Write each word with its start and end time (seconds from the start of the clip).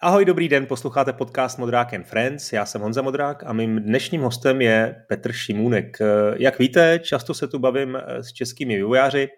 Ahoj, 0.00 0.24
dobrý 0.24 0.48
den, 0.48 0.66
posloucháte 0.66 1.12
podcast 1.12 1.58
Modrák 1.58 1.94
and 1.94 2.06
Friends, 2.06 2.52
já 2.52 2.66
jsem 2.66 2.80
Honza 2.80 3.02
Modrák 3.02 3.42
a 3.46 3.52
mým 3.52 3.78
dnešním 3.78 4.20
hostem 4.20 4.60
je 4.60 5.04
Petr 5.08 5.32
Šimůnek. 5.32 5.98
Jak 6.36 6.58
víte, 6.58 7.00
často 7.02 7.34
se 7.34 7.48
tu 7.48 7.58
bavím 7.58 7.98
s 8.06 8.32
českými 8.32 8.76
vývojáři, 8.76 9.28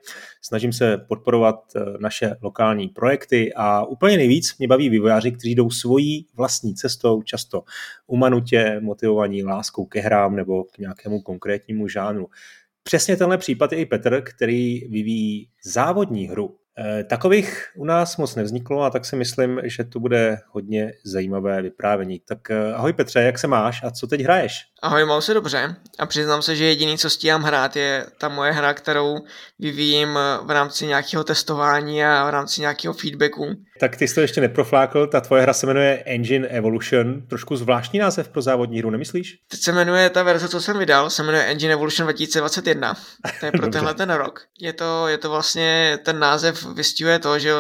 snažím 0.43 0.73
se 0.73 0.99
podporovat 0.99 1.55
naše 2.01 2.37
lokální 2.43 2.89
projekty 2.89 3.53
a 3.57 3.85
úplně 3.85 4.17
nejvíc 4.17 4.59
mě 4.59 4.69
baví 4.69 4.89
vývojáři, 4.89 5.33
kteří 5.33 5.55
jdou 5.55 5.71
svojí 5.71 6.27
vlastní 6.35 6.75
cestou, 6.75 7.23
často 7.23 7.63
umanutě, 8.07 8.81
motivovaní 8.81 9.45
láskou 9.45 9.85
ke 9.85 10.01
hrám 10.01 10.37
nebo 10.37 10.65
k 10.65 10.79
nějakému 10.79 11.21
konkrétnímu 11.21 11.89
žánru. 11.89 12.27
Přesně 12.83 13.17
tenhle 13.17 13.39
případ 13.39 13.73
je 13.73 13.79
i 13.79 13.87
Petr, 13.87 14.23
který 14.23 14.81
vyvíjí 14.89 15.49
závodní 15.65 16.29
hru 16.29 16.61
Eh, 16.70 16.70
takových 17.05 17.67
u 17.77 17.85
nás 17.85 18.17
moc 18.17 18.35
nevzniklo 18.35 18.83
a 18.83 18.91
tak 18.91 19.05
si 19.05 19.17
myslím, 19.17 19.61
že 19.65 19.85
to 19.85 20.01
bude 20.01 20.39
hodně 20.51 20.93
zajímavé 21.05 21.63
vyprávění. 21.63 22.21
Tak 22.29 22.51
eh, 22.51 22.75
ahoj 22.75 22.93
Petře, 22.93 23.21
jak 23.21 23.39
se 23.39 23.47
máš 23.47 23.83
a 23.85 23.91
co 23.91 24.07
teď 24.07 24.21
hraješ? 24.21 24.65
Ahoj, 24.83 25.05
mám 25.05 25.23
se 25.23 25.35
dobře 25.35 25.77
a 25.99 26.07
přiznám 26.07 26.43
se, 26.43 26.57
že 26.57 26.65
jediný, 26.65 26.99
co 26.99 27.11
stíhám 27.11 27.43
hrát, 27.43 27.77
je 27.77 28.07
ta 28.19 28.29
moje 28.29 28.53
hra, 28.53 28.75
kterou 28.75 29.17
vyvíjím 29.59 30.19
v 30.43 30.51
rámci 30.51 30.87
nějakého 30.87 31.25
testování 31.25 32.05
a 32.05 32.27
v 32.27 32.31
rámci 32.31 32.61
nějakého 32.61 32.95
feedbacku. 32.95 33.45
Tak 33.81 33.97
ty 33.97 34.09
jsi 34.09 34.15
to 34.15 34.21
ještě 34.21 34.41
neproflákl, 34.41 35.07
ta 35.07 35.21
tvoje 35.21 35.43
hra 35.43 35.53
se 35.53 35.67
jmenuje 35.67 36.03
Engine 36.07 36.49
Evolution, 36.49 37.23
trošku 37.27 37.57
zvláštní 37.57 37.99
název 37.99 38.29
pro 38.29 38.43
závodní 38.43 38.79
hru, 38.79 38.91
nemyslíš? 38.91 39.39
Teď 39.49 39.61
se 39.61 39.73
jmenuje 39.73 40.11
ta 40.11 40.23
verze, 40.23 40.49
co 40.49 40.61
jsem 40.61 40.79
vydal, 40.79 41.11
se 41.11 41.23
jmenuje 41.23 41.45
Engine 41.45 41.73
Evolution 41.73 42.07
2021. 42.07 42.95
To 43.41 43.47
je 43.47 43.53
pro 43.59 43.69
tenhle 43.69 43.95
ten 43.95 44.11
rok. 44.11 44.41
Je 44.61 44.73
to, 44.73 45.09
je 45.09 45.19
to 45.19 45.31
vlastně, 45.31 45.99
ten 46.05 46.19
název 46.19 46.67
vystihuje 46.75 47.19
to, 47.19 47.39
že 47.39 47.53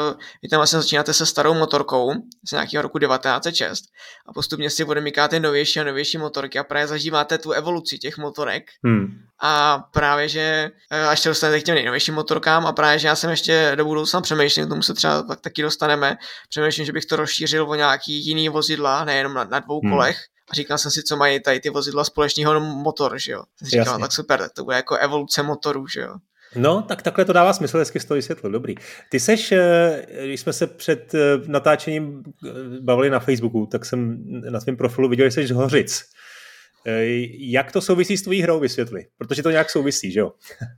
vy 0.42 0.48
tam 0.48 0.58
vlastně 0.58 0.78
začínáte 0.80 1.14
se 1.14 1.26
starou 1.26 1.54
motorkou 1.54 2.12
z 2.48 2.52
nějakého 2.52 2.82
roku 2.82 2.98
1906 2.98 3.84
a 4.28 4.32
postupně 4.32 4.70
si 4.70 4.84
odemykáte 4.84 5.41
novější 5.41 5.80
a 5.80 5.84
novější 5.84 6.18
motorky 6.18 6.58
a 6.58 6.64
právě 6.64 6.86
zažíváte 6.86 7.38
tu 7.38 7.52
evoluci 7.52 7.98
těch 7.98 8.18
motorek. 8.18 8.62
Hmm. 8.84 9.06
A 9.42 9.84
právě, 9.92 10.28
že 10.28 10.70
eh, 10.91 11.06
až 11.06 11.20
se 11.20 11.28
dostanete 11.28 11.60
k 11.60 11.64
těm 11.64 11.74
nejnovějším 11.74 12.14
motorkám 12.14 12.66
a 12.66 12.72
právě, 12.72 12.98
že 12.98 13.08
já 13.08 13.16
jsem 13.16 13.30
ještě 13.30 13.72
do 13.74 13.84
budoucna 13.84 14.20
přemýšlím, 14.20 14.66
k 14.66 14.69
tomu 14.69 14.82
se 14.82 14.94
třeba 14.94 15.22
tak 15.22 15.41
taky 15.41 15.62
dostaneme, 15.62 16.16
přemýšlím, 16.48 16.86
že 16.86 16.92
bych 16.92 17.06
to 17.06 17.16
rozšířil 17.16 17.70
o 17.70 17.74
nějaký 17.74 18.27
jiný 18.27 18.48
vozidla, 18.48 19.05
nejenom 19.05 19.34
na, 19.34 19.44
na 19.44 19.58
dvou 19.58 19.80
hmm. 19.80 19.92
kolech, 19.92 20.19
a 20.50 20.55
říkal 20.55 20.78
jsem 20.78 20.91
si, 20.91 21.02
co 21.02 21.16
mají 21.16 21.41
tady 21.42 21.60
ty 21.60 21.70
vozidla 21.70 22.05
společného 22.05 22.60
motor, 22.60 23.19
že 23.19 23.32
jo. 23.32 23.42
Jsem 23.56 23.69
říkal, 23.69 23.98
tak 23.98 24.12
super, 24.12 24.38
tak 24.38 24.52
to 24.52 24.64
bude 24.64 24.77
jako 24.77 24.97
evoluce 24.97 25.42
motorů, 25.42 25.86
že 25.86 26.00
jo. 26.00 26.14
No, 26.56 26.82
tak 26.82 27.02
takhle 27.02 27.25
to 27.25 27.32
dává 27.32 27.52
smysl, 27.52 27.78
hezky 27.78 28.00
to 28.00 28.14
vysvětlil, 28.14 28.52
dobrý. 28.52 28.75
Ty 29.10 29.20
seš, 29.20 29.52
eh, 29.52 30.06
když 30.25 30.41
jsme 30.41 30.52
se 30.52 30.66
před 30.66 31.14
eh, 31.14 31.19
natáčením 31.47 32.22
bavili 32.80 33.10
na 33.10 33.20
Facebooku, 33.20 33.66
tak 33.66 33.84
jsem 33.84 34.25
na 34.50 34.60
tvém 34.60 34.77
profilu 34.77 35.08
viděl, 35.08 35.27
že 35.27 35.30
jsi 35.30 35.47
z 35.47 35.50
Hořic. 35.50 36.04
Jak 37.38 37.72
to 37.72 37.80
souvisí 37.80 38.16
s 38.16 38.22
tvojí 38.22 38.42
hrou, 38.42 38.60
vysvětli? 38.60 39.06
Protože 39.18 39.42
to 39.42 39.50
nějak 39.50 39.70
souvisí, 39.70 40.12
že 40.12 40.20
jo? 40.20 40.32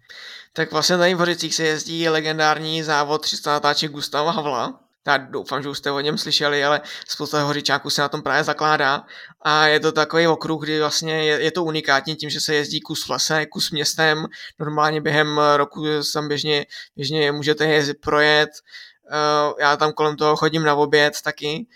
tak 0.53 0.73
vlastně 0.73 0.97
tady 0.97 1.15
v 1.15 1.19
Hořicích 1.19 1.55
se 1.55 1.65
jezdí 1.65 2.09
legendární 2.09 2.83
závod 2.83 3.23
300 3.23 3.53
natáček 3.53 3.91
Gustava 3.91 4.31
Havla, 4.31 4.81
já 5.07 5.17
doufám, 5.17 5.63
že 5.63 5.69
už 5.69 5.79
jste 5.79 5.91
o 5.91 6.01
něm 6.01 6.19
slyšeli, 6.19 6.65
ale 6.65 6.81
spousta 7.09 7.43
hořičáků 7.43 7.91
se 7.91 8.03
na 8.03 8.09
tom 8.09 8.23
právě 8.23 8.45
zakládá. 8.45 9.05
A 9.43 9.67
je 9.67 9.81
to 9.81 9.93
takový 9.93 10.27
okruh, 10.27 10.63
kdy 10.63 10.81
vlastně 10.81 11.25
je, 11.25 11.43
je 11.43 11.51
to 11.51 11.65
unikátní 11.65 12.17
tím, 12.17 12.31
že 12.31 12.41
se 12.41 12.55
jezdí 12.55 12.81
kus 12.81 13.07
v 13.07 13.11
lese, 13.11 13.47
kus 13.47 13.71
městem, 13.71 14.27
normálně 14.59 15.01
během 15.01 15.41
roku 15.57 15.85
tam 16.15 16.29
běžně, 16.29 16.67
běžně 16.97 17.33
můžete 17.33 17.67
jezdit 17.67 18.01
projet, 18.01 18.51
uh, 18.51 19.53
já 19.61 19.77
tam 19.77 19.93
kolem 19.93 20.17
toho 20.17 20.37
chodím 20.37 20.63
na 20.63 20.75
oběd 20.75 21.15
taky, 21.25 21.67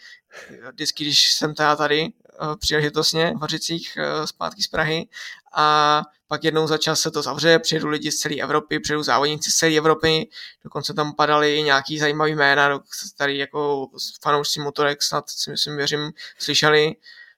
vždycky, 0.72 1.04
když 1.04 1.32
jsem 1.32 1.54
teda 1.54 1.76
tady 1.76 2.02
uh, 2.02 2.56
příležitostně 2.56 3.32
v 3.36 3.40
Hořicích 3.40 3.98
uh, 3.98 4.24
zpátky 4.24 4.62
z 4.62 4.68
Prahy 4.68 5.08
a 5.54 6.02
pak 6.28 6.44
jednou 6.44 6.66
za 6.66 6.78
čas 6.78 7.00
se 7.00 7.10
to 7.10 7.22
zavře, 7.22 7.58
přijedou 7.58 7.88
lidi 7.88 8.12
z 8.12 8.16
celé 8.16 8.34
Evropy, 8.36 8.80
přijedou 8.80 9.02
závodníci 9.02 9.50
z 9.50 9.54
celé 9.54 9.76
Evropy, 9.76 10.28
dokonce 10.64 10.94
tam 10.94 11.14
padaly 11.14 11.62
nějaký 11.62 11.98
zajímavý 11.98 12.34
jména, 12.34 12.82
tady 13.16 13.38
jako 13.38 13.88
fanoušci 14.22 14.60
motorek 14.60 15.02
snad 15.02 15.30
si 15.30 15.50
myslím, 15.50 15.76
věřím, 15.76 16.12
slyšeli, 16.38 16.94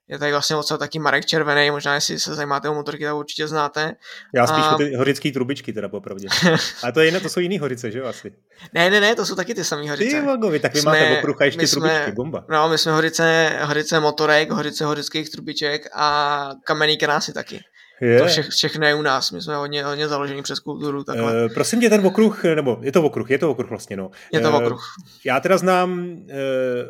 je 0.09 0.19
tady 0.19 0.33
vlastně 0.33 0.57
odsaď 0.57 0.79
taky 0.79 0.99
Marek 0.99 1.27
Červený, 1.27 1.71
možná 1.71 1.95
jestli 1.95 2.21
se 2.21 2.35
zajímáte 2.35 2.69
o 2.69 2.75
motorky, 2.75 3.05
tak 3.05 3.15
určitě 3.15 3.49
znáte. 3.49 3.95
Já 4.35 4.47
spíš 4.47 4.65
a... 4.65 4.77
ty 4.77 4.95
horické 4.95 5.33
trubičky 5.33 5.73
teda 5.73 5.89
popravdě. 5.89 6.29
Ale 6.83 6.93
to, 6.93 7.01
je 7.01 7.07
jiné, 7.07 7.21
to 7.21 7.29
jsou 7.29 7.41
jiný 7.41 7.59
horice, 7.59 7.91
že 7.91 7.99
jo 7.99 8.07
asi? 8.07 8.33
Ne, 8.75 8.91
ne, 8.91 9.01
ne, 9.01 9.15
to 9.15 9.27
jsou 9.27 9.35
taky 9.35 9.55
ty 9.55 9.65
samé 9.65 9.91
horice. 9.91 10.21
Ty 10.21 10.27
vagovi, 10.27 10.61
tak 10.61 10.75
vy 10.75 10.81
jsme, 10.81 10.93
máte 10.93 11.19
okruh 11.19 11.41
a 11.41 11.45
ještě 11.45 11.67
trubičky, 11.67 12.05
jsme, 12.05 12.13
bomba. 12.15 12.45
No, 12.49 12.69
my 12.69 12.79
jsme 12.79 12.93
horice, 12.93 13.59
horice 13.63 14.01
motorek, 14.01 14.51
horice 14.51 14.85
horických 14.85 15.31
trubiček 15.31 15.89
a 15.95 16.51
kamenný 16.65 16.97
krásy 16.97 17.33
taky. 17.33 17.61
Je. 18.01 18.19
To 18.19 18.27
vše, 18.27 18.43
všechno 18.43 18.87
je 18.87 18.95
u 18.95 19.03
nás, 19.03 19.31
my 19.31 19.43
jsme 19.43 19.57
hodně, 19.57 19.85
hodně 19.85 20.09
založení 20.09 20.43
přes 20.43 20.59
kulturu. 20.59 21.05
Takhle. 21.05 21.45
Uh, 21.45 21.55
prosím 21.55 21.81
tě, 21.81 21.91
ten 21.91 22.07
okruh, 22.07 22.45
nebo 22.45 22.79
je 22.83 22.93
to 22.93 23.03
okruh, 23.03 23.31
je 23.31 23.39
to 23.39 23.51
okruh 23.51 23.71
vlastně, 23.71 23.97
no. 23.97 24.11
Je 24.33 24.41
to 24.41 24.51
uh, 24.51 24.57
okruh. 24.57 24.83
Já 25.25 25.41
teda 25.41 25.59
znám 25.59 26.01
uh, 26.01 26.29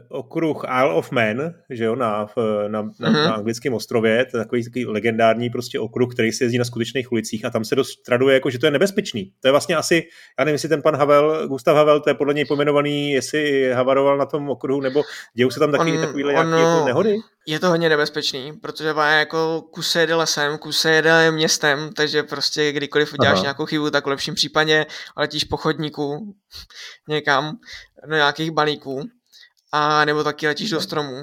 okruh 0.08 0.64
Isle 0.80 0.94
of 0.94 1.10
Man, 1.10 1.54
že 1.70 1.84
jo, 1.84 1.96
na, 1.96 2.26
na, 2.68 2.82
na, 2.82 2.82
uh-huh. 2.82 3.12
na 3.12 3.34
anglickém 3.34 3.74
ostrově, 3.74 4.24
to 4.24 4.36
je 4.36 4.44
takový, 4.44 4.64
takový 4.64 4.86
legendární 4.86 5.50
prostě 5.50 5.80
okruh, 5.80 6.14
který 6.14 6.32
se 6.32 6.44
jezdí 6.44 6.58
na 6.58 6.64
skutečných 6.64 7.12
ulicích 7.12 7.44
a 7.44 7.50
tam 7.50 7.64
se 7.64 7.74
dost 7.74 7.96
traduje, 8.06 8.34
jako, 8.34 8.50
že 8.50 8.58
to 8.58 8.66
je 8.66 8.70
nebezpečný. 8.70 9.32
To 9.40 9.48
je 9.48 9.52
vlastně 9.52 9.76
asi, 9.76 10.02
já 10.38 10.44
nevím, 10.44 10.54
jestli 10.54 10.68
ten 10.68 10.82
pan 10.82 10.96
Havel, 10.96 11.48
Gustav 11.48 11.76
Havel, 11.76 12.00
to 12.00 12.10
je 12.10 12.14
podle 12.14 12.34
něj 12.34 12.44
pojmenovaný, 12.44 13.12
jestli 13.12 13.72
havaroval 13.72 14.18
na 14.18 14.26
tom 14.26 14.50
okruhu, 14.50 14.80
nebo 14.80 15.02
dějou 15.34 15.50
se 15.50 15.60
tam 15.60 15.72
taky 15.72 15.98
takovýhle 15.98 16.32
nějaké 16.32 16.50
jako 16.50 16.84
nehody? 16.86 17.16
Je 17.48 17.60
to 17.60 17.68
hodně 17.68 17.88
nebezpečný, 17.88 18.52
protože 18.52 18.94
má 18.94 19.06
jako 19.06 19.62
kus 19.72 19.94
jede 19.94 20.14
lesem, 20.14 20.58
kus 20.58 20.84
jede 20.84 21.30
městem, 21.30 21.92
takže 21.92 22.22
prostě 22.22 22.72
kdykoliv 22.72 23.12
uděláš 23.12 23.34
Aha. 23.34 23.42
nějakou 23.42 23.66
chybu, 23.66 23.90
tak 23.90 24.04
v 24.04 24.08
lepším 24.08 24.34
případě 24.34 24.86
letíš 25.16 25.44
po 25.44 25.56
chodníku 25.56 26.34
někam 27.08 27.56
do 28.06 28.16
nějakých 28.16 28.50
balíků 28.50 29.02
a 29.72 30.04
nebo 30.04 30.24
taky 30.24 30.46
letíš 30.46 30.70
do 30.70 30.80
stromů. 30.80 31.22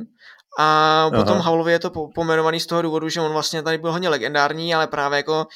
A 0.59 1.02
Aha. 1.02 1.24
potom 1.24 1.40
Haulovi 1.40 1.72
je 1.72 1.80
to 1.80 1.90
pomenovaný 2.16 2.59
z 2.59 2.66
toho 2.66 2.81
důvodu, 2.81 3.09
že 3.09 3.22
on 3.22 3.31
vlastně 3.31 3.64
tady 3.64 3.78
byl 3.78 3.91
hodně 3.91 4.09
legendární, 4.09 4.75
ale 4.75 4.88
právě 4.88 5.18
jako 5.18 5.47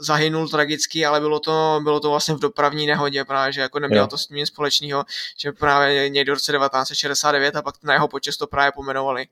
zahynul 0.00 0.48
tragicky, 0.48 1.06
ale 1.06 1.20
bylo 1.20 1.40
to, 1.40 1.80
bylo 1.82 2.00
to 2.00 2.10
vlastně 2.10 2.34
v 2.34 2.40
dopravní 2.40 2.86
nehodě, 2.86 3.24
právě, 3.24 3.52
že 3.52 3.60
jako 3.60 3.78
nemělo 3.78 4.04
jo. 4.04 4.08
to 4.08 4.18
s 4.18 4.26
tím 4.26 4.46
společného, 4.46 5.04
že 5.38 5.52
právě 5.52 6.08
někdo 6.08 6.32
v 6.32 6.34
roce 6.34 6.52
1969 6.52 7.56
a 7.56 7.62
pak 7.62 7.74
na 7.82 7.92
jeho 7.92 8.08
počest 8.08 8.36
to 8.36 8.46
právě 8.46 8.72
pomenovali. 8.72 9.26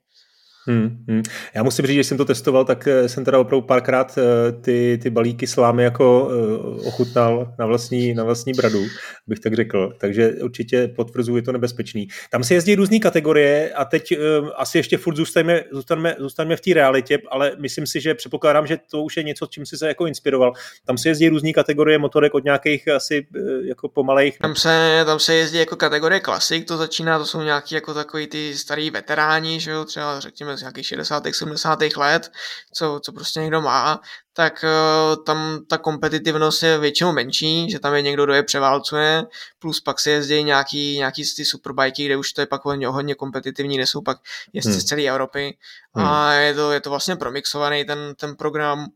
Hmm, 0.68 1.04
hmm. 1.08 1.22
Já 1.54 1.62
musím 1.62 1.86
říct, 1.86 1.96
že 1.96 2.04
jsem 2.04 2.16
to 2.16 2.24
testoval, 2.24 2.64
tak 2.64 2.86
eh, 2.86 3.08
jsem 3.08 3.24
teda 3.24 3.38
opravdu 3.38 3.66
párkrát 3.66 4.18
eh, 4.18 4.52
ty, 4.52 4.98
ty 5.02 5.10
balíky 5.10 5.46
slámy 5.46 5.82
jako 5.82 6.30
eh, 6.30 6.88
ochutnal 6.88 7.54
na 7.58 7.66
vlastní, 7.66 8.14
na 8.14 8.24
vlastní 8.24 8.52
bradu, 8.52 8.84
bych 9.26 9.40
tak 9.40 9.54
řekl. 9.54 9.92
Takže 9.98 10.32
určitě 10.42 10.88
potvrzuji, 10.88 11.36
je 11.36 11.42
to 11.42 11.52
nebezpečný. 11.52 12.08
Tam 12.30 12.44
se 12.44 12.54
jezdí 12.54 12.74
různé 12.74 12.98
kategorie 12.98 13.70
a 13.74 13.84
teď 13.84 14.12
asi 14.56 14.78
ještě 14.78 14.98
furt 14.98 15.16
zůstaneme, 15.16 15.62
zůstaneme, 15.72 16.16
zůstaneme 16.18 16.56
v 16.56 16.60
té 16.60 16.74
realitě, 16.74 17.18
ale 17.30 17.52
myslím 17.58 17.86
si, 17.86 18.00
že 18.00 18.14
předpokládám, 18.14 18.66
že 18.66 18.78
to 18.90 19.02
už 19.02 19.16
je 19.16 19.22
něco, 19.22 19.46
čím 19.46 19.66
jsi 19.66 19.78
se 19.78 19.88
jako 19.88 20.06
inspiroval. 20.06 20.52
Tam 20.84 20.98
se 20.98 21.08
jezdí 21.08 21.28
různé 21.28 21.52
kategorie 21.52 21.98
motorek 21.98 22.34
od 22.34 22.44
nějakých 22.44 22.88
asi 22.88 23.26
jako 23.64 23.88
pomalejch. 23.88 24.38
Tam 24.38 24.56
se, 24.56 25.02
tam 25.06 25.18
se 25.18 25.34
jezdí 25.34 25.58
jako 25.58 25.76
kategorie 25.76 26.20
klasik, 26.20 26.68
to 26.68 26.76
začíná, 26.76 27.18
to 27.18 27.26
jsou 27.26 27.42
nějaký 27.42 27.74
jako 27.74 27.94
takový 27.94 28.26
ty 28.26 28.56
starý 28.56 28.90
veteráni, 28.90 29.60
že 29.60 29.70
jo, 29.70 29.84
třeba 29.84 30.20
řekněme 30.20 30.55
z 30.56 30.60
nějakých 30.60 30.86
60. 30.86 31.22
70. 31.32 31.78
let, 31.96 32.32
co, 32.74 33.00
co 33.02 33.12
prostě 33.12 33.40
někdo 33.40 33.60
má, 33.60 34.00
tak 34.32 34.64
uh, 34.64 35.24
tam 35.24 35.60
ta 35.68 35.78
kompetitivnost 35.78 36.62
je 36.62 36.78
většinou 36.78 37.12
menší, 37.12 37.70
že 37.70 37.78
tam 37.78 37.94
je 37.94 38.02
někdo, 38.02 38.24
kdo 38.24 38.34
je 38.34 38.42
převálcuje, 38.42 39.24
plus 39.58 39.80
pak 39.80 40.00
se 40.00 40.10
jezdí 40.10 40.44
nějaký, 40.44 40.96
nějaký 40.96 41.22
ty 41.36 41.44
superbajky, 41.44 42.06
kde 42.06 42.16
už 42.16 42.32
to 42.32 42.40
je 42.40 42.46
pak 42.46 42.64
hodně, 42.64 42.88
hodně 42.88 43.14
kompetitivní, 43.14 43.76
kde 43.76 43.86
jsou 43.86 44.02
pak 44.02 44.18
jezdci 44.52 44.72
hmm. 44.72 44.80
z 44.80 44.84
celé 44.84 45.02
Evropy 45.02 45.56
hmm. 45.94 46.06
a 46.06 46.32
je 46.32 46.54
to, 46.54 46.72
je 46.72 46.80
to 46.80 46.90
vlastně 46.90 47.16
promixovaný 47.16 47.84
ten, 47.84 48.14
ten 48.16 48.36
program 48.36 48.86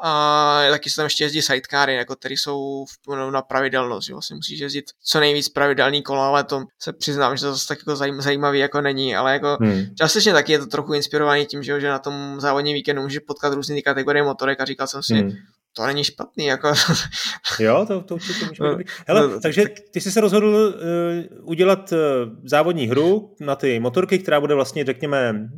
a 0.00 0.62
taky 0.70 0.90
se 0.90 0.96
tam 0.96 1.04
ještě 1.04 1.24
jezdí 1.24 1.42
sidecary, 1.42 1.94
jako 1.94 2.16
které 2.16 2.34
jsou 2.34 2.84
v, 2.84 3.16
no, 3.16 3.30
na 3.30 3.42
pravidelnost, 3.42 4.06
že 4.06 4.12
vlastně 4.12 4.36
musíš 4.36 4.60
jezdit 4.60 4.84
co 5.04 5.20
nejvíc 5.20 5.48
pravidelný 5.48 6.02
kola, 6.02 6.28
ale 6.28 6.44
to 6.44 6.64
se 6.78 6.92
přiznám, 6.92 7.36
že 7.36 7.42
to 7.42 7.52
zase 7.52 7.68
tak 7.68 7.78
jako 7.78 7.96
zajímavý 8.22 8.58
jako 8.58 8.80
není, 8.80 9.16
ale 9.16 9.32
jako 9.32 9.56
hmm. 9.60 9.84
částečně 9.98 10.32
taky 10.32 10.52
je 10.52 10.58
to 10.58 10.66
trochu 10.66 10.94
inspirovaný 10.94 11.46
tím, 11.46 11.62
že, 11.62 11.80
že 11.80 11.88
na 11.88 11.98
tom 11.98 12.40
závodním 12.40 12.74
víkendu 12.74 13.02
můžeš 13.02 13.18
potkat 13.18 13.54
různé 13.54 13.82
kategorie 13.82 14.24
motorek 14.24 14.60
a 14.60 14.64
říkal 14.64 14.86
jsem 14.86 15.02
si, 15.02 15.14
hmm 15.14 15.32
to 15.78 15.86
není 15.86 16.04
špatný, 16.04 16.46
jako. 16.46 16.72
jo, 17.60 17.84
to, 17.88 18.00
to 18.00 18.14
určitě 18.14 18.44
může 18.44 18.76
být 18.76 18.86
no, 18.86 19.04
Hele, 19.08 19.28
no, 19.28 19.40
takže 19.40 19.64
ty 19.90 20.00
jsi 20.00 20.12
se 20.12 20.20
rozhodl 20.20 20.46
uh, 20.46 21.48
udělat 21.48 21.92
uh, 21.92 21.98
závodní 22.44 22.86
hru 22.86 23.34
na 23.40 23.56
ty 23.56 23.80
motorky, 23.80 24.18
která 24.18 24.40
bude 24.40 24.54
vlastně, 24.54 24.84
řekněme, 24.84 25.48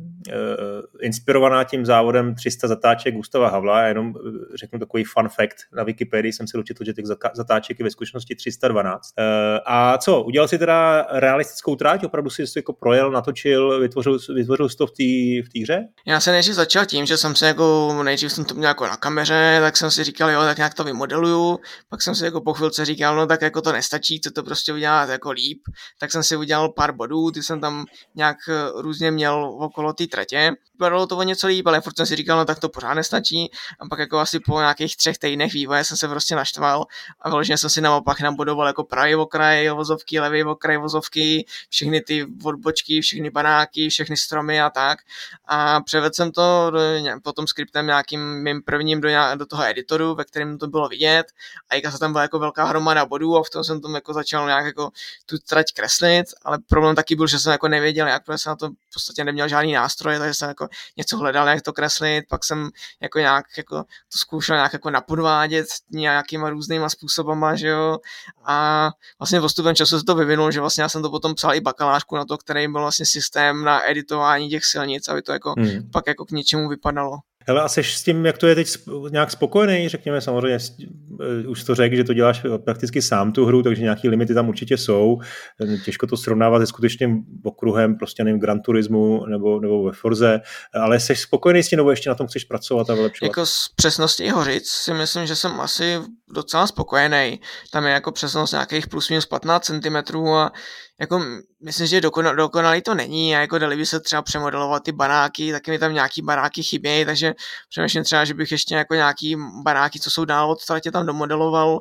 inspirovaná 1.01 1.63
tím 1.63 1.85
závodem 1.85 2.35
300 2.35 2.67
zatáček 2.67 3.15
Gustava 3.15 3.49
Havla, 3.49 3.83
jenom 3.83 4.13
řeknu 4.55 4.79
takový 4.79 5.03
fun 5.03 5.29
fact, 5.29 5.57
na 5.75 5.83
Wikipedii 5.83 6.33
jsem 6.33 6.47
se 6.47 6.57
dočetl, 6.57 6.83
že 6.85 6.93
těch 6.93 7.05
zatáček 7.33 7.79
je 7.79 7.83
ve 7.83 7.89
skutečnosti 7.89 8.35
312. 8.35 9.13
A 9.65 9.97
co, 9.97 10.23
udělal 10.23 10.47
si 10.47 10.57
teda 10.57 11.07
realistickou 11.09 11.75
tráť, 11.75 12.03
opravdu 12.03 12.29
si 12.29 12.43
to 12.45 12.59
jako 12.59 12.73
projel, 12.73 13.11
natočil, 13.11 13.79
vytvořil, 13.79 14.17
vytvořil 14.35 14.69
jsi 14.69 14.77
to 14.77 14.87
v 14.87 14.91
té 14.91 15.03
v 15.59 15.61
hře? 15.63 15.87
Já 16.07 16.19
se 16.19 16.31
nejdřív 16.31 16.53
začal 16.53 16.85
tím, 16.85 17.05
že 17.05 17.17
jsem 17.17 17.35
se 17.35 17.47
jako, 17.47 17.99
nejdřív 18.03 18.31
jsem 18.31 18.45
to 18.45 18.53
měl 18.53 18.67
jako 18.67 18.87
na 18.87 18.97
kameře, 18.97 19.57
tak 19.61 19.77
jsem 19.77 19.91
si 19.91 20.03
říkal, 20.03 20.29
jo, 20.29 20.41
tak 20.41 20.57
nějak 20.57 20.73
to 20.73 20.83
vymodeluju, 20.83 21.59
pak 21.89 22.01
jsem 22.01 22.15
si 22.15 22.25
jako 22.25 22.41
po 22.41 22.53
chvilce 22.53 22.85
říkal, 22.85 23.15
no 23.15 23.27
tak 23.27 23.41
jako 23.41 23.61
to 23.61 23.71
nestačí, 23.71 24.21
co 24.21 24.31
to 24.31 24.43
prostě 24.43 24.73
udělat 24.73 25.09
jako 25.09 25.31
líp, 25.31 25.61
tak 25.99 26.11
jsem 26.11 26.23
si 26.23 26.35
udělal 26.35 26.69
pár 26.69 26.91
bodů, 26.91 27.31
ty 27.31 27.43
jsem 27.43 27.61
tam 27.61 27.85
nějak 28.15 28.37
eh, 28.49 28.81
různě 28.81 29.11
měl 29.11 29.57
okolo 29.59 29.93
té 29.93 30.07
tratě. 30.11 30.51
Vypadalo 30.81 31.07
to 31.07 31.17
o 31.17 31.23
něco 31.23 31.47
líp, 31.47 31.67
ale 31.67 31.81
furt 31.81 31.97
jsem 31.97 32.05
si 32.05 32.15
říkal, 32.15 32.37
no 32.37 32.45
tak 32.45 32.59
to 32.59 32.69
pořád 32.69 32.93
nestačí. 32.93 33.51
A 33.79 33.87
pak 33.89 33.99
jako 33.99 34.19
asi 34.19 34.39
po 34.39 34.59
nějakých 34.59 34.97
třech 34.97 35.17
týdnech 35.17 35.53
vývoje 35.53 35.83
jsem 35.83 35.97
se 35.97 36.07
prostě 36.07 36.35
naštval 36.35 36.85
a 37.21 37.29
vyloženě 37.29 37.57
jsem 37.57 37.69
si 37.69 37.81
na 37.81 37.89
mapách 37.89 38.21
nabudoval 38.21 38.67
jako 38.67 38.83
pravý 38.83 39.15
okraj 39.15 39.69
vozovky, 39.69 40.19
levý 40.19 40.43
okraj 40.43 40.77
vozovky, 40.77 41.45
všechny 41.69 42.01
ty 42.01 42.25
odbočky, 42.43 43.01
všechny 43.01 43.29
banáky, 43.29 43.89
všechny 43.89 44.17
stromy 44.17 44.61
a 44.61 44.69
tak. 44.69 44.99
A 45.45 45.81
převedl 45.81 46.13
jsem 46.15 46.31
to 46.31 46.71
potom 47.23 47.47
skriptem 47.47 47.85
nějakým 47.85 48.43
mým 48.43 48.61
prvním 48.63 49.01
do, 49.01 49.09
do 49.35 49.45
toho 49.45 49.63
editoru, 49.63 50.15
ve 50.15 50.23
kterém 50.23 50.57
to 50.57 50.67
bylo 50.67 50.87
vidět. 50.87 51.25
A 51.69 51.75
jak 51.75 51.91
se 51.93 51.99
tam 51.99 52.11
byla 52.11 52.21
jako 52.21 52.39
velká 52.39 52.63
hromada 52.63 53.05
bodů 53.05 53.37
a 53.37 53.43
v 53.43 53.49
tom 53.49 53.63
jsem 53.63 53.81
tam 53.81 53.95
jako 53.95 54.13
začal 54.13 54.45
nějak 54.45 54.65
jako 54.65 54.91
tu 55.25 55.37
trať 55.37 55.65
kreslit, 55.73 56.25
ale 56.45 56.57
problém 56.67 56.95
taky 56.95 57.15
byl, 57.15 57.27
že 57.27 57.39
jsem 57.39 57.51
jako 57.51 57.67
nevěděl, 57.67 58.07
jak, 58.07 58.25
protože 58.25 58.37
jsem 58.37 58.49
na 58.51 58.55
to 58.55 58.69
v 58.69 58.93
podstatě 58.93 59.23
neměl 59.23 59.47
žádný 59.47 59.73
nástroj, 59.73 60.17
takže 60.19 60.33
jsem 60.33 60.49
jako 60.49 60.67
něco 60.97 61.17
hledal, 61.17 61.47
jak 61.47 61.61
to 61.61 61.73
kreslit, 61.73 62.25
pak 62.29 62.43
jsem 62.43 62.69
jako 63.01 63.19
nějak 63.19 63.45
jako 63.57 63.83
to 63.83 64.17
zkoušel 64.17 64.55
nějak 64.55 64.73
jako 64.73 64.89
napodvádět 64.89 65.67
nějakýma 65.91 66.49
různýma 66.49 66.89
způsobama, 66.89 67.55
že 67.55 67.67
jo, 67.67 67.97
a 68.45 68.89
vlastně 69.19 69.41
postupem 69.41 69.75
času 69.75 69.99
se 69.99 70.05
to 70.05 70.15
vyvinulo, 70.15 70.51
že 70.51 70.59
vlastně 70.59 70.81
já 70.81 70.89
jsem 70.89 71.01
to 71.01 71.09
potom 71.09 71.35
psal 71.35 71.55
i 71.55 71.61
bakalářku 71.61 72.15
na 72.15 72.25
to, 72.25 72.37
který 72.37 72.67
byl 72.67 72.81
vlastně 72.81 73.05
systém 73.05 73.63
na 73.63 73.89
editování 73.89 74.49
těch 74.49 74.65
silnic, 74.65 75.07
aby 75.07 75.21
to 75.21 75.31
jako 75.31 75.53
hmm. 75.57 75.89
pak 75.91 76.07
jako 76.07 76.25
k 76.25 76.31
něčemu 76.31 76.69
vypadalo. 76.69 77.17
Hele, 77.47 77.61
a 77.61 77.67
seš 77.67 77.97
s 77.97 78.03
tím, 78.03 78.25
jak 78.25 78.37
to 78.37 78.47
je 78.47 78.55
teď 78.55 78.67
nějak 79.11 79.31
spokojený, 79.31 79.89
řekněme, 79.89 80.21
samozřejmě, 80.21 80.57
eh, 81.21 81.47
už 81.47 81.63
to 81.63 81.75
řekl, 81.75 81.95
že 81.95 82.03
to 82.03 82.13
děláš 82.13 82.45
prakticky 82.63 83.01
sám 83.01 83.31
tu 83.31 83.45
hru, 83.45 83.63
takže 83.63 83.81
nějaký 83.81 84.09
limity 84.09 84.33
tam 84.33 84.49
určitě 84.49 84.77
jsou. 84.77 85.19
Těžko 85.85 86.07
to 86.07 86.17
srovnávat 86.17 86.59
se 86.59 86.67
skutečným 86.67 87.23
okruhem, 87.43 87.97
prostě 87.97 88.23
nevím, 88.23 88.39
Gran 88.39 88.59
Turismu 88.61 89.25
nebo, 89.25 89.59
nebo 89.59 89.83
ve 89.83 89.91
Forze, 89.91 90.41
ale 90.73 90.99
jsi 90.99 91.15
spokojený 91.15 91.63
s 91.63 91.69
tím, 91.69 91.77
nebo 91.77 91.89
ještě 91.89 92.09
na 92.09 92.15
tom 92.15 92.27
chceš 92.27 92.43
pracovat 92.43 92.89
a 92.89 92.95
vylepšovat? 92.95 93.29
Jako 93.29 93.45
s 93.45 93.69
přesností 93.75 94.29
hořic 94.29 94.67
si 94.67 94.93
myslím, 94.93 95.25
že 95.25 95.35
jsem 95.35 95.61
asi 95.61 95.99
docela 96.31 96.67
spokojený. 96.67 97.41
Tam 97.71 97.85
je 97.85 97.91
jako 97.91 98.11
přesnost 98.11 98.51
nějakých 98.51 98.87
plus 98.87 99.09
minus 99.09 99.25
15 99.25 99.65
cm 99.65 100.17
a 100.17 100.51
jako 100.99 101.21
myslím, 101.63 101.87
že 101.87 102.01
dokonal, 102.01 102.35
dokonalý 102.35 102.81
to 102.81 102.95
není 102.95 103.35
a 103.35 103.39
jako 103.39 103.57
dali 103.57 103.75
by 103.75 103.85
se 103.85 103.99
třeba 103.99 104.21
přemodelovat 104.21 104.83
ty 104.83 104.91
banáky, 104.91 105.51
taky 105.51 105.71
mi 105.71 105.79
tam 105.79 105.93
nějaký 105.93 106.21
banáky 106.21 106.63
chybějí, 106.63 107.05
takže 107.05 107.33
přemýšlím 107.69 108.03
třeba, 108.03 108.25
že 108.25 108.33
bych 108.33 108.51
ještě 108.51 108.75
jako 108.75 108.93
nějaký 108.93 109.35
banáky, 109.63 109.99
co 109.99 110.11
jsou 110.11 110.25
dál 110.25 110.51
od 110.51 110.65
tratě 110.65 110.91
tam 110.91 111.05
domodeloval, 111.05 111.79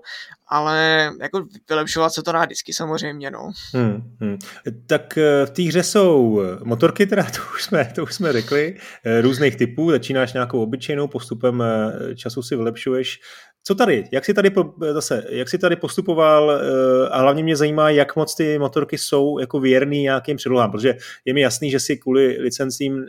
ale 0.48 1.10
jako 1.20 1.44
vylepšovat 1.68 2.10
se 2.10 2.22
to 2.22 2.32
dá 2.32 2.44
vždycky 2.44 2.72
samozřejmě, 2.72 3.30
no. 3.30 3.50
Hmm, 3.74 4.16
hmm. 4.20 4.38
Tak 4.86 5.18
eh, 5.18 5.46
v 5.46 5.50
té 5.50 5.62
hře 5.62 5.82
jsou 5.82 6.42
motorky, 6.64 7.06
teda 7.06 7.22
to 7.36 7.40
už 7.54 7.64
jsme, 7.64 7.92
to 7.94 8.02
už 8.02 8.14
jsme 8.14 8.32
řekli, 8.32 8.76
eh, 9.04 9.20
různých 9.20 9.56
typů, 9.56 9.90
začínáš 9.90 10.32
nějakou 10.32 10.62
obyčejnou, 10.62 11.08
postupem 11.08 11.62
eh, 11.62 12.14
času 12.14 12.42
si 12.42 12.56
vylepšuješ 12.56 13.20
co 13.64 13.74
tady? 13.74 14.08
Jak 14.12 14.24
si 14.24 14.34
tady, 14.34 14.50
zase, 14.92 15.24
jak 15.28 15.48
si 15.48 15.58
tady 15.58 15.76
postupoval 15.76 16.50
eh, 16.50 17.08
a 17.08 17.20
hlavně 17.20 17.42
mě 17.42 17.56
zajímá, 17.56 17.90
jak 17.90 18.16
moc 18.16 18.34
ty 18.34 18.58
motorky 18.58 18.98
jsou 18.98 19.38
jako 19.38 19.60
věrný 19.60 20.02
nějakým 20.02 20.36
předlohám, 20.36 20.70
protože 20.70 20.94
je 21.24 21.34
mi 21.34 21.40
jasný, 21.40 21.70
že 21.70 21.80
si 21.80 21.96
kvůli 21.96 22.36
licencím 22.40 23.06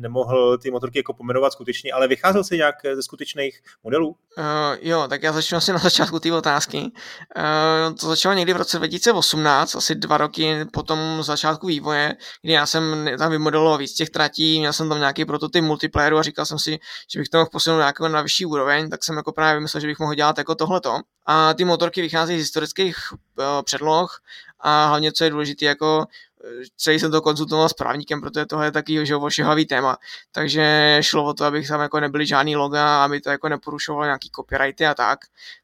nemohl 0.00 0.58
ty 0.58 0.70
motorky 0.70 0.98
jako 0.98 1.14
pomenovat 1.14 1.52
skutečně, 1.52 1.92
ale 1.92 2.08
vycházel 2.08 2.44
si 2.44 2.56
nějak 2.56 2.74
ze 2.94 3.02
skutečných 3.02 3.60
modelů? 3.84 4.08
Uh, 4.08 4.44
jo, 4.80 5.06
tak 5.08 5.22
já 5.22 5.32
začnu 5.32 5.58
asi 5.58 5.72
na 5.72 5.78
začátku 5.78 6.18
té 6.18 6.32
otázky. 6.32 6.78
Uh, 6.78 7.94
to 8.00 8.06
začalo 8.06 8.34
někdy 8.34 8.52
v 8.52 8.56
roce 8.56 8.78
2018, 8.78 9.76
asi 9.76 9.94
dva 9.94 10.18
roky 10.18 10.56
po 10.72 10.82
tom 10.82 11.22
začátku 11.22 11.66
vývoje, 11.66 12.14
kdy 12.42 12.52
já 12.52 12.66
jsem 12.66 13.10
tam 13.18 13.30
vymodeloval 13.30 13.78
víc 13.78 13.92
těch 13.92 14.10
tratí, 14.10 14.58
měl 14.58 14.72
jsem 14.72 14.88
tam 14.88 14.98
nějaký 14.98 15.24
prototyp 15.24 15.64
multiplayeru 15.64 16.18
a 16.18 16.22
říkal 16.22 16.46
jsem 16.46 16.58
si, 16.58 16.78
že 17.12 17.18
bych 17.18 17.28
to 17.28 17.38
mohl 17.38 17.50
posunout 17.52 17.82
na 18.08 18.22
vyšší 18.22 18.46
úroveň, 18.46 18.90
tak 18.90 19.04
jsem 19.04 19.16
jako 19.16 19.32
právě 19.32 19.60
myslel, 19.60 19.80
že 19.80 19.86
bych 19.92 19.98
mohl 19.98 20.14
dělat 20.14 20.38
jako 20.38 20.54
tohleto. 20.54 21.00
A 21.26 21.54
ty 21.54 21.64
motorky 21.64 22.02
vychází 22.02 22.34
z 22.34 22.38
historických 22.38 22.96
uh, 23.12 23.44
předloh 23.62 24.20
a 24.60 24.86
hlavně, 24.86 25.12
co 25.12 25.24
je 25.24 25.30
důležité, 25.30 25.64
jako 25.64 26.06
eh, 26.44 26.64
celý 26.76 26.98
jsem 26.98 27.10
to 27.10 27.22
konzultoval 27.22 27.68
s 27.68 27.72
právníkem, 27.72 28.20
protože 28.20 28.46
tohle 28.46 28.66
je 28.66 28.72
taky 28.72 29.06
že 29.06 29.16
ošehavý 29.16 29.66
téma. 29.66 29.96
Takže 30.32 30.98
šlo 31.00 31.24
o 31.24 31.34
to, 31.34 31.44
abych 31.44 31.68
tam 31.68 31.80
jako 31.80 32.00
nebyly 32.00 32.26
žádný 32.26 32.56
loga, 32.56 33.04
aby 33.04 33.20
to 33.20 33.30
jako 33.30 33.48
neporušovalo 33.48 34.04
nějaký 34.04 34.30
copyrighty 34.36 34.86
a 34.86 34.94
tak. 34.94 35.18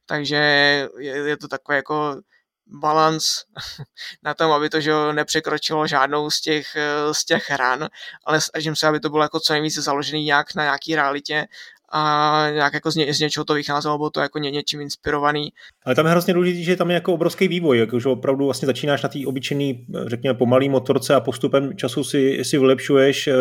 Takže 0.06 0.36
je, 0.98 1.16
je 1.16 1.36
to 1.36 1.48
takové 1.48 1.76
jako 1.76 2.16
balans 2.66 3.24
na 4.22 4.34
tom, 4.34 4.52
aby 4.52 4.68
to 4.68 4.80
že 4.80 4.92
nepřekročilo 5.12 5.86
žádnou 5.86 6.30
z 6.30 6.40
těch, 6.40 6.76
eh, 6.76 7.14
z 7.14 7.24
těch 7.24 7.50
hran, 7.50 7.88
ale 8.24 8.40
snažím 8.40 8.76
se, 8.76 8.86
aby 8.86 9.00
to 9.00 9.10
bylo 9.10 9.22
jako 9.22 9.40
co 9.40 9.52
nejvíce 9.52 9.82
založený 9.82 10.24
nějak 10.24 10.54
na 10.54 10.62
nějaký 10.62 10.96
realitě 10.96 11.46
a 11.92 12.44
nějak 12.50 12.74
jako 12.74 12.90
z, 12.90 12.96
ně, 12.96 13.14
z 13.14 13.20
něčeho 13.20 13.44
to 13.44 13.54
vycházelo, 13.54 13.98
bylo 13.98 14.10
to 14.10 14.20
jako 14.20 14.38
ně, 14.38 14.50
něčím 14.50 14.80
inspirovaný. 14.80 15.48
Ale 15.84 15.94
tam 15.94 16.06
je 16.06 16.10
hrozně 16.10 16.34
důležité, 16.34 16.62
že 16.62 16.76
tam 16.76 16.90
je 16.90 16.94
jako 16.94 17.14
obrovský 17.14 17.48
vývoj, 17.48 17.78
jako, 17.78 18.00
že 18.00 18.08
opravdu 18.08 18.44
vlastně 18.44 18.66
začínáš 18.66 19.02
na 19.02 19.08
té 19.08 19.18
obyčejný, 19.26 19.86
řekněme, 20.06 20.34
pomalý 20.34 20.68
motorce 20.68 21.14
a 21.14 21.20
postupem 21.20 21.76
času 21.76 22.04
si, 22.04 22.44
si 22.44 22.58
vylepšuješ, 22.58 23.26
eh, 23.26 23.34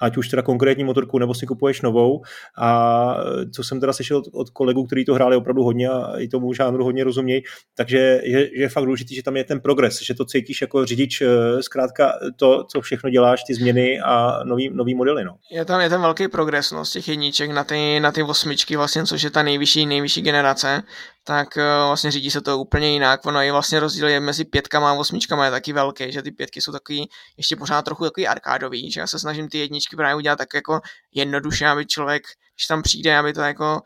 ať 0.00 0.16
už 0.16 0.28
teda 0.28 0.42
konkrétní 0.42 0.84
motorku, 0.84 1.18
nebo 1.18 1.34
si 1.34 1.46
kupuješ 1.46 1.82
novou. 1.82 2.22
A 2.58 3.16
co 3.54 3.64
jsem 3.64 3.80
teda 3.80 3.92
slyšel 3.92 4.16
od, 4.16 4.24
od 4.32 4.50
kolegů, 4.50 4.86
kteří 4.86 5.04
to 5.04 5.14
hráli 5.14 5.36
opravdu 5.36 5.62
hodně 5.62 5.88
a 5.88 6.18
i 6.18 6.28
tomu 6.28 6.52
žánru 6.52 6.84
hodně 6.84 7.04
rozumějí, 7.04 7.42
takže 7.74 8.20
je, 8.22 8.60
je 8.60 8.68
fakt 8.68 8.84
důležité, 8.84 9.14
že 9.14 9.22
tam 9.22 9.36
je 9.36 9.44
ten 9.44 9.60
progres, 9.60 10.02
že 10.02 10.14
to 10.14 10.24
cítíš 10.24 10.60
jako 10.60 10.84
řidič, 10.84 11.20
eh, 11.20 11.62
zkrátka 11.62 12.12
to, 12.36 12.64
co 12.64 12.80
všechno 12.80 13.10
děláš, 13.10 13.44
ty 13.46 13.54
změny 13.54 14.00
a 14.00 14.44
nový, 14.44 14.70
nový 14.72 14.94
modely. 14.94 15.24
No. 15.24 15.34
Je 15.50 15.64
tam 15.64 15.80
je 15.80 15.88
ten 15.88 16.00
velký 16.00 16.28
progres 16.28 16.70
no, 16.70 16.84
z 16.84 16.90
těch 16.90 17.08
jedniček 17.08 17.50
na 17.50 17.64
ty 17.64 17.77
na 18.00 18.12
ty 18.12 18.22
osmičky, 18.22 18.76
vlastně, 18.76 19.06
což 19.06 19.22
je 19.22 19.30
ta 19.30 19.42
nejvyšší, 19.42 19.86
nejvyšší 19.86 20.22
generace, 20.22 20.82
tak 21.24 21.48
uh, 21.56 21.62
vlastně 21.86 22.10
řídí 22.10 22.30
se 22.30 22.40
to 22.40 22.58
úplně 22.58 22.92
jinak. 22.92 23.26
Ono 23.26 23.40
je 23.42 23.52
vlastně 23.52 23.80
rozdíl 23.80 24.08
je 24.08 24.20
mezi 24.20 24.44
pětkama 24.44 24.90
a 24.90 24.94
osmičkama 24.94 25.44
je 25.44 25.50
taky 25.50 25.72
velký, 25.72 26.12
že 26.12 26.22
ty 26.22 26.30
pětky 26.30 26.60
jsou 26.60 26.72
takový 26.72 27.08
ještě 27.36 27.56
pořád 27.56 27.82
trochu 27.82 28.04
takový 28.04 28.26
arkádový, 28.26 28.90
že 28.90 29.00
já 29.00 29.06
se 29.06 29.18
snažím 29.18 29.48
ty 29.48 29.58
jedničky 29.58 29.96
právě 29.96 30.14
udělat 30.14 30.36
tak 30.36 30.54
jako 30.54 30.80
jednoduše, 31.14 31.66
aby 31.66 31.86
člověk, 31.86 32.22
když 32.54 32.66
tam 32.66 32.82
přijde, 32.82 33.18
aby 33.18 33.32
to 33.32 33.40
jako 33.40 33.80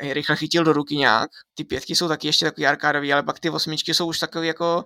rychle 0.00 0.36
chytil 0.36 0.64
do 0.64 0.72
ruky 0.72 0.96
nějak. 0.96 1.30
Ty 1.54 1.64
pětky 1.64 1.96
jsou 1.96 2.08
taky 2.08 2.26
ještě 2.28 2.44
takový 2.44 2.66
arkádový, 2.66 3.12
ale 3.12 3.22
pak 3.22 3.40
ty 3.40 3.50
osmičky 3.50 3.94
jsou 3.94 4.06
už 4.06 4.18
takový 4.18 4.46
jako, 4.46 4.84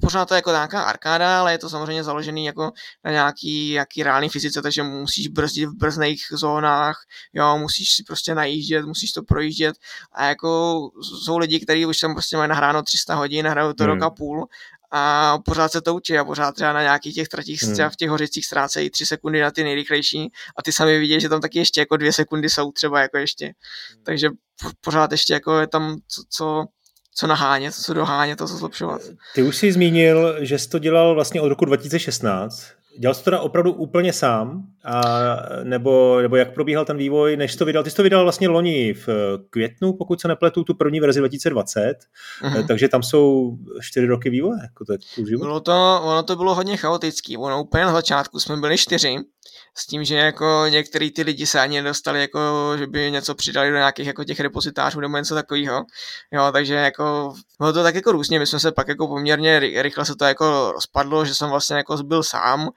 pořád 0.00 0.28
to 0.28 0.34
jako 0.34 0.50
nějaká 0.50 0.82
arkáda, 0.82 1.40
ale 1.40 1.52
je 1.52 1.58
to 1.58 1.70
samozřejmě 1.70 2.04
založený 2.04 2.44
jako 2.44 2.72
na 3.04 3.10
nějaký, 3.10 3.70
nějaký 3.70 4.02
reálný 4.02 4.28
fyzice, 4.28 4.62
takže 4.62 4.82
musíš 4.82 5.28
brzdit 5.28 5.68
v 5.68 5.76
brzných 5.76 6.26
zónách, 6.30 6.96
jo, 7.32 7.58
musíš 7.58 7.92
si 7.92 8.02
prostě 8.02 8.34
najíždět, 8.34 8.86
musíš 8.86 9.12
to 9.12 9.22
projíždět 9.22 9.76
a 10.12 10.26
jako 10.26 10.80
jsou 11.24 11.38
lidi, 11.38 11.60
kteří 11.60 11.86
už 11.86 11.98
tam 11.98 12.14
prostě 12.14 12.36
mají 12.36 12.48
nahráno 12.48 12.82
300 12.82 13.14
hodin, 13.14 13.46
hrajou 13.46 13.72
to 13.72 13.84
hmm. 13.84 13.92
rok 13.92 14.02
a 14.02 14.10
půl 14.10 14.48
a 14.90 15.34
pořád 15.44 15.72
se 15.72 15.80
to 15.80 15.94
učí 15.94 16.18
a 16.18 16.24
pořád 16.24 16.54
třeba 16.54 16.72
na 16.72 16.82
nějakých 16.82 17.14
těch 17.14 17.28
tratích 17.28 17.62
hmm. 17.62 17.72
třeba 17.72 17.90
v 17.90 17.96
těch 17.96 18.10
hořicích 18.10 18.46
ztrácejí 18.46 18.90
tři 18.90 19.06
sekundy 19.06 19.40
na 19.40 19.50
ty 19.50 19.64
nejrychlejší 19.64 20.32
a 20.56 20.62
ty 20.62 20.72
sami 20.72 20.98
vidí, 20.98 21.20
že 21.20 21.28
tam 21.28 21.40
taky 21.40 21.58
ještě 21.58 21.80
jako 21.80 21.96
dvě 21.96 22.12
sekundy 22.12 22.50
jsou 22.50 22.72
třeba 22.72 23.00
jako 23.00 23.18
ještě. 23.18 23.44
Hmm. 23.44 24.04
Takže 24.04 24.28
pořád 24.80 25.12
ještě 25.12 25.32
jako 25.32 25.58
je 25.58 25.66
tam 25.66 25.98
co, 26.08 26.22
co 26.30 26.64
co 27.18 27.26
nahánět, 27.26 27.74
co 27.74 27.94
dohánět, 27.94 28.38
to 28.38 28.48
co 28.48 28.56
zlepšovat. 28.56 29.02
Ty 29.34 29.42
už 29.42 29.56
jsi 29.56 29.72
zmínil, 29.72 30.44
že 30.44 30.58
jsi 30.58 30.68
to 30.68 30.78
dělal 30.78 31.14
vlastně 31.14 31.40
od 31.40 31.48
roku 31.48 31.64
2016. 31.64 32.62
Dělal 32.98 33.14
jsi 33.14 33.20
to 33.20 33.24
teda 33.24 33.40
opravdu 33.40 33.72
úplně 33.72 34.12
sám? 34.12 34.66
A, 34.88 35.36
nebo, 35.64 36.20
nebo 36.22 36.36
jak 36.36 36.54
probíhal 36.54 36.84
ten 36.84 36.96
vývoj, 36.96 37.36
než 37.36 37.56
to 37.56 37.64
vydal? 37.64 37.82
Ty 37.82 37.90
jsi 37.90 37.96
to 37.96 38.02
vydal 38.02 38.22
vlastně 38.22 38.48
loni 38.48 38.94
v 38.94 39.08
květnu, 39.50 39.92
pokud 39.92 40.20
se 40.20 40.28
nepletu, 40.28 40.64
tu 40.64 40.74
první 40.74 41.00
verzi 41.00 41.20
2020, 41.20 41.94
uh-huh. 42.42 42.66
takže 42.66 42.88
tam 42.88 43.02
jsou 43.02 43.56
čtyři 43.80 44.06
roky 44.06 44.30
vývoje. 44.30 44.58
Jako 44.62 44.84
to, 44.84 44.92
je 44.92 44.98
bylo 45.38 45.60
to, 45.60 46.00
ono 46.02 46.22
to 46.22 46.36
bylo 46.36 46.54
hodně 46.54 46.76
chaotický. 46.76 47.36
Ono 47.36 47.62
úplně 47.62 47.84
na 47.84 47.92
začátku 47.92 48.40
jsme 48.40 48.56
byli 48.56 48.78
čtyři, 48.78 49.16
s 49.74 49.86
tím, 49.86 50.04
že 50.04 50.14
jako 50.14 50.64
některý 50.68 51.10
ty 51.10 51.22
lidi 51.22 51.46
se 51.46 51.60
ani 51.60 51.82
nedostali, 51.82 52.20
jako, 52.20 52.72
že 52.78 52.86
by 52.86 53.10
něco 53.10 53.34
přidali 53.34 53.70
do 53.70 53.76
nějakých 53.76 54.06
jako 54.06 54.24
těch 54.24 54.40
repozitářů 54.40 55.00
nebo 55.00 55.16
něco 55.16 55.34
takového. 55.34 55.84
Jo, 56.32 56.48
takže 56.52 56.74
jako, 56.74 57.34
bylo 57.58 57.72
to 57.72 57.82
tak 57.82 57.94
jako 57.94 58.12
různě, 58.12 58.38
my 58.38 58.46
jsme 58.46 58.60
se 58.60 58.72
pak 58.72 58.88
jako 58.88 59.08
poměrně 59.08 59.58
rychle 59.58 60.04
se 60.04 60.16
to 60.16 60.24
jako 60.24 60.72
rozpadlo, 60.72 61.24
že 61.24 61.34
jsem 61.34 61.50
vlastně 61.50 61.76
jako 61.76 61.96
byl 61.96 62.22
sám, 62.22 62.68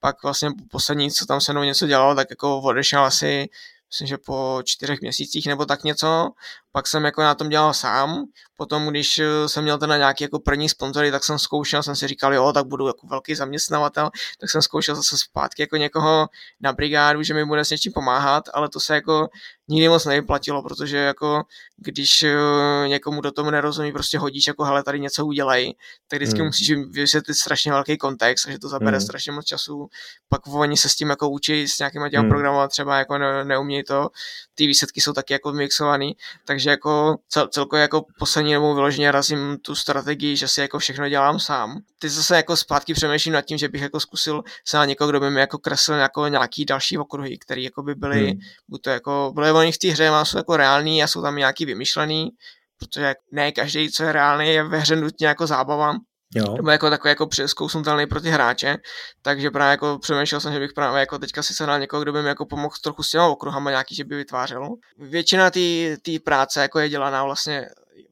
pak 0.00 0.22
vlastně 0.22 0.50
poslední, 0.70 1.10
co 1.10 1.26
tam 1.26 1.40
se 1.40 1.52
mnou 1.52 1.62
něco 1.62 1.86
dělalo, 1.86 2.14
tak 2.14 2.30
jako 2.30 2.60
odešel 2.60 3.04
asi 3.04 3.48
myslím, 3.90 4.06
že 4.06 4.18
po 4.18 4.60
čtyřech 4.64 5.00
měsících 5.00 5.46
nebo 5.46 5.66
tak 5.66 5.84
něco. 5.84 6.30
Pak 6.72 6.86
jsem 6.86 7.04
jako 7.04 7.22
na 7.22 7.34
tom 7.34 7.48
dělal 7.48 7.74
sám. 7.74 8.24
Potom, 8.56 8.86
když 8.86 9.18
eh, 9.18 9.48
jsem 9.48 9.64
měl 9.64 9.78
ten 9.78 9.90
nějaký 9.90 10.24
jako 10.24 10.38
první 10.38 10.68
sponzory, 10.68 11.10
tak 11.10 11.24
jsem 11.24 11.38
zkoušel, 11.38 11.82
jsem 11.82 11.96
si 11.96 12.08
říkal, 12.08 12.34
jo, 12.34 12.52
tak 12.52 12.66
budu 12.66 12.86
jako 12.86 13.06
velký 13.06 13.34
zaměstnavatel, 13.34 14.10
tak 14.40 14.50
jsem 14.50 14.62
zkoušel 14.62 14.94
zase 14.94 15.18
zpátky 15.18 15.62
jako 15.62 15.76
někoho 15.76 16.28
na 16.60 16.72
brigádu, 16.72 17.22
že 17.22 17.34
mi 17.34 17.44
bude 17.44 17.64
s 17.64 17.70
něčím 17.70 17.92
pomáhat, 17.92 18.44
ale 18.54 18.68
to 18.68 18.80
se 18.80 18.94
jako 18.94 19.28
nikdy 19.68 19.88
moc 19.88 20.04
nevyplatilo, 20.04 20.62
protože 20.62 20.96
jako 20.96 21.42
když 21.76 22.22
eh, 22.22 22.88
někomu 22.88 23.20
do 23.20 23.32
toho 23.32 23.50
nerozumí, 23.50 23.92
prostě 23.92 24.18
hodíš 24.18 24.46
jako 24.46 24.64
hele, 24.64 24.82
tady 24.82 25.00
něco 25.00 25.26
udělej, 25.26 25.74
tak 26.08 26.16
vždycky 26.16 26.38
hmm. 26.38 26.46
musíš 26.46 26.72
vysvětlit 26.90 27.34
strašně 27.34 27.72
velký 27.72 27.98
kontext, 27.98 28.48
že 28.48 28.58
to 28.58 28.68
zabere 28.68 28.96
hmm. 28.96 29.06
strašně 29.06 29.32
moc 29.32 29.44
času. 29.44 29.88
Pak 30.28 30.46
oni 30.46 30.76
se 30.76 30.88
s 30.88 30.94
tím 30.94 31.10
jako 31.10 31.30
učí 31.30 31.68
s 31.68 31.78
nějakýma 31.78 32.08
těma 32.10 32.20
hmm. 32.20 32.30
programovat, 32.30 32.70
třeba 32.70 32.98
jako 32.98 33.18
ne, 33.18 33.44
neumí 33.44 33.84
to, 33.84 34.08
ty 34.54 34.66
výsledky 34.66 35.00
jsou 35.00 35.12
taky 35.12 35.32
jako 35.32 35.52
mixovaný, 35.52 36.16
takže 36.44 36.59
jako 36.66 37.16
cel, 37.28 37.48
celkově 37.48 37.82
jako 37.82 38.04
poslední 38.18 38.54
dobou 38.54 38.74
vyloženě 38.74 39.12
razím 39.12 39.58
tu 39.62 39.74
strategii, 39.74 40.36
že 40.36 40.48
si 40.48 40.60
jako 40.60 40.78
všechno 40.78 41.08
dělám 41.08 41.40
sám. 41.40 41.80
Ty 41.98 42.08
zase 42.08 42.36
jako 42.36 42.56
zpátky 42.56 42.94
přemýšlím 42.94 43.34
nad 43.34 43.42
tím, 43.42 43.58
že 43.58 43.68
bych 43.68 43.82
jako 43.82 44.00
zkusil 44.00 44.42
se 44.68 44.76
na 44.76 44.84
někoho, 44.84 45.10
kdo 45.10 45.20
by 45.20 45.30
mi 45.30 45.40
jako 45.40 45.58
kreslil 45.58 45.98
jako 45.98 46.28
nějaký 46.28 46.64
další 46.64 46.98
okruhy, 46.98 47.38
které 47.38 47.60
jako 47.60 47.82
by 47.82 47.94
byly, 47.94 48.26
hmm. 48.26 48.38
buď 48.68 48.82
to 48.82 48.90
jako, 48.90 49.32
byly 49.34 49.52
oni 49.52 49.72
v 49.72 49.78
té 49.78 49.88
hře, 49.88 50.10
jsou 50.22 50.36
jako 50.36 50.56
reální 50.56 51.02
a 51.02 51.06
jsou 51.06 51.22
tam 51.22 51.36
nějaký 51.36 51.66
vymyšlený, 51.66 52.30
protože 52.78 53.14
ne 53.32 53.52
každý, 53.52 53.90
co 53.90 54.02
je 54.02 54.12
reálný, 54.12 54.48
je 54.48 54.64
ve 54.64 54.78
hře 54.78 54.96
nutně 54.96 55.26
jako 55.26 55.46
zábava. 55.46 55.94
Jo. 56.34 56.54
Nebo 56.56 56.70
jako 56.70 56.90
takový 56.90 57.10
jako 57.10 57.26
přeskousnutelný 57.26 58.06
pro 58.06 58.20
ty 58.20 58.30
hráče, 58.30 58.76
takže 59.22 59.50
právě 59.50 59.70
jako 59.70 59.98
přemýšlel 59.98 60.40
jsem, 60.40 60.52
že 60.52 60.58
bych 60.58 60.72
právě 60.72 61.00
jako 61.00 61.18
teďka 61.18 61.42
si 61.42 61.54
sehnal 61.54 61.80
někoho, 61.80 62.02
kdo 62.02 62.12
by 62.12 62.22
mi 62.22 62.28
jako 62.28 62.46
pomohl 62.46 62.74
trochu 62.82 63.02
s 63.02 63.10
těma 63.10 63.26
okruhama 63.26 63.70
nějaký, 63.70 63.94
že 63.94 64.04
by 64.04 64.16
vytvářel. 64.16 64.68
Většina 64.98 65.50
té 65.50 66.18
práce 66.24 66.60
jako 66.62 66.78
je 66.78 66.88
dělaná 66.88 67.24
vlastně 67.24 67.66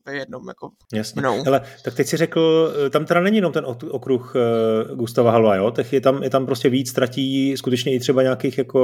ve 0.08 0.16
jednom 0.16 0.48
jako 0.48 0.70
Jasně. 0.92 1.20
mnou. 1.20 1.44
Hele, 1.44 1.60
tak 1.84 1.94
teď 1.94 2.06
si 2.06 2.16
řekl, 2.16 2.72
eh, 2.86 2.90
tam 2.90 3.04
teda 3.04 3.20
není 3.20 3.36
jenom 3.36 3.52
ten 3.52 3.66
okruh 3.90 4.34
uh, 4.34 4.96
Gustava 4.96 5.30
Halva, 5.30 5.56
jo? 5.56 5.70
Tak 5.70 5.92
je 5.92 6.00
tam, 6.00 6.22
je 6.22 6.30
tam 6.30 6.46
prostě 6.46 6.68
víc, 6.68 6.92
tratí 6.92 7.56
skutečně 7.56 7.94
i 7.94 8.00
třeba 8.00 8.22
nějakých 8.22 8.58
jako 8.58 8.78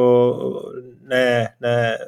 ne, 1.01 1.49
ne 1.61 1.99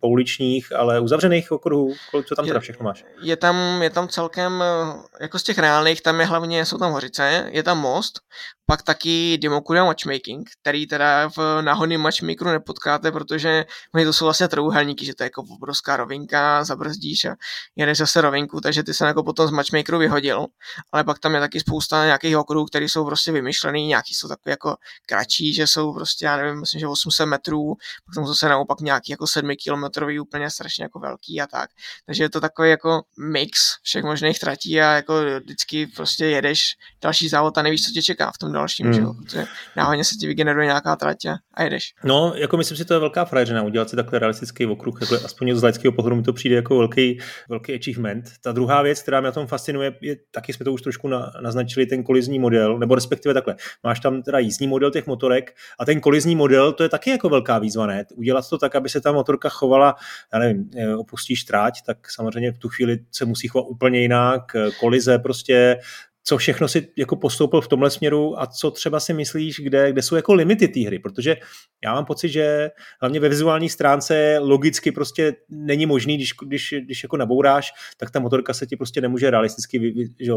pouličních, 0.00 0.72
ale 0.72 1.00
uzavřených 1.00 1.52
okruhů. 1.52 1.94
Co 2.28 2.34
tam 2.34 2.46
teda 2.46 2.60
všechno 2.60 2.84
máš? 2.84 3.04
Je 3.22 3.36
tam, 3.36 3.82
je 3.82 3.90
tam 3.90 4.08
celkem, 4.08 4.62
eh, 4.62 5.22
jako 5.22 5.38
z 5.38 5.42
těch 5.42 5.58
reálných, 5.58 6.02
tam 6.02 6.20
je 6.20 6.26
hlavně, 6.26 6.64
jsou 6.66 6.78
tam 6.78 6.92
hořice, 6.92 7.48
je 7.50 7.62
tam 7.62 7.78
most, 7.78 8.20
pak 8.66 8.82
taky 8.82 9.38
Demokuria 9.38 9.84
Matchmaking, 9.84 10.50
který 10.60 10.86
teda 10.86 11.28
v 11.28 11.62
náhodným 11.62 12.00
matchmakeru 12.00 12.50
nepotkáte, 12.50 13.12
protože 13.12 13.64
oni 13.94 14.04
to 14.04 14.12
jsou 14.12 14.24
vlastně 14.24 14.48
trouhelníky, 14.48 15.04
že 15.04 15.14
to 15.14 15.22
je 15.22 15.26
jako 15.26 15.44
obrovská 15.50 15.96
rovinka, 15.96 16.64
zabrzdíš 16.64 17.24
a 17.24 17.34
jedeš 17.76 17.98
zase 17.98 18.20
rovinku, 18.34 18.60
takže 18.60 18.82
ty 18.82 18.94
se 18.94 19.06
jako 19.06 19.22
potom 19.22 19.48
z 19.48 19.50
matchmakeru 19.50 19.98
vyhodil, 19.98 20.46
ale 20.92 21.04
pak 21.04 21.18
tam 21.18 21.34
je 21.34 21.40
taky 21.40 21.60
spousta 21.60 22.04
nějakých 22.04 22.36
okruhů, 22.36 22.64
které 22.64 22.84
jsou 22.84 23.04
prostě 23.04 23.32
vymyšlený, 23.32 23.86
nějaký 23.86 24.14
jsou 24.14 24.28
takové 24.28 24.50
jako 24.50 24.76
kratší, 25.06 25.54
že 25.54 25.66
jsou 25.66 25.94
prostě, 25.94 26.24
já 26.24 26.36
nevím, 26.36 26.60
myslím, 26.60 26.80
že 26.80 26.86
800 26.86 27.28
metrů, 27.28 27.74
pak 28.06 28.14
tam 28.14 28.26
zase 28.26 28.48
naopak 28.48 28.80
nějaký 28.80 29.12
jako 29.12 29.26
7 29.26 29.50
kilometrový, 29.64 30.20
úplně 30.20 30.50
strašně 30.50 30.84
jako 30.84 30.98
velký 30.98 31.40
a 31.40 31.46
tak. 31.46 31.70
Takže 32.06 32.22
je 32.22 32.30
to 32.30 32.40
takový 32.40 32.70
jako 32.70 33.02
mix 33.18 33.58
všech 33.82 34.04
možných 34.04 34.38
tratí 34.38 34.80
a 34.80 34.92
jako 34.92 35.14
vždycky 35.40 35.86
prostě 35.86 36.26
jedeš 36.26 36.76
další 37.02 37.28
závod 37.28 37.58
a 37.58 37.62
nevíš, 37.62 37.84
co 37.84 37.90
tě 37.92 38.02
čeká 38.02 38.32
v 38.34 38.38
tom 38.38 38.52
dalším, 38.52 38.86
hmm. 38.86 38.94
že 38.94 39.00
jo? 39.00 39.14
Protože 39.14 39.44
náhodně 39.76 40.04
se 40.04 40.14
ti 40.14 40.26
vygeneruje 40.26 40.66
nějaká 40.66 40.96
trať 40.96 41.16
a 41.54 41.62
jedeš. 41.62 41.94
No, 42.04 42.32
jako 42.36 42.56
myslím 42.56 42.76
si, 42.76 42.84
to 42.84 42.94
je 42.94 43.00
velká 43.00 43.24
frajeřina 43.24 43.62
udělat 43.62 43.90
si 43.90 43.96
takhle 43.96 44.18
realistický 44.18 44.66
okruh, 44.66 45.00
jako 45.00 45.14
aspoň 45.24 45.56
z 45.56 45.62
laického 45.62 45.92
pohledu 45.92 46.16
mi 46.16 46.22
to 46.22 46.32
přijde 46.32 46.56
jako 46.56 46.78
velký, 46.78 47.20
velký 47.48 47.74
achievement. 47.74 48.23
Ta 48.42 48.52
druhá 48.52 48.82
věc, 48.82 49.02
která 49.02 49.20
mě 49.20 49.26
na 49.26 49.32
tom 49.32 49.46
fascinuje, 49.46 49.94
je, 50.00 50.16
taky 50.30 50.52
jsme 50.52 50.64
to 50.64 50.72
už 50.72 50.82
trošku 50.82 51.08
na, 51.08 51.32
naznačili, 51.40 51.86
ten 51.86 52.02
kolizní 52.02 52.38
model, 52.38 52.78
nebo 52.78 52.94
respektive 52.94 53.34
takhle. 53.34 53.56
Máš 53.82 54.00
tam 54.00 54.22
teda 54.22 54.38
jízdní 54.38 54.66
model 54.66 54.90
těch 54.90 55.06
motorek 55.06 55.56
a 55.78 55.84
ten 55.84 56.00
kolizní 56.00 56.36
model, 56.36 56.72
to 56.72 56.82
je 56.82 56.88
taky 56.88 57.10
jako 57.10 57.28
velká 57.28 57.58
výzva, 57.58 57.86
ne? 57.86 58.04
Udělat 58.14 58.48
to 58.50 58.58
tak, 58.58 58.74
aby 58.74 58.88
se 58.88 59.00
ta 59.00 59.12
motorka 59.12 59.48
chovala, 59.48 59.94
já 60.32 60.38
nevím, 60.38 60.70
eh, 60.76 60.96
opustíš 60.96 61.44
tráť, 61.44 61.82
tak 61.86 62.10
samozřejmě 62.10 62.52
v 62.52 62.58
tu 62.58 62.68
chvíli 62.68 62.98
se 63.12 63.24
musí 63.24 63.48
chovat 63.48 63.66
úplně 63.68 64.00
jinak, 64.00 64.42
eh, 64.54 64.70
kolize 64.80 65.18
prostě, 65.18 65.76
co 66.24 66.38
všechno 66.38 66.68
si 66.68 66.88
jako 66.96 67.16
postoupil 67.16 67.60
v 67.60 67.68
tomhle 67.68 67.90
směru 67.90 68.40
a 68.40 68.46
co 68.46 68.70
třeba 68.70 69.00
si 69.00 69.14
myslíš, 69.14 69.60
kde, 69.60 69.92
kde 69.92 70.02
jsou 70.02 70.16
jako 70.16 70.34
limity 70.34 70.68
té 70.68 70.80
hry, 70.80 70.98
protože 70.98 71.36
já 71.84 71.94
mám 71.94 72.04
pocit, 72.04 72.28
že 72.28 72.70
hlavně 73.00 73.20
ve 73.20 73.28
vizuální 73.28 73.68
stránce 73.68 74.38
logicky 74.38 74.92
prostě 74.92 75.36
není 75.48 75.86
možný, 75.86 76.16
když, 76.16 76.32
když, 76.46 76.74
když 76.84 77.02
jako 77.02 77.16
nabouráš, 77.16 77.72
tak 77.96 78.10
ta 78.10 78.20
motorka 78.20 78.54
se 78.54 78.66
ti 78.66 78.76
prostě 78.76 79.00
nemůže 79.00 79.30
realisticky, 79.30 79.94
že, 80.20 80.32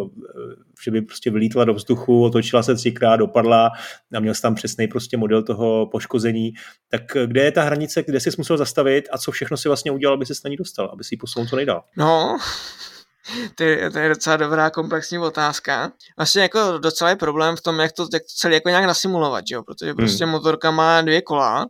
že 0.83 0.91
by 0.91 1.01
prostě 1.01 1.31
vylítla 1.31 1.65
do 1.65 1.73
vzduchu, 1.73 2.23
otočila 2.23 2.63
se 2.63 2.75
třikrát, 2.75 3.15
dopadla 3.15 3.71
a 4.13 4.19
měl 4.19 4.33
jsi 4.33 4.41
tam 4.41 4.55
přesný 4.55 4.87
prostě 4.87 5.17
model 5.17 5.43
toho 5.43 5.87
poškození. 5.91 6.53
Tak 6.89 7.01
kde 7.25 7.43
je 7.43 7.51
ta 7.51 7.63
hranice, 7.63 8.03
kde 8.03 8.19
jsi 8.19 8.29
musel 8.37 8.57
zastavit 8.57 9.09
a 9.11 9.17
co 9.17 9.31
všechno 9.31 9.57
si 9.57 9.69
vlastně 9.69 9.91
udělal, 9.91 10.13
aby 10.13 10.25
se 10.25 10.33
na 10.45 10.49
ní 10.49 10.55
dostal, 10.57 10.89
aby 10.93 11.03
si 11.03 11.13
ji 11.15 11.17
posunul 11.17 11.47
co 11.47 11.55
nejdál? 11.55 11.83
No, 11.97 12.37
to 13.55 13.63
je, 13.63 13.91
to 13.91 13.99
je 13.99 14.09
docela 14.09 14.37
dobrá 14.37 14.69
komplexní 14.69 15.19
otázka. 15.19 15.91
Vlastně 16.17 16.41
jako 16.41 16.77
docela 16.77 17.09
je 17.09 17.15
problém 17.15 17.55
v 17.55 17.61
tom, 17.61 17.79
jak 17.79 17.91
to, 17.91 18.07
jak 18.13 18.23
to 18.23 18.33
celé 18.37 18.53
jako 18.53 18.69
nějak 18.69 18.85
nasimulovat, 18.85 19.43
jo? 19.47 19.63
protože 19.63 19.93
prostě 19.93 20.23
hmm. 20.23 20.31
motorka 20.31 20.71
má 20.71 21.01
dvě 21.01 21.21
kola 21.21 21.65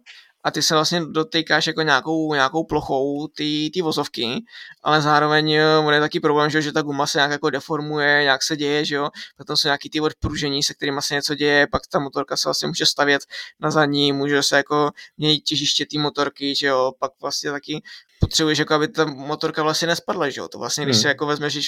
a 0.48 0.52
ty 0.52 0.62
se 0.62 0.74
vlastně 0.74 1.06
dotýkáš 1.06 1.68
jako 1.68 1.82
nějakou, 1.82 2.34
nějakou 2.34 2.64
plochou 2.64 3.28
ty, 3.28 3.70
ty 3.74 3.82
vozovky, 3.82 4.44
ale 4.84 5.02
zároveň 5.02 5.52
eh, 5.52 5.78
on 5.78 5.94
je 5.94 6.00
taky 6.00 6.20
problém, 6.20 6.50
že, 6.50 6.62
že 6.62 6.72
ta 6.72 6.82
guma 6.82 7.08
se 7.08 7.18
nějak 7.18 7.32
jako 7.32 7.50
deformuje, 7.50 8.24
nějak 8.24 8.44
se 8.44 8.58
děje, 8.58 8.86
že 8.86 8.96
jo, 8.96 9.10
potom 9.38 9.58
jsou 9.58 9.68
nějaký 9.68 9.90
ty 9.90 10.02
odpružení, 10.02 10.64
se 10.64 10.74
kterými 10.74 11.02
se 11.02 11.14
něco 11.14 11.36
děje, 11.36 11.68
pak 11.72 11.82
ta 11.92 12.00
motorka 12.00 12.38
se 12.38 12.48
vlastně 12.48 12.68
může 12.68 12.86
stavět 12.86 13.22
na 13.60 13.72
zadní, 13.72 14.14
může 14.14 14.44
se 14.44 14.58
jako 14.58 14.92
měnit 15.18 15.40
těžiště 15.40 15.86
té 15.86 16.00
motorky, 16.00 16.56
že 16.56 16.68
jo, 16.68 16.92
pak 17.00 17.12
vlastně 17.22 17.52
taky 17.52 17.82
potřebuješ, 18.20 18.60
jako 18.60 18.74
aby 18.74 18.88
ta 18.88 19.06
motorka 19.06 19.64
vlastně 19.64 19.88
nespadla, 19.88 20.30
že 20.30 20.40
jo, 20.40 20.48
to 20.48 20.60
vlastně, 20.60 20.86
když 20.86 20.96
hmm. 20.96 21.02
si 21.02 21.08
jako 21.08 21.26
vezmeš, 21.26 21.54
když 21.54 21.68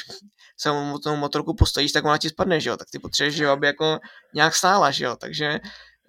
samou 0.58 1.00
motorku 1.16 1.54
postavíš, 1.54 1.92
tak 1.92 2.06
ona 2.06 2.18
ti 2.18 2.30
spadne, 2.30 2.60
že 2.60 2.70
jo, 2.70 2.78
tak 2.78 2.88
ty 2.92 3.00
potřebuješ, 3.00 3.36
že 3.36 3.44
jo, 3.44 3.52
aby 3.52 3.68
jako 3.68 4.00
nějak 4.36 4.56
stála, 4.56 4.92
že 4.92 5.06
jo, 5.06 5.16
takže 5.16 5.60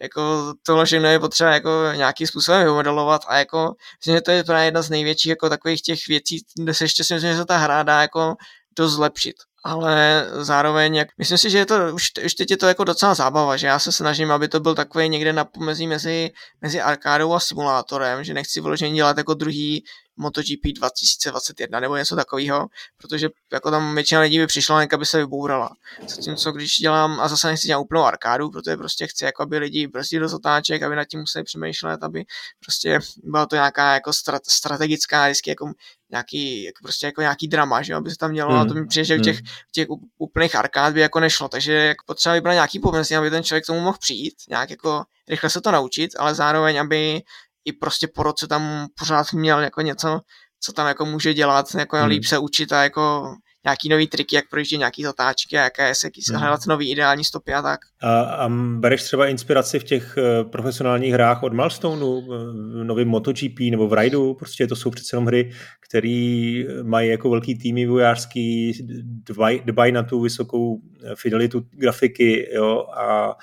jako 0.01 0.55
tohle 0.67 0.85
všechno 0.85 1.09
je 1.09 1.19
potřeba 1.19 1.51
jako 1.51 1.71
nějakým 1.97 2.27
způsobem 2.27 2.65
vymodelovat 2.65 3.23
a 3.29 3.39
jako 3.39 3.75
myslím, 4.01 4.15
že 4.15 4.21
to 4.21 4.31
je 4.31 4.45
právě 4.45 4.65
jedna 4.65 4.83
z 4.83 4.91
největších 4.91 5.31
jako 5.31 5.49
takových 5.49 5.83
těch 5.83 6.09
věcí, 6.09 6.45
kde 6.63 6.75
se 6.75 6.85
ještě 6.85 7.05
si 7.05 7.15
myslím, 7.15 7.33
že 7.33 7.39
se 7.39 7.45
ta 7.45 7.57
hra 7.57 7.83
dá 7.83 8.03
jako 8.03 8.37
dost 8.79 8.93
zlepšit. 8.93 9.37
Ale 9.65 10.27
zároveň, 10.41 10.95
jak, 10.95 11.09
myslím 11.19 11.39
si, 11.39 11.51
že 11.51 11.59
je 11.59 11.67
to, 11.67 11.75
už, 11.95 12.11
už 12.25 12.35
teď 12.35 12.51
je 12.51 12.57
to 12.57 12.67
jako 12.67 12.85
docela 12.85 13.15
zábava, 13.15 13.57
že 13.57 13.67
já 13.67 13.79
se 13.79 13.93
snažím, 13.93 14.31
aby 14.33 14.49
to 14.49 14.61
byl 14.61 14.75
takový 14.75 15.09
někde 15.09 15.33
na 15.33 15.45
pomezí 15.45 15.87
mezi, 15.87 16.31
mezi 16.61 16.81
arkádou 16.81 17.33
a 17.33 17.41
simulátorem, 17.41 18.25
že 18.25 18.35
nechci 18.35 18.61
vyloženě 18.61 18.95
dělat 18.95 19.19
jako 19.19 19.35
druhý 19.35 19.85
MotoGP 20.21 20.65
2021 20.75 21.81
nebo 21.81 21.97
něco 21.97 22.17
takového, 22.17 22.69
protože 22.97 23.29
jako 23.53 23.71
tam 23.71 23.95
většina 23.95 24.21
lidí 24.21 24.39
by 24.39 24.47
přišla, 24.47 24.83
aby 24.93 25.07
se 25.07 25.19
vybourala. 25.19 25.71
Zatímco 26.09 26.53
když 26.53 26.79
dělám, 26.79 27.21
a 27.21 27.29
zase 27.29 27.47
nechci 27.47 27.67
dělat 27.67 27.81
úplnou 27.81 28.03
arkádu, 28.03 28.51
protože 28.51 28.77
prostě 28.77 29.07
chci, 29.07 29.25
jako 29.25 29.43
aby 29.43 29.59
lidi 29.59 29.87
brzdili 29.87 30.21
do 30.21 30.29
zatáček, 30.29 30.83
aby 30.83 30.97
nad 30.97 31.05
tím 31.05 31.21
museli 31.21 31.45
přemýšlet, 31.45 32.03
aby 32.03 32.25
prostě 32.65 32.99
byla 33.23 33.47
to 33.47 33.57
nějaká 33.57 33.95
jako 33.95 34.13
strategická, 34.49 35.27
vždycky 35.27 35.51
jako 35.51 35.73
nějaký, 36.11 36.63
jako 36.63 36.79
prostě 36.83 37.07
jako 37.07 37.21
nějaký 37.21 37.49
drama, 37.49 37.83
že 37.83 37.95
aby 37.95 38.11
se 38.11 38.17
tam 38.17 38.31
mělo, 38.31 38.51
hmm. 38.51 38.61
a 38.61 38.65
to 38.65 38.75
mi 38.75 38.87
přijde, 38.87 39.05
že 39.05 39.17
v 39.19 39.23
těch, 39.23 39.37
hmm. 39.37 39.47
v 39.69 39.73
těch 39.73 39.89
úplných 40.19 40.57
arkád 40.57 40.95
by 40.95 41.01
jako 41.01 41.21
nešlo, 41.21 41.49
takže 41.49 41.73
jako 41.73 42.05
potřeba 42.07 42.35
vybrat 42.35 42.53
nějaký 42.53 42.79
pomysl, 42.79 43.17
aby 43.17 43.31
ten 43.31 43.43
člověk 43.43 43.65
k 43.65 43.67
tomu 43.67 43.81
mohl 43.81 43.99
přijít, 44.01 44.35
nějak 44.49 44.71
jako 44.71 45.05
rychle 45.29 45.51
se 45.51 45.61
to 45.61 45.71
naučit, 45.71 46.11
ale 46.19 46.35
zároveň, 46.35 46.81
aby 46.81 47.23
i 47.65 47.73
prostě 47.73 48.09
po 48.15 48.23
roce 48.23 48.47
tam 48.47 48.87
pořád 48.99 49.33
měl 49.33 49.61
jako 49.61 49.81
něco, 49.81 50.21
co 50.61 50.73
tam 50.73 50.87
jako 50.87 51.07
může 51.07 51.35
dělat, 51.35 51.67
jako 51.79 51.97
hmm. 51.97 52.09
líp 52.09 52.25
se 52.25 52.39
učit 52.39 52.73
a 52.73 52.83
jako 52.83 53.35
nějaký 53.65 53.89
nový 53.89 54.07
triky, 54.07 54.37
jak 54.37 54.45
projíždí 54.51 54.79
nějaký 54.79 55.03
zatáčky 55.03 55.59
a 55.59 55.63
jaké 55.63 55.95
se 55.95 56.09
hmm. 56.31 56.41
hledat 56.41 56.61
nový 56.69 56.91
ideální 56.91 57.25
stopy 57.25 57.55
a 57.55 57.63
tak. 57.63 57.81
A, 58.03 58.21
a 58.21 58.49
bereš 58.79 59.03
třeba 59.03 59.27
inspiraci 59.27 59.79
v 59.79 59.85
těch 59.85 60.17
uh, 60.19 60.51
profesionálních 60.51 61.13
hrách 61.13 61.43
od 61.43 61.53
Milestoneu, 61.53 62.19
uh, 62.19 62.37
novým 62.85 63.09
MotoGP 63.09 63.61
nebo 63.71 63.89
v 63.89 63.93
Raidu, 63.93 64.35
prostě 64.35 64.67
to 64.67 64.77
jsou 64.77 64.91
přece 64.91 65.17
jenom 65.17 65.27
hry, 65.27 65.53
které 65.89 66.65
mají 66.83 67.11
jako 67.11 67.31
velký 67.31 67.59
týmy 67.59 67.87
vojářský, 67.87 68.73
dbaj, 69.03 69.61
dbaj 69.65 69.93
na 69.93 70.03
tu 70.03 70.21
vysokou 70.21 70.81
fidelitu 71.15 71.61
grafiky 71.71 72.49
jo, 72.55 72.87
a 72.97 73.35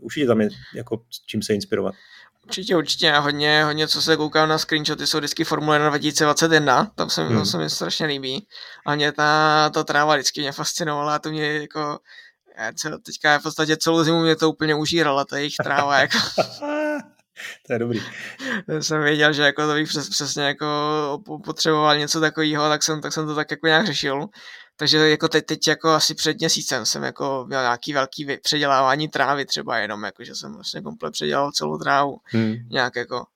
určitě 0.00 0.26
tam 0.26 0.40
je 0.40 0.48
jako 0.74 1.02
čím 1.26 1.42
se 1.42 1.54
inspirovat. 1.54 1.94
Určitě, 2.46 2.76
určitě. 2.76 3.06
Já 3.06 3.18
hodně, 3.18 3.64
hodně, 3.64 3.88
co 3.88 4.02
se 4.02 4.16
koukám 4.16 4.48
na 4.48 4.58
screenshoty, 4.58 5.06
jsou 5.06 5.18
vždycky 5.18 5.44
Formule 5.44 5.76
1 5.76 5.88
2021, 5.88 6.84
tam 6.94 7.10
se, 7.10 7.24
hmm. 7.24 7.38
to 7.38 7.44
se 7.44 7.58
mi 7.58 7.70
strašně 7.70 8.06
líbí. 8.06 8.46
A 8.86 8.94
mě 8.94 9.12
ta, 9.12 9.70
ta 9.74 9.84
tráva 9.84 10.14
vždycky 10.14 10.40
mě 10.40 10.52
fascinovala 10.52 11.14
a 11.14 11.18
to 11.18 11.30
mě 11.30 11.52
jako 11.52 11.98
Já 12.58 12.72
cel, 12.72 12.98
teďka 12.98 13.38
v 13.38 13.42
podstatě 13.42 13.76
celou 13.76 14.04
zimu 14.04 14.20
mě 14.22 14.36
to 14.36 14.50
úplně 14.50 14.74
užíralo, 14.74 15.24
ta 15.24 15.38
jejich 15.38 15.54
tráva. 15.64 15.98
Jako. 16.00 16.18
to 17.66 17.72
je 17.72 17.78
dobrý. 17.78 18.00
jsem 18.80 19.02
věděl, 19.02 19.32
že 19.32 19.42
jako 19.42 19.66
to 19.66 19.74
bych 19.74 19.88
přes, 19.88 20.08
přesně 20.08 20.42
jako 20.42 20.66
potřeboval 21.44 21.98
něco 21.98 22.20
takového, 22.20 22.68
tak 22.68 22.82
jsem, 22.82 23.00
tak 23.00 23.12
jsem 23.12 23.26
to 23.26 23.34
tak 23.34 23.50
jako 23.50 23.66
nějak 23.66 23.86
řešil. 23.86 24.26
Takže 24.76 25.10
jako 25.10 25.28
teď, 25.28 25.46
teď 25.46 25.68
jako 25.68 25.88
asi 25.88 26.14
před 26.14 26.38
měsícem 26.38 26.86
jsem 26.86 27.02
jako 27.02 27.44
měl 27.48 27.60
nějaký 27.60 27.92
velký 27.92 28.26
předělávání 28.42 29.08
trávy 29.08 29.44
třeba 29.46 29.78
jenom, 29.78 30.04
jako 30.04 30.24
že 30.24 30.34
jsem 30.34 30.54
vlastně 30.54 30.82
komplet 30.82 31.12
předělal 31.12 31.52
celou 31.52 31.78
trávu. 31.78 32.20
Hmm. 32.24 32.54
Nějak 32.70 32.96
jako 32.96 33.26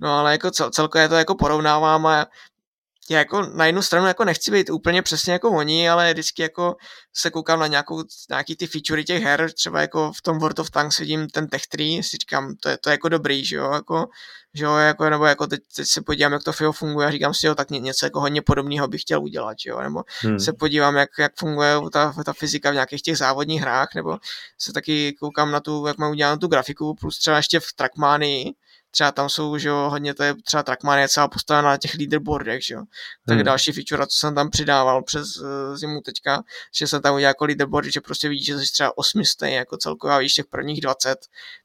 No 0.00 0.18
ale 0.18 0.32
jako 0.32 0.50
cel, 0.50 0.70
celkově 0.70 1.08
to 1.08 1.14
jako 1.14 1.34
porovnávám 1.34 2.06
a 2.06 2.26
já 3.10 3.18
jako 3.18 3.42
na 3.42 3.66
jednu 3.66 3.82
stranu 3.82 4.06
jako 4.06 4.24
nechci 4.24 4.50
být 4.50 4.70
úplně 4.70 5.02
přesně 5.02 5.32
jako 5.32 5.50
oni, 5.50 5.88
ale 5.88 6.12
vždycky 6.12 6.42
jako 6.42 6.76
se 7.12 7.30
koukám 7.30 7.60
na 7.60 7.66
nějakou, 7.66 8.04
nějaký 8.30 8.56
ty 8.56 8.66
featurey 8.66 9.04
těch 9.04 9.22
her, 9.22 9.52
třeba 9.52 9.80
jako 9.80 10.12
v 10.12 10.22
tom 10.22 10.38
World 10.38 10.58
of 10.58 10.70
Tanks 10.70 10.98
vidím 10.98 11.28
ten 11.28 11.48
Tech 11.48 11.66
3, 11.66 12.00
si 12.02 12.16
říkám, 12.16 12.54
to 12.60 12.68
je, 12.68 12.78
to 12.78 12.90
je 12.90 12.92
jako 12.92 13.08
dobrý, 13.08 13.44
že 13.44 13.56
jo, 13.56 13.72
jako, 13.72 14.06
že 14.54 14.64
jo, 14.64 14.74
jako, 14.76 15.10
nebo 15.10 15.24
jako 15.24 15.46
teď, 15.46 15.60
teď, 15.76 15.88
se 15.88 16.02
podívám, 16.02 16.32
jak 16.32 16.42
to 16.42 16.52
FIO 16.52 16.72
funguje 16.72 17.06
a 17.06 17.10
říkám 17.10 17.34
si, 17.34 17.46
jo, 17.46 17.54
tak 17.54 17.70
něco 17.70 18.06
jako 18.06 18.20
hodně 18.20 18.42
podobného 18.42 18.88
bych 18.88 19.00
chtěl 19.00 19.22
udělat, 19.22 19.56
že 19.64 19.70
jo, 19.70 19.80
nebo 19.80 20.02
hmm. 20.20 20.40
se 20.40 20.52
podívám, 20.52 20.96
jak, 20.96 21.10
jak 21.18 21.32
funguje 21.38 21.74
ta, 21.92 22.14
ta 22.24 22.32
fyzika 22.32 22.70
v 22.70 22.74
nějakých 22.74 23.02
těch 23.02 23.18
závodních 23.18 23.60
hrách, 23.60 23.88
nebo 23.94 24.18
se 24.58 24.72
taky 24.72 25.12
koukám 25.12 25.50
na 25.50 25.60
tu, 25.60 25.86
jak 25.86 25.98
mám 25.98 26.10
udělat 26.10 26.40
tu 26.40 26.46
grafiku, 26.46 26.94
plus 26.94 27.18
třeba 27.18 27.36
ještě 27.36 27.60
v 27.60 27.72
Trackmanii, 27.76 28.52
třeba 28.94 29.12
tam 29.12 29.28
jsou, 29.28 29.58
že 29.58 29.68
jo, 29.68 29.88
hodně 29.90 30.14
to 30.14 30.22
je 30.22 30.34
třeba 30.44 30.62
Trackman 30.62 30.98
je 30.98 31.08
celá 31.08 31.28
postavená 31.28 31.68
na 31.68 31.76
těch 31.76 31.94
leaderboardech, 31.94 32.64
že 32.64 32.74
jo. 32.74 32.82
Tak 33.28 33.36
hmm. 33.36 33.44
další 33.44 33.72
feature, 33.72 34.06
co 34.06 34.18
jsem 34.18 34.34
tam 34.34 34.50
přidával 34.50 35.02
přes 35.02 35.36
uh, 35.36 35.76
zimu 35.76 36.00
teďka, 36.00 36.42
že 36.74 36.86
jsem 36.86 37.02
tam 37.02 37.14
udělal 37.14 37.30
jako 37.30 37.44
leaderboard, 37.44 37.88
že 37.92 38.00
prostě 38.00 38.28
vidíš, 38.28 38.46
že 38.46 38.58
jsi 38.58 38.72
třeba 38.72 38.98
osmistý 38.98 39.52
jako 39.52 39.76
celkově 39.76 40.16
a 40.16 40.18
víš 40.18 40.34
těch 40.34 40.46
prvních 40.46 40.80
20, 40.80 41.16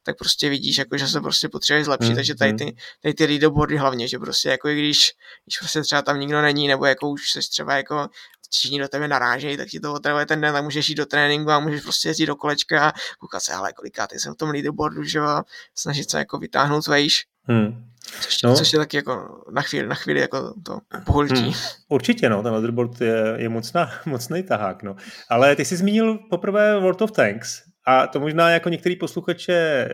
tak 0.02 0.18
prostě 0.18 0.48
vidíš, 0.48 0.78
jako, 0.78 0.98
že 0.98 1.08
se 1.08 1.20
prostě 1.20 1.48
potřebuješ 1.48 1.84
zlepšit, 1.84 2.06
hmm. 2.06 2.16
takže 2.16 2.34
tady 2.34 2.50
hmm. 2.50 2.58
ty, 2.58 2.76
tady 3.02 3.14
ty 3.14 3.26
leaderboardy 3.26 3.76
hlavně, 3.76 4.08
že 4.08 4.18
prostě 4.18 4.48
jako 4.48 4.68
když, 4.68 5.12
když 5.44 5.58
prostě 5.58 5.82
třeba 5.82 6.02
tam 6.02 6.20
nikdo 6.20 6.42
není, 6.42 6.68
nebo 6.68 6.86
jako 6.86 7.08
už 7.08 7.30
jsi 7.30 7.40
třeba 7.40 7.76
jako 7.76 8.08
všichni 8.50 8.78
do 8.78 8.88
tebe 8.88 9.08
narážejí, 9.08 9.56
tak 9.56 9.68
ti 9.68 9.80
to 9.80 9.92
otravuje 9.92 10.26
ten 10.26 10.40
den, 10.40 10.52
tak 10.52 10.64
můžeš 10.64 10.88
jít 10.88 10.94
do 10.94 11.06
tréninku 11.06 11.50
a 11.50 11.60
můžeš 11.60 11.82
prostě 11.82 12.08
jezdit 12.08 12.26
do 12.26 12.36
kolečka 12.36 12.88
a 12.88 12.92
koukat 13.18 13.42
se, 13.42 13.52
ale 13.52 13.72
kolikátý 13.72 14.18
jsem 14.18 14.34
v 14.34 14.36
tom 14.36 14.50
leaderboardu, 14.50 15.04
že 15.04 15.20
a 15.20 15.42
snažit 15.74 16.10
se 16.10 16.18
jako 16.18 16.38
vytáhnout 16.38 16.86
vejš. 16.86 17.26
Hmm. 17.44 17.90
Což, 18.20 18.42
no. 18.42 18.56
což 18.56 18.72
je 18.72 18.78
taky 18.78 18.96
jako 18.96 19.44
na 19.50 19.62
chvíli, 19.62 19.88
na 19.88 19.94
chvíli 19.94 20.20
jako 20.20 20.54
to 20.62 20.78
poholtí. 21.04 21.34
Hmm. 21.34 21.52
Určitě, 21.88 22.28
no, 22.28 22.42
ten 22.42 22.52
leaderboard 22.52 23.00
je, 23.00 23.34
je 23.36 23.48
mocná, 23.48 23.90
mocný 24.06 24.42
tahák, 24.42 24.82
no. 24.82 24.96
Ale 25.28 25.56
ty 25.56 25.64
jsi 25.64 25.76
zmínil 25.76 26.18
poprvé 26.30 26.80
World 26.80 27.02
of 27.02 27.12
Tanks 27.12 27.69
a 27.86 28.06
to 28.06 28.20
možná 28.20 28.50
jako 28.50 28.68
některý 28.68 28.96
posluchače 28.96 29.88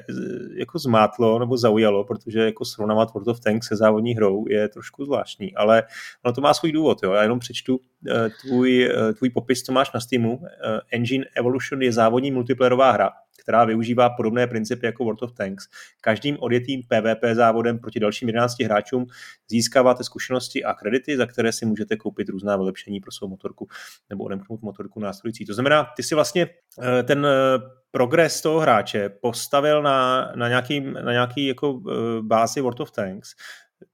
jako 0.57 0.79
zmátlo 0.79 1.39
nebo 1.39 1.57
zaujalo, 1.57 2.05
protože 2.05 2.41
jako 2.41 2.65
srovnávat 2.65 3.15
World 3.15 3.29
of 3.29 3.41
Tanks 3.41 3.69
se 3.69 3.77
závodní 3.77 4.15
hrou 4.15 4.45
je 4.49 4.69
trošku 4.69 5.05
zvláštní, 5.05 5.55
ale 5.55 5.83
ono 6.25 6.35
to 6.35 6.41
má 6.41 6.55
svůj 6.55 6.73
důvod. 6.73 7.03
Jo. 7.03 7.13
Já 7.13 7.23
jenom 7.23 7.39
přečtu 7.39 7.81
eh, 8.11 8.31
tvůj, 8.47 8.85
eh, 8.85 9.13
tvůj 9.13 9.31
popis, 9.31 9.63
co 9.63 9.73
máš 9.73 9.93
na 9.93 10.01
Steamu. 10.01 10.41
Eh, 10.45 10.81
Engine 10.91 11.25
Evolution 11.37 11.83
je 11.83 11.93
závodní 11.93 12.31
multiplayerová 12.31 12.91
hra, 12.91 13.11
která 13.47 13.65
využívá 13.65 14.11
podobné 14.11 14.47
principy 14.47 14.87
jako 14.87 15.05
World 15.05 15.23
of 15.23 15.33
Tanks. 15.33 15.69
Každým 16.01 16.37
odjetým 16.41 16.83
PvP 16.83 17.25
závodem 17.33 17.79
proti 17.79 18.01
dalším 18.01 18.29
11 18.29 18.61
hráčům 18.61 19.07
získáváte 19.51 20.05
zkušenosti 20.05 20.65
a 20.65 20.75
kredity, 20.75 21.17
za 21.17 21.27
které 21.27 21.53
si 21.53 21.67
můžete 21.67 21.97
koupit 21.97 22.29
různá 22.29 22.57
vylepšení 22.57 23.01
pro 23.01 23.13
svou 23.13 23.29
motorku 23.29 23.69
nebo 24.11 24.25
odemknout 24.25 24.63
motorku 24.63 25.01
následující. 25.01 25.47
To 25.47 25.55
znamená, 25.55 25.87
ty 25.97 26.03
si 26.03 26.15
vlastně 26.15 26.49
ten 27.05 27.27
progres 27.91 28.41
toho 28.41 28.61
hráče 28.61 29.09
postavil 29.09 29.83
na, 29.83 30.33
na 30.37 30.49
nějaký, 30.49 30.81
na 30.81 31.13
nějaký 31.13 31.47
jako 31.47 31.81
bázi 32.21 32.61
World 32.61 32.81
of 32.81 32.91
Tanks, 32.91 33.35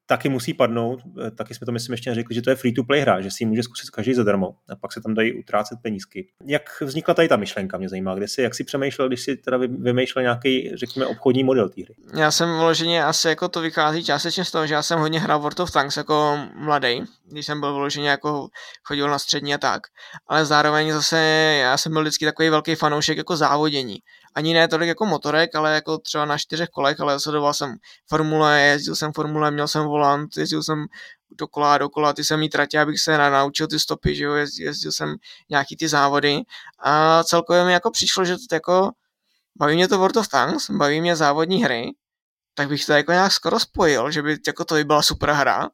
taky 0.07 0.29
musí 0.29 0.55
padnout, 0.55 1.01
eh, 1.27 1.31
taky 1.31 1.55
jsme 1.55 1.65
to 1.65 1.73
myslím 1.73 1.93
ještě 1.93 2.11
neřekli, 2.11 2.35
že 2.35 2.43
to 2.43 2.51
je 2.51 2.57
free 2.57 2.73
to 2.73 2.85
play 2.85 3.01
hra, 3.01 3.21
že 3.21 3.31
si 3.31 3.43
ji 3.43 3.47
může 3.47 3.63
zkusit 3.63 3.91
každý 3.91 4.15
zadarmo 4.15 4.55
a 4.69 4.77
pak 4.77 4.93
se 4.93 5.01
tam 5.01 5.15
dají 5.15 5.33
utrácet 5.33 5.79
penízky. 5.83 6.29
Jak 6.47 6.63
vznikla 6.81 7.15
tady 7.15 7.29
ta 7.29 7.37
myšlenka, 7.37 7.79
mě 7.79 7.89
zajímá, 7.89 8.15
kde 8.15 8.29
jsi, 8.29 8.43
jak 8.43 8.55
si 8.55 8.65
přemýšlel, 8.65 9.09
když 9.09 9.21
si 9.21 9.37
teda 9.37 9.57
vymýšlel 9.57 10.23
nějaký, 10.23 10.71
řekněme, 10.75 11.07
obchodní 11.07 11.45
model 11.45 11.69
té 11.69 11.83
hry? 11.83 11.95
Já 12.15 12.31
jsem 12.31 12.59
vloženě 12.59 13.05
asi 13.05 13.29
jako 13.29 13.49
to 13.49 13.61
vychází 13.61 14.05
částečně 14.05 14.45
z 14.45 14.51
toho, 14.51 14.67
že 14.67 14.75
já 14.75 14.83
jsem 14.83 14.99
hodně 14.99 15.21
hrál 15.21 15.41
World 15.41 15.61
of 15.61 15.71
Tanks 15.71 15.97
jako 15.97 16.39
mladý, 16.55 17.03
když 17.31 17.47
jsem 17.47 17.61
byl 17.61 17.75
vloženě 17.75 18.09
jako 18.09 18.49
chodil 18.85 19.09
na 19.09 19.19
střední 19.19 19.55
a 19.55 19.59
tak, 19.59 19.83
ale 20.27 20.45
zároveň 20.45 20.93
zase 20.93 21.19
já 21.63 21.77
jsem 21.77 21.93
byl 21.93 22.03
vždycky 22.03 22.25
takový 22.25 22.49
velký 22.49 22.75
fanoušek 22.75 23.19
jako 23.19 23.37
závodění 23.37 23.99
ani 24.35 24.55
ne 24.55 24.69
tolik 24.69 24.89
jako 24.89 25.07
motorek, 25.07 25.55
ale 25.55 25.75
jako 25.75 25.99
třeba 25.99 26.25
na 26.25 26.39
čtyřech 26.39 26.69
kolech, 26.69 27.01
ale 27.01 27.21
sledoval 27.21 27.55
jsem 27.55 27.77
formule, 28.09 28.61
jezdil 28.61 28.97
jsem 28.97 29.13
formule, 29.13 29.51
měl 29.51 29.69
jsem 29.69 29.87
volant, 29.93 30.37
jezdil 30.37 30.63
jsem 30.63 30.87
dokola 31.31 31.75
a 31.75 31.79
dokola 31.79 32.13
ty 32.13 32.25
samý 32.25 32.49
tratě, 32.49 32.81
abych 32.81 33.01
se 33.01 33.19
naučil 33.19 33.67
ty 33.67 33.79
stopy, 33.79 34.15
že 34.15 34.25
jo, 34.25 34.35
jezdil, 34.35 34.93
jsem 34.93 35.17
nějaký 35.51 35.77
ty 35.77 35.89
závody 35.89 36.41
a 36.79 37.25
celkově 37.25 37.65
mi 37.65 37.73
jako 37.73 37.91
přišlo, 37.91 38.25
že 38.25 38.37
to 38.49 38.55
jako 38.55 38.91
baví 39.59 39.75
mě 39.75 39.89
to 39.89 39.99
World 39.99 40.17
of 40.17 40.29
Tanks, 40.29 40.71
baví 40.71 41.01
mě 41.01 41.17
závodní 41.17 41.65
hry, 41.65 41.91
tak 42.55 42.69
bych 42.69 42.87
to 42.87 42.93
jako 42.93 43.13
nějak 43.13 43.33
skoro 43.33 43.61
spojil, 43.61 44.11
že 44.11 44.23
by 44.23 44.37
jako 44.47 44.65
to 44.65 44.75
by 44.75 44.85
byla 44.85 45.03
super 45.03 45.31
hra, 45.31 45.71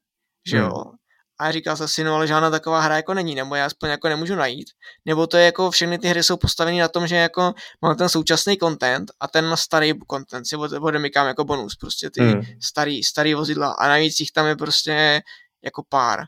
že 0.46 0.56
jo. 0.56 0.84
Hmm 0.86 0.98
a 1.38 1.52
říkal 1.52 1.76
jsem 1.76 1.88
si, 1.88 2.04
no 2.04 2.14
ale 2.14 2.26
žádná 2.26 2.50
taková 2.50 2.80
hra 2.80 2.96
jako 2.96 3.14
není, 3.14 3.34
nebo 3.34 3.54
já 3.54 3.66
aspoň 3.66 3.90
jako 3.90 4.08
nemůžu 4.08 4.34
najít. 4.34 4.70
Nebo 5.04 5.26
to 5.26 5.36
je 5.36 5.44
jako 5.44 5.70
všechny 5.70 5.98
ty 5.98 6.08
hry 6.08 6.22
jsou 6.22 6.36
postaveny 6.36 6.80
na 6.80 6.88
tom, 6.88 7.06
že 7.06 7.16
jako 7.16 7.54
mám 7.82 7.96
ten 7.96 8.08
současný 8.08 8.56
content 8.56 9.10
a 9.20 9.28
ten 9.28 9.56
starý 9.56 9.92
content 10.10 10.48
si 10.48 10.56
odemykám 10.56 11.26
jako 11.26 11.44
bonus, 11.44 11.76
prostě 11.76 12.10
ty 12.10 12.20
hmm. 12.20 12.42
starý, 12.62 13.04
starý 13.04 13.34
vozidla 13.34 13.72
a 13.72 13.88
navíc 13.88 14.20
jich 14.20 14.32
tam 14.32 14.46
je 14.46 14.56
prostě 14.56 15.20
jako 15.62 15.82
pár. 15.88 16.24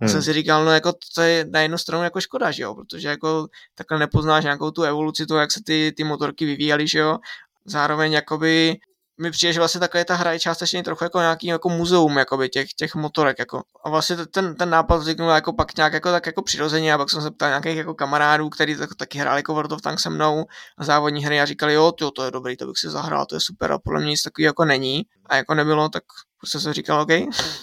Hmm. 0.00 0.08
jsem 0.08 0.22
si 0.22 0.32
říkal, 0.32 0.64
no 0.64 0.70
jako 0.70 0.92
to 1.14 1.22
je 1.22 1.46
na 1.50 1.60
jednu 1.60 1.78
stranu 1.78 2.04
jako 2.04 2.20
škoda, 2.20 2.50
že 2.50 2.62
jo, 2.62 2.74
protože 2.74 3.08
jako 3.08 3.48
takhle 3.74 3.98
nepoznáš 3.98 4.44
nějakou 4.44 4.70
tu 4.70 4.82
evoluci 4.82 5.26
toho, 5.26 5.40
jak 5.40 5.52
se 5.52 5.60
ty, 5.66 5.92
ty 5.96 6.04
motorky 6.04 6.44
vyvíjely, 6.44 6.88
že 6.88 6.98
jo, 6.98 7.18
zároveň 7.64 8.12
jakoby 8.12 8.76
mi 9.22 9.30
přijde, 9.30 9.52
že 9.52 9.60
vlastně 9.60 9.80
takhle 9.80 10.04
ta 10.04 10.14
hra 10.14 10.32
je 10.32 10.40
částečně 10.40 10.82
trochu 10.82 11.04
jako 11.04 11.18
nějaký 11.18 11.46
jako 11.46 11.68
muzeum 11.68 12.16
jakoby 12.16 12.48
těch, 12.48 12.72
těch 12.72 12.94
motorek 12.94 13.38
jako. 13.38 13.62
A 13.84 13.90
vlastně 13.90 14.16
ten, 14.16 14.54
ten 14.54 14.70
nápad 14.70 14.96
vzniknul 14.96 15.30
jako 15.30 15.52
pak 15.52 15.76
nějak 15.76 15.92
jako, 15.92 16.10
tak 16.10 16.26
jako 16.26 16.42
přirozeně 16.42 16.94
a 16.94 16.98
pak 16.98 17.10
jsem 17.10 17.22
se 17.22 17.30
ptal 17.30 17.48
nějakých 17.48 17.76
jako 17.76 17.94
kamarádů, 17.94 18.48
kteří 18.48 18.76
tak, 18.76 18.94
taky 18.94 19.18
hráli 19.18 19.38
jako 19.38 19.54
World 19.54 19.72
of 19.72 19.82
Tanks 19.82 20.02
se 20.02 20.10
mnou 20.10 20.44
a 20.78 20.84
závodní 20.84 21.24
hry 21.24 21.40
a 21.40 21.46
říkali, 21.46 21.74
jo, 21.74 21.92
to, 21.92 22.10
to 22.10 22.24
je 22.24 22.30
dobrý, 22.30 22.56
to 22.56 22.66
bych 22.66 22.78
si 22.78 22.90
zahrál, 22.90 23.26
to 23.26 23.36
je 23.36 23.40
super 23.40 23.72
a 23.72 23.78
podle 23.78 24.00
mě 24.00 24.10
nic 24.10 24.22
takového 24.22 24.48
jako 24.48 24.64
není. 24.64 25.02
A 25.26 25.36
jako 25.36 25.54
nebylo, 25.54 25.88
tak 25.88 26.02
jsem 26.46 26.72
říkal, 26.72 27.00
OK. 27.00 27.08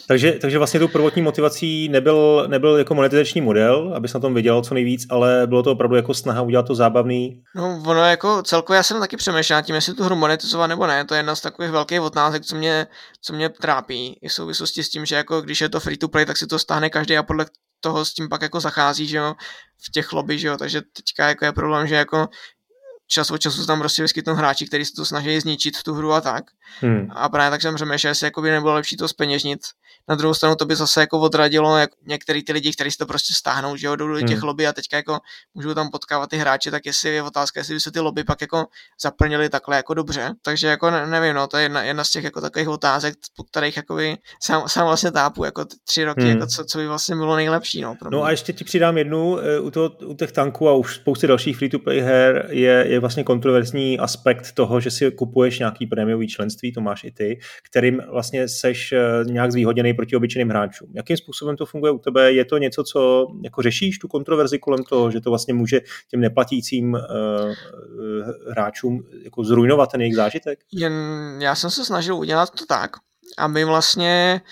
Takže, 0.08 0.32
takže 0.32 0.58
vlastně 0.58 0.80
tou 0.80 0.88
prvotní 0.88 1.22
motivací 1.22 1.90
nebyl, 1.90 2.46
nebyl 2.48 2.78
jako 2.78 2.96
monetizační 2.96 3.42
model, 3.42 3.94
abys 3.96 4.14
na 4.14 4.20
tom 4.20 4.34
vydělal 4.34 4.62
co 4.62 4.74
nejvíc, 4.74 5.06
ale 5.10 5.48
bylo 5.48 5.64
to 5.64 5.72
opravdu 5.72 5.96
jako 5.96 6.14
snaha 6.14 6.42
udělat 6.42 6.68
to 6.68 6.76
zábavný. 6.76 7.42
No, 7.56 7.84
ono 7.86 8.06
jako 8.06 8.44
celkově 8.44 8.78
já 8.78 8.84
jsem 8.84 9.00
taky 9.00 9.18
přemýšlel 9.18 9.62
tím, 9.62 9.76
jestli 9.76 9.94
tu 9.94 10.04
hru 10.04 10.16
monetizovat 10.16 10.70
nebo 10.70 10.88
ne. 10.88 11.06
To 11.06 11.14
je 11.14 11.20
jedna 11.20 11.36
z 11.36 11.42
takových 11.42 11.72
velkých 11.72 12.02
otázek, 12.02 12.46
co 12.46 12.56
mě, 12.56 12.88
co 13.22 13.34
mě 13.34 13.50
trápí. 13.50 14.20
I 14.22 14.28
v 14.28 14.34
souvislosti 14.34 14.84
s 14.84 14.90
tím, 14.90 15.06
že 15.06 15.16
jako 15.16 15.42
když 15.42 15.62
je 15.62 15.70
to 15.70 15.80
free 15.80 15.98
to 15.98 16.08
play, 16.08 16.26
tak 16.26 16.38
si 16.38 16.48
to 16.48 16.60
stáhne 16.60 16.90
každý 16.90 17.18
a 17.18 17.24
podle 17.24 17.46
toho 17.80 18.06
s 18.06 18.14
tím 18.14 18.30
pak 18.30 18.42
jako 18.42 18.60
zachází, 18.60 19.08
že 19.08 19.18
jo, 19.18 19.36
v 19.88 19.92
těch 19.92 20.14
lobby, 20.14 20.40
že 20.40 20.48
jo, 20.48 20.58
takže 20.58 20.82
teďka 20.82 21.28
jako 21.28 21.46
je 21.46 21.52
problém, 21.52 21.88
že 21.88 21.96
jako 21.96 22.28
čas 23.12 23.32
od 23.32 23.38
času 23.38 23.66
tam 23.66 23.80
prostě 23.80 24.02
vyskytnou 24.02 24.34
hráči, 24.34 24.66
kteří 24.66 24.86
se 24.86 24.94
to 24.94 25.06
snaží 25.06 25.40
zničit 25.40 25.84
tu 25.84 25.94
hru 25.94 26.14
a 26.14 26.22
tak. 26.22 26.44
Hmm. 26.82 27.08
A 27.12 27.30
právě 27.30 27.52
tak 27.52 27.62
jsem 27.62 27.76
přemýšlel, 27.76 28.12
jestli 28.12 28.32
by 28.42 28.52
nebylo 28.52 28.74
lepší 28.74 28.98
to 28.98 29.08
speněžnit. 29.08 29.60
Na 30.10 30.16
druhou 30.16 30.34
stranu 30.34 30.56
to 30.56 30.66
by 30.66 30.76
zase 30.76 31.02
jako 31.02 31.20
odradilo 31.20 31.78
jak 31.78 31.90
některý 32.08 32.44
ty 32.44 32.54
lidi, 32.54 32.74
kteří 32.74 32.92
si 32.92 32.98
to 32.98 33.06
prostě 33.06 33.34
stáhnou, 33.34 33.76
že 33.76 33.88
jo, 33.88 33.96
do 33.96 34.06
hmm. 34.06 34.28
těch 34.28 34.44
lobby 34.44 34.68
a 34.68 34.74
teďka 34.74 34.98
jako 34.98 35.20
můžou 35.54 35.74
tam 35.74 35.90
potkávat 35.90 36.30
ty 36.30 36.38
hráče, 36.38 36.72
tak 36.72 36.86
jestli 36.86 37.10
je 37.10 37.24
otázka, 37.24 37.60
jestli 37.60 37.74
by 37.74 37.80
se 37.80 37.92
ty 37.92 38.00
lobby 38.00 38.24
pak 38.24 38.42
jako 38.42 38.66
zaplnili 39.02 39.50
takhle 39.50 39.76
jako 39.76 39.94
dobře. 39.94 40.34
Takže 40.42 40.68
jako 40.68 40.92
ne, 40.92 41.08
nevím, 41.08 41.36
no, 41.36 41.48
to 41.48 41.58
je 41.58 41.64
jedna, 41.64 41.84
jedna 41.84 42.04
z 42.04 42.12
těch 42.12 42.24
jako 42.24 42.42
takových 42.42 42.68
otázek, 42.68 43.16
po 43.36 43.44
kterých 43.44 43.78
jako 43.78 43.96
by 43.96 44.18
sám, 44.44 44.64
sám 44.68 44.86
vlastně 44.86 45.12
tápu, 45.12 45.44
jako 45.44 45.66
tři 45.84 46.04
roky, 46.04 46.22
hmm. 46.22 46.30
jako 46.30 46.48
co, 46.48 46.66
co, 46.66 46.78
by 46.78 46.88
vlastně 46.88 47.16
bylo 47.16 47.36
nejlepší. 47.36 47.82
No, 47.82 47.98
no 48.12 48.24
a 48.24 48.32
ještě 48.32 48.54
ti 48.54 48.64
přidám 48.64 48.98
jednu, 48.98 49.40
eh, 49.40 49.60
u, 49.60 49.72
toho, 49.72 49.90
u 50.06 50.14
těch 50.14 50.32
tanků 50.32 50.70
a 50.70 50.74
už 50.74 50.96
spousty 50.96 51.28
dalších 51.28 51.58
free-to-play 51.58 52.00
her 52.00 52.48
je, 52.50 52.86
je 52.88 53.00
vlastně 53.00 53.24
kontroverzní 53.24 54.00
aspekt 54.00 54.52
toho, 54.52 54.80
že 54.80 54.92
si 54.92 55.12
kupuješ 55.12 55.60
nějaký 55.60 55.86
prémiový 55.86 56.28
členství, 56.28 56.72
to 56.72 56.82
máš 56.82 57.04
i 57.04 57.12
ty, 57.12 57.40
kterým 57.70 58.02
vlastně 58.12 58.48
seš 58.48 58.92
eh, 58.92 59.00
nějak 59.26 59.52
zvýhodněný 59.52 59.94
proti 60.00 60.16
obyčejným 60.16 60.50
hráčům. 60.50 60.88
Jakým 60.94 61.18
způsobem 61.18 61.58
to 61.58 61.66
funguje 61.66 61.92
u 61.92 61.98
tebe? 61.98 62.34
Je 62.34 62.46
to 62.46 62.58
něco, 62.58 62.84
co 62.84 63.28
jako 63.44 63.62
řešíš 63.62 64.00
tu 64.00 64.08
kontroverzi 64.08 64.60
kolem 64.60 64.84
toho, 64.84 65.12
že 65.12 65.22
to 65.22 65.30
vlastně 65.30 65.54
může 65.54 65.82
těm 66.08 66.20
neplatícím 66.22 66.94
uh, 66.94 67.00
hráčům 68.52 69.04
jako 69.24 69.44
zrujnovat 69.44 69.92
ten 69.92 70.02
jejich 70.02 70.16
zážitek? 70.16 70.60
Jen 70.72 70.94
já 71.40 71.56
jsem 71.56 71.70
se 71.70 71.86
snažil 71.86 72.16
udělat 72.16 72.50
to 72.50 72.66
tak, 72.66 72.92
aby 73.38 73.66
vlastně 73.66 74.42
Uh, 74.42 74.48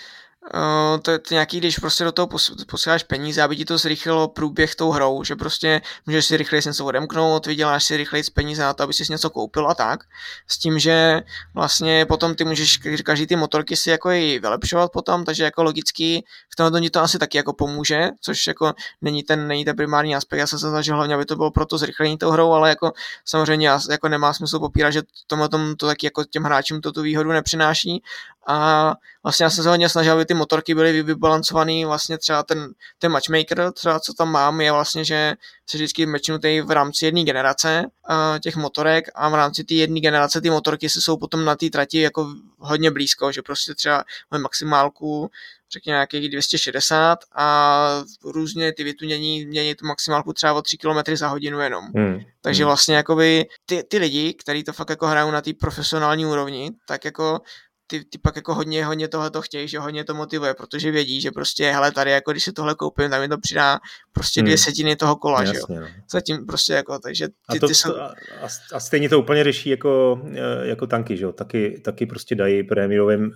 to 1.01 1.11
je 1.11 1.19
to 1.19 1.33
nějaký, 1.33 1.59
když 1.59 1.79
prostě 1.79 2.03
do 2.03 2.11
toho 2.11 2.27
posíláš 2.67 3.03
peníze, 3.03 3.41
aby 3.41 3.55
ti 3.55 3.65
to 3.65 3.77
zrychlilo 3.77 4.27
průběh 4.27 4.75
tou 4.75 4.91
hrou, 4.91 5.23
že 5.23 5.35
prostě 5.35 5.81
můžeš 6.05 6.25
si 6.25 6.37
rychleji 6.37 6.61
něco 6.65 6.85
odemknout, 6.85 7.45
vyděláš 7.45 7.83
si 7.83 7.97
rychleji 7.97 8.23
peníze 8.33 8.63
na 8.63 8.73
to, 8.73 8.83
aby 8.83 8.93
si 8.93 9.03
něco 9.09 9.29
koupil 9.29 9.69
a 9.69 9.75
tak. 9.75 10.03
S 10.47 10.57
tím, 10.57 10.79
že 10.79 11.21
vlastně 11.53 12.05
potom 12.05 12.35
ty 12.35 12.43
můžeš 12.43 12.77
každý 13.05 13.27
ty 13.27 13.35
motorky 13.35 13.75
si 13.75 13.89
jako 13.89 14.11
i 14.11 14.39
vylepšovat 14.39 14.91
potom, 14.91 15.25
takže 15.25 15.43
jako 15.43 15.63
logicky 15.63 16.23
v 16.49 16.55
tomhle 16.55 16.89
to 16.89 17.01
asi 17.01 17.19
taky 17.19 17.37
jako 17.37 17.53
pomůže, 17.53 18.09
což 18.21 18.47
jako 18.47 18.73
není 19.01 19.23
ten, 19.23 19.47
není 19.47 19.65
ten 19.65 19.75
primární 19.75 20.15
aspekt. 20.15 20.39
Já 20.39 20.47
jsem 20.47 20.59
se 20.59 20.69
snažil 20.69 20.95
hlavně, 20.95 21.15
aby 21.15 21.25
to 21.25 21.35
bylo 21.35 21.51
pro 21.51 21.65
to 21.65 21.77
zrychlení 21.77 22.17
tou 22.17 22.31
hrou, 22.31 22.51
ale 22.51 22.69
jako 22.69 22.91
samozřejmě 23.25 23.69
jako 23.89 24.09
nemá 24.09 24.33
smysl 24.33 24.59
popírat, 24.59 24.93
že 24.93 25.01
tomhle 25.27 25.49
tom 25.49 25.75
to 25.75 25.85
taky 25.87 26.05
jako 26.05 26.23
těm 26.23 26.43
hráčům 26.43 26.81
to 26.81 26.91
tu 26.91 27.01
výhodu 27.01 27.29
nepřináší 27.29 28.03
a 28.47 28.93
vlastně 29.27 29.43
já 29.43 29.49
jsem 29.49 29.63
se 29.63 29.69
hodně 29.69 29.89
snažil, 29.89 30.13
aby 30.13 30.25
ty 30.25 30.33
motorky 30.33 30.75
byly 30.75 31.03
vybalancované, 31.03 31.85
vlastně 31.85 32.17
třeba 32.17 32.43
ten, 32.43 32.69
ten 32.99 33.11
matchmaker, 33.11 33.71
třeba 33.71 33.99
co 33.99 34.13
tam 34.13 34.31
mám, 34.31 34.61
je 34.61 34.71
vlastně, 34.71 35.05
že 35.05 35.35
se 35.69 35.77
vždycky 35.77 36.05
mečnutý 36.05 36.61
v 36.61 36.71
rámci 36.71 37.05
jedné 37.05 37.23
generace 37.23 37.85
uh, 38.09 38.39
těch 38.39 38.55
motorek 38.55 39.05
a 39.15 39.29
v 39.29 39.35
rámci 39.35 39.63
té 39.63 39.73
jedné 39.73 39.99
generace 39.99 40.41
ty 40.41 40.49
motorky 40.49 40.89
se 40.89 41.01
jsou 41.01 41.17
potom 41.17 41.45
na 41.45 41.55
té 41.55 41.69
trati 41.69 41.99
jako 41.99 42.27
hodně 42.59 42.91
blízko, 42.91 43.31
že 43.31 43.41
prostě 43.41 43.75
třeba 43.75 44.03
máme 44.31 44.41
maximálku 44.41 45.29
řekněme 45.71 45.95
nějakých 45.95 46.29
260 46.29 47.19
a 47.35 48.03
různě 48.23 48.73
ty 48.73 48.83
vytunění 48.83 49.45
mění 49.45 49.75
tu 49.75 49.85
maximálku 49.85 50.33
třeba 50.33 50.53
o 50.53 50.61
3 50.61 50.77
km 50.77 51.15
za 51.15 51.27
hodinu 51.27 51.59
jenom. 51.59 51.85
Hmm. 51.95 52.19
Takže 52.41 52.63
hmm. 52.63 52.67
vlastně 52.67 52.95
jakoby 52.95 53.45
ty, 53.65 53.83
ty 53.83 53.97
lidi, 53.97 54.33
kteří 54.33 54.63
to 54.63 54.73
fakt 54.73 54.89
jako 54.89 55.07
hrajou 55.07 55.31
na 55.31 55.41
té 55.41 55.53
profesionální 55.53 56.25
úrovni, 56.25 56.71
tak 56.87 57.05
jako 57.05 57.41
ty, 57.87 58.05
ty 58.05 58.17
pak 58.17 58.35
jako 58.35 58.53
hodně, 58.53 58.85
hodně 58.85 59.07
tohle 59.07 59.29
to 59.29 59.41
chtějí, 59.41 59.67
že 59.67 59.79
hodně 59.79 60.03
to 60.03 60.13
motivuje, 60.13 60.53
protože 60.53 60.91
vědí, 60.91 61.21
že 61.21 61.31
prostě, 61.31 61.71
hele, 61.71 61.91
tady 61.91 62.11
jako 62.11 62.31
když 62.31 62.43
si 62.43 62.51
tohle 62.51 62.75
koupím, 62.75 63.09
tak 63.09 63.21
mi 63.21 63.27
to 63.27 63.37
přidá 63.37 63.79
prostě 64.11 64.41
dvě 64.41 64.53
hmm. 64.55 64.57
setiny 64.57 64.95
toho 64.95 65.15
kola, 65.15 65.43
Jasně, 65.43 65.53
že 65.53 65.73
jo. 65.73 65.81
No. 65.81 65.87
Zatím 66.11 66.45
prostě 66.45 66.73
jako, 66.73 66.99
takže 66.99 67.27
ty, 67.27 67.57
a, 67.57 67.59
to, 67.59 67.67
ty 67.67 67.75
jsou... 67.75 67.95
a, 67.95 68.13
a, 68.73 68.79
stejně 68.79 69.09
to 69.09 69.19
úplně 69.19 69.43
řeší 69.43 69.69
jako, 69.69 70.21
eh, 70.33 70.67
jako 70.67 70.87
tanky, 70.87 71.17
že 71.17 71.25
jo. 71.25 71.31
Taky, 71.31 71.81
taky 71.85 72.05
prostě 72.05 72.35
dají 72.35 72.63
prémiovým 72.63 73.21
uh, 73.21 73.29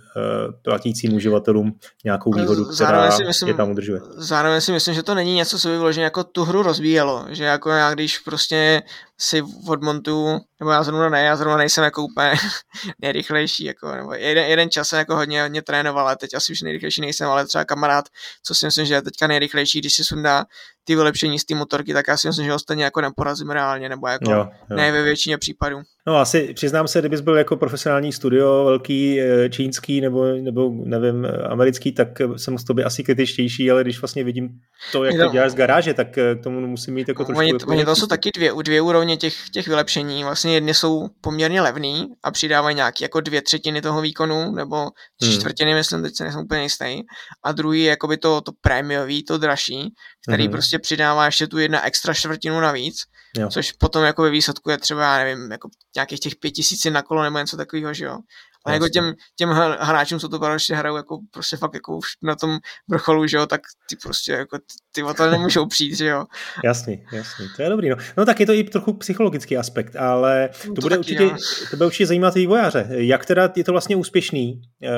platícím 0.62 1.14
uživatelům 1.14 1.78
nějakou 2.04 2.32
výhodu, 2.32 2.64
která 2.64 3.10
si 3.10 3.24
myslím, 3.24 3.48
je 3.48 3.54
tam 3.54 3.70
udržuje. 3.70 4.00
Zároveň 4.16 4.60
si 4.60 4.72
myslím, 4.72 4.94
že 4.94 5.02
to 5.02 5.14
není 5.14 5.34
něco, 5.34 5.58
co 5.58 5.68
by 5.68 5.74
vyloženě 5.74 6.04
jako 6.04 6.24
tu 6.24 6.44
hru 6.44 6.62
rozbíjelo, 6.62 7.26
že 7.30 7.44
jako 7.44 7.70
já 7.70 7.94
když 7.94 8.18
prostě 8.18 8.82
si 9.18 9.42
odmontu, 9.68 10.40
nebo 10.60 10.70
já 10.70 10.82
zrovna 10.82 11.08
ne, 11.08 11.22
já 11.22 11.36
zrovna 11.36 11.56
nejsem 11.56 11.84
jako 11.84 12.02
úplně 12.02 12.32
nejrychlejší, 13.02 13.64
jako, 13.64 13.94
nebo 13.94 14.14
jeden, 14.14 14.41
jeden 14.48 14.70
čas 14.70 14.88
jsem 14.88 14.98
jako 14.98 15.16
hodně, 15.16 15.42
hodně 15.42 15.62
trénoval, 15.62 16.06
ale 16.06 16.16
teď 16.16 16.34
asi 16.34 16.52
už 16.52 16.60
nejrychlejší 16.60 17.00
nejsem, 17.00 17.28
ale 17.28 17.46
třeba 17.46 17.64
kamarád, 17.64 18.04
co 18.42 18.54
si 18.54 18.66
myslím, 18.66 18.86
že 18.86 18.94
je 18.94 19.02
teďka 19.02 19.26
nejrychlejší, 19.26 19.80
když 19.80 19.94
si 19.94 20.04
sundá 20.04 20.44
ty 20.84 20.94
vylepšení 20.94 21.38
z 21.38 21.44
té 21.44 21.54
motorky, 21.54 21.92
tak 21.92 22.08
já 22.08 22.16
si 22.16 22.28
myslím, 22.28 22.46
že 22.46 22.52
ho 22.52 22.58
stejně 22.58 22.84
jako 22.84 23.00
neporazím 23.00 23.50
reálně, 23.50 23.88
nebo 23.88 24.06
jako 24.08 24.30
jo, 24.30 24.48
jo. 24.70 24.76
ne 24.76 24.92
ve 24.92 25.02
většině 25.02 25.38
případů. 25.38 25.82
No 26.06 26.16
asi 26.16 26.52
přiznám 26.54 26.88
se, 26.88 26.98
kdybys 26.98 27.20
byl 27.20 27.36
jako 27.36 27.56
profesionální 27.56 28.12
studio, 28.12 28.64
velký 28.64 29.20
eh, 29.20 29.48
čínský 29.50 30.00
nebo, 30.00 30.24
nebo 30.24 30.70
nevím, 30.84 31.26
americký, 31.48 31.92
tak 31.92 32.08
jsem 32.36 32.58
s 32.58 32.64
tobě 32.64 32.84
asi 32.84 33.04
kritičtější, 33.04 33.70
ale 33.70 33.82
když 33.82 34.00
vlastně 34.00 34.24
vidím 34.24 34.48
to, 34.92 35.04
jak 35.04 35.16
to, 35.16 35.24
to 35.24 35.32
děláš 35.32 35.52
z 35.52 35.54
garáže, 35.54 35.94
tak 35.94 36.18
eh, 36.18 36.34
k 36.34 36.42
tomu 36.42 36.66
musím 36.66 36.94
mít 36.94 37.08
jako 37.08 37.24
trošku... 37.24 37.38
Oni, 37.38 37.52
jako 37.52 37.70
oni 37.70 37.84
to 37.84 37.96
jsou 37.96 38.06
taky 38.06 38.30
dvě, 38.34 38.52
dvě 38.62 38.80
úrovně 38.80 39.16
těch, 39.16 39.34
těch 39.52 39.68
vylepšení. 39.68 40.24
Vlastně 40.24 40.54
jedny 40.54 40.74
jsou 40.74 41.08
poměrně 41.20 41.60
levný 41.60 42.06
a 42.22 42.30
přidávají 42.30 42.76
nějaký 42.76 43.04
jako 43.04 43.20
dvě 43.20 43.42
třetiny 43.42 43.82
toho 43.82 44.00
výkonu, 44.00 44.52
nebo 44.52 44.88
tři 45.20 45.30
hmm. 45.30 45.38
čtvrtiny, 45.38 45.74
myslím, 45.74 46.02
teď 46.02 46.16
se 46.16 46.24
nejsem 46.24 46.40
úplně 46.40 46.62
jistý. 46.62 47.00
A 47.44 47.52
druhý 47.52 47.82
je 47.82 47.90
jakoby 47.90 48.16
to, 48.16 48.40
to 48.40 48.52
prémiový, 48.60 49.24
to 49.24 49.38
dražší, 49.38 49.92
který 50.28 50.42
hmm. 50.42 50.52
prostě 50.52 50.78
přidává 50.78 51.26
ještě 51.26 51.46
tu 51.46 51.58
jedna 51.58 51.86
extra 51.86 52.14
čtvrtinu 52.14 52.60
navíc, 52.60 52.96
jo. 53.36 53.48
což 53.48 53.72
potom 53.72 54.04
jako 54.04 54.22
ve 54.22 54.30
výsledku 54.30 54.70
je 54.70 54.78
třeba, 54.78 55.18
já 55.18 55.24
nevím, 55.24 55.52
jako 55.52 55.68
nějakých 55.96 56.20
těch 56.20 56.36
pět 56.36 56.50
tisíc 56.50 56.84
na 56.84 57.02
kolo 57.02 57.22
nebo 57.22 57.38
něco 57.38 57.56
takového, 57.56 57.94
že 57.94 58.04
jo. 58.04 58.18
A 58.66 58.72
jako 58.72 58.88
těm, 58.88 59.14
těm 59.36 59.48
hráčům, 59.80 60.18
co 60.18 60.28
to 60.28 60.38
paradoxně 60.38 60.76
hrajou 60.76 60.96
jako 60.96 61.18
prostě 61.30 61.56
fakt 61.56 61.74
jako 61.74 61.96
už 61.96 62.06
na 62.22 62.36
tom 62.36 62.58
vrcholu, 62.88 63.26
že 63.26 63.36
jo, 63.36 63.46
tak 63.46 63.60
ty 63.88 63.96
prostě 63.96 64.32
jako 64.32 64.58
ty, 64.92 65.02
o 65.02 65.14
to 65.14 65.30
nemůžou 65.30 65.66
přijít, 65.66 65.96
že 65.96 66.06
jo. 66.06 66.24
Jasný, 66.64 67.04
jasný, 67.12 67.48
to 67.56 67.62
je 67.62 67.68
dobrý, 67.68 67.88
no. 67.88 67.96
No 68.16 68.26
tak 68.26 68.40
je 68.40 68.46
to 68.46 68.52
i 68.52 68.64
trochu 68.64 68.92
psychologický 68.92 69.56
aspekt, 69.56 69.96
ale 69.96 70.48
to, 70.66 70.72
to 70.72 70.80
bude 70.80 70.98
taky, 70.98 70.98
určitě, 70.98 71.22
jo. 71.22 71.36
to 71.70 71.76
bude 71.76 71.86
určitě 71.86 72.06
zajímat 72.06 72.36
i 72.36 72.46
vojáře. 72.46 72.86
Jak 72.90 73.26
teda 73.26 73.52
je 73.56 73.64
to 73.64 73.72
vlastně 73.72 73.96
úspěšný? 73.96 74.62
Eh, 74.82 74.88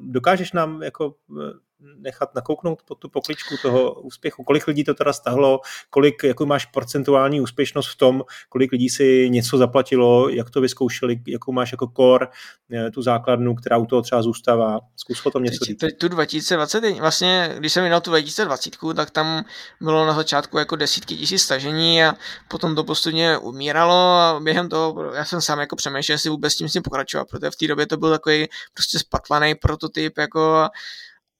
dokážeš 0.00 0.52
nám 0.52 0.82
jako 0.82 1.14
eh, 1.40 1.52
nechat 1.80 2.34
nakouknout 2.34 2.82
pod 2.82 2.94
tu 2.94 3.08
pokličku 3.08 3.54
toho 3.62 3.92
úspěchu. 3.92 4.44
Kolik 4.44 4.66
lidí 4.66 4.84
to 4.84 4.94
teda 4.94 5.12
stahlo, 5.12 5.60
kolik 5.90 6.24
jako 6.24 6.46
máš 6.46 6.66
procentuální 6.66 7.40
úspěšnost 7.40 7.88
v 7.88 7.96
tom, 7.96 8.22
kolik 8.48 8.72
lidí 8.72 8.88
si 8.90 9.30
něco 9.30 9.58
zaplatilo, 9.58 10.28
jak 10.28 10.50
to 10.50 10.60
vyzkoušeli, 10.60 11.20
jakou 11.26 11.52
máš 11.52 11.72
jako 11.72 11.92
core, 11.96 12.26
eh, 12.72 12.90
tu 12.90 13.02
základnu, 13.02 13.54
která 13.54 13.76
u 13.76 13.86
toho 13.86 14.02
třeba 14.02 14.22
zůstává. 14.22 14.80
Zkus 14.96 15.26
o 15.26 15.30
tom 15.30 15.42
něco 15.42 15.64
říct. 15.64 15.78
Teď 15.78 15.98
tu 15.98 16.08
2020, 16.08 16.90
vlastně, 17.00 17.54
když 17.58 17.72
jsem 17.72 17.84
vydal 17.84 18.00
tu 18.00 18.10
2020, 18.10 18.94
tak 18.94 19.10
tam 19.10 19.44
bylo 19.80 20.06
na 20.06 20.14
začátku 20.14 20.58
jako 20.58 20.76
desítky 20.76 21.16
tisíc 21.16 21.42
stažení 21.42 22.04
a 22.04 22.14
potom 22.48 22.74
to 22.74 22.84
postupně 22.84 23.38
umíralo 23.38 23.94
a 23.94 24.40
během 24.42 24.68
toho 24.68 25.12
já 25.14 25.24
jsem 25.24 25.40
sám 25.40 25.60
jako 25.60 25.76
přemýšlel, 25.76 26.14
jestli 26.14 26.30
vůbec 26.30 26.52
s 26.52 26.56
tím 26.56 26.68
s 26.68 26.72
tím 26.72 26.82
pokračovat, 26.82 27.28
protože 27.30 27.50
v 27.50 27.56
té 27.56 27.66
době 27.66 27.86
to 27.86 27.96
byl 27.96 28.10
takový 28.10 28.46
prostě 28.74 28.98
spatlaný 28.98 29.54
prototyp, 29.54 30.18
jako 30.18 30.68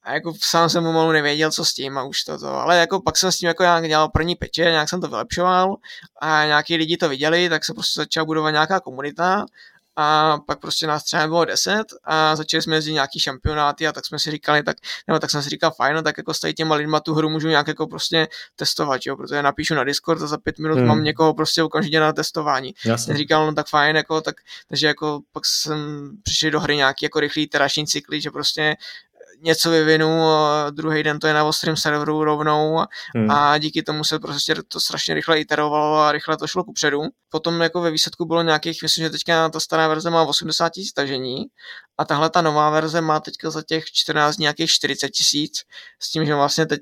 a 0.07 0.13
jako 0.13 0.33
sám 0.39 0.69
jsem 0.69 0.83
pomalu 0.83 1.11
nevěděl, 1.11 1.51
co 1.51 1.65
s 1.65 1.73
tím 1.73 1.97
a 1.97 2.03
už 2.03 2.23
to, 2.23 2.37
to. 2.37 2.47
ale 2.47 2.77
jako 2.77 3.01
pak 3.01 3.17
jsem 3.17 3.31
s 3.31 3.37
tím 3.37 3.47
jako 3.47 3.63
nějak 3.63 3.87
dělal 3.87 4.09
první 4.09 4.35
peče, 4.35 4.61
nějak 4.61 4.89
jsem 4.89 5.01
to 5.01 5.07
vylepšoval 5.07 5.75
a 6.21 6.45
nějaký 6.45 6.77
lidi 6.77 6.97
to 6.97 7.09
viděli, 7.09 7.49
tak 7.49 7.65
se 7.65 7.73
prostě 7.73 7.99
začala 7.99 8.25
budovat 8.25 8.51
nějaká 8.51 8.79
komunita 8.79 9.45
a 9.99 10.37
pak 10.47 10.59
prostě 10.59 10.87
nás 10.87 11.03
třeba 11.03 11.27
bylo 11.27 11.45
10 11.45 11.83
a 12.03 12.35
začali 12.35 12.61
jsme 12.61 12.75
jezdit 12.75 12.93
nějaký 12.93 13.19
šampionáty 13.19 13.87
a 13.87 13.91
tak 13.91 14.05
jsme 14.05 14.19
si 14.19 14.31
říkali, 14.31 14.63
tak, 14.63 14.77
nebo 15.07 15.19
tak 15.19 15.31
jsem 15.31 15.41
si 15.41 15.49
říkal, 15.49 15.71
fajn, 15.71 15.95
no, 15.95 16.01
tak 16.01 16.17
jako 16.17 16.33
s 16.33 16.53
těma 16.53 16.75
lidma 16.75 16.99
tu 16.99 17.13
hru 17.13 17.29
můžu 17.29 17.47
nějak 17.47 17.67
jako 17.67 17.87
prostě 17.87 18.27
testovat, 18.55 19.01
jo, 19.05 19.15
protože 19.17 19.41
napíšu 19.41 19.75
na 19.75 19.83
Discord 19.83 20.21
a 20.21 20.27
za 20.27 20.37
pět 20.37 20.59
minut 20.59 20.77
hmm. 20.77 20.87
mám 20.87 21.03
někoho 21.03 21.33
prostě 21.33 21.63
okamžitě 21.63 21.99
na 21.99 22.13
testování. 22.13 22.73
Jsem 22.97 23.17
říkal, 23.17 23.45
no 23.45 23.53
tak 23.53 23.67
fajn, 23.67 23.95
jako, 23.95 24.21
tak, 24.21 24.35
takže 24.67 24.87
jako 24.87 25.19
pak 25.31 25.45
jsem 25.45 26.11
přišel 26.23 26.51
do 26.51 26.59
hry 26.59 26.75
nějaký 26.75 27.05
jako 27.05 27.19
rychlý 27.19 27.43
iterační 27.43 27.87
cykly, 27.87 28.21
že 28.21 28.31
prostě 28.31 28.75
něco 29.41 29.69
vyvinu 29.69 30.07
druhý 30.71 31.03
den 31.03 31.19
to 31.19 31.27
je 31.27 31.33
na 31.33 31.45
ostrém 31.45 31.77
serveru 31.77 32.23
rovnou 32.23 32.83
hmm. 33.15 33.31
a 33.31 33.57
díky 33.57 33.83
tomu 33.83 34.03
se 34.03 34.19
prostě 34.19 34.55
to 34.67 34.79
strašně 34.79 35.13
rychle 35.13 35.39
iterovalo 35.39 35.97
a 35.97 36.11
rychle 36.11 36.37
to 36.37 36.47
šlo 36.47 36.63
kupředu. 36.63 37.01
Potom 37.29 37.61
jako 37.61 37.81
ve 37.81 37.91
výsledku 37.91 38.25
bylo 38.25 38.41
nějakých, 38.41 38.81
myslím, 38.81 39.05
že 39.05 39.09
teďka 39.09 39.49
ta 39.49 39.59
stará 39.59 39.87
verze 39.87 40.09
má 40.09 40.23
80 40.23 40.69
tisíc 40.69 40.89
stažení 40.89 41.45
a 41.97 42.05
tahle 42.05 42.29
ta 42.29 42.41
nová 42.41 42.69
verze 42.69 43.01
má 43.01 43.19
teďka 43.19 43.49
za 43.49 43.61
těch 43.61 43.85
14 43.85 44.37
nějakých 44.37 44.71
40 44.71 45.09
tisíc 45.09 45.63
s 45.99 46.11
tím, 46.11 46.25
že 46.25 46.35
vlastně 46.35 46.65
teď 46.65 46.81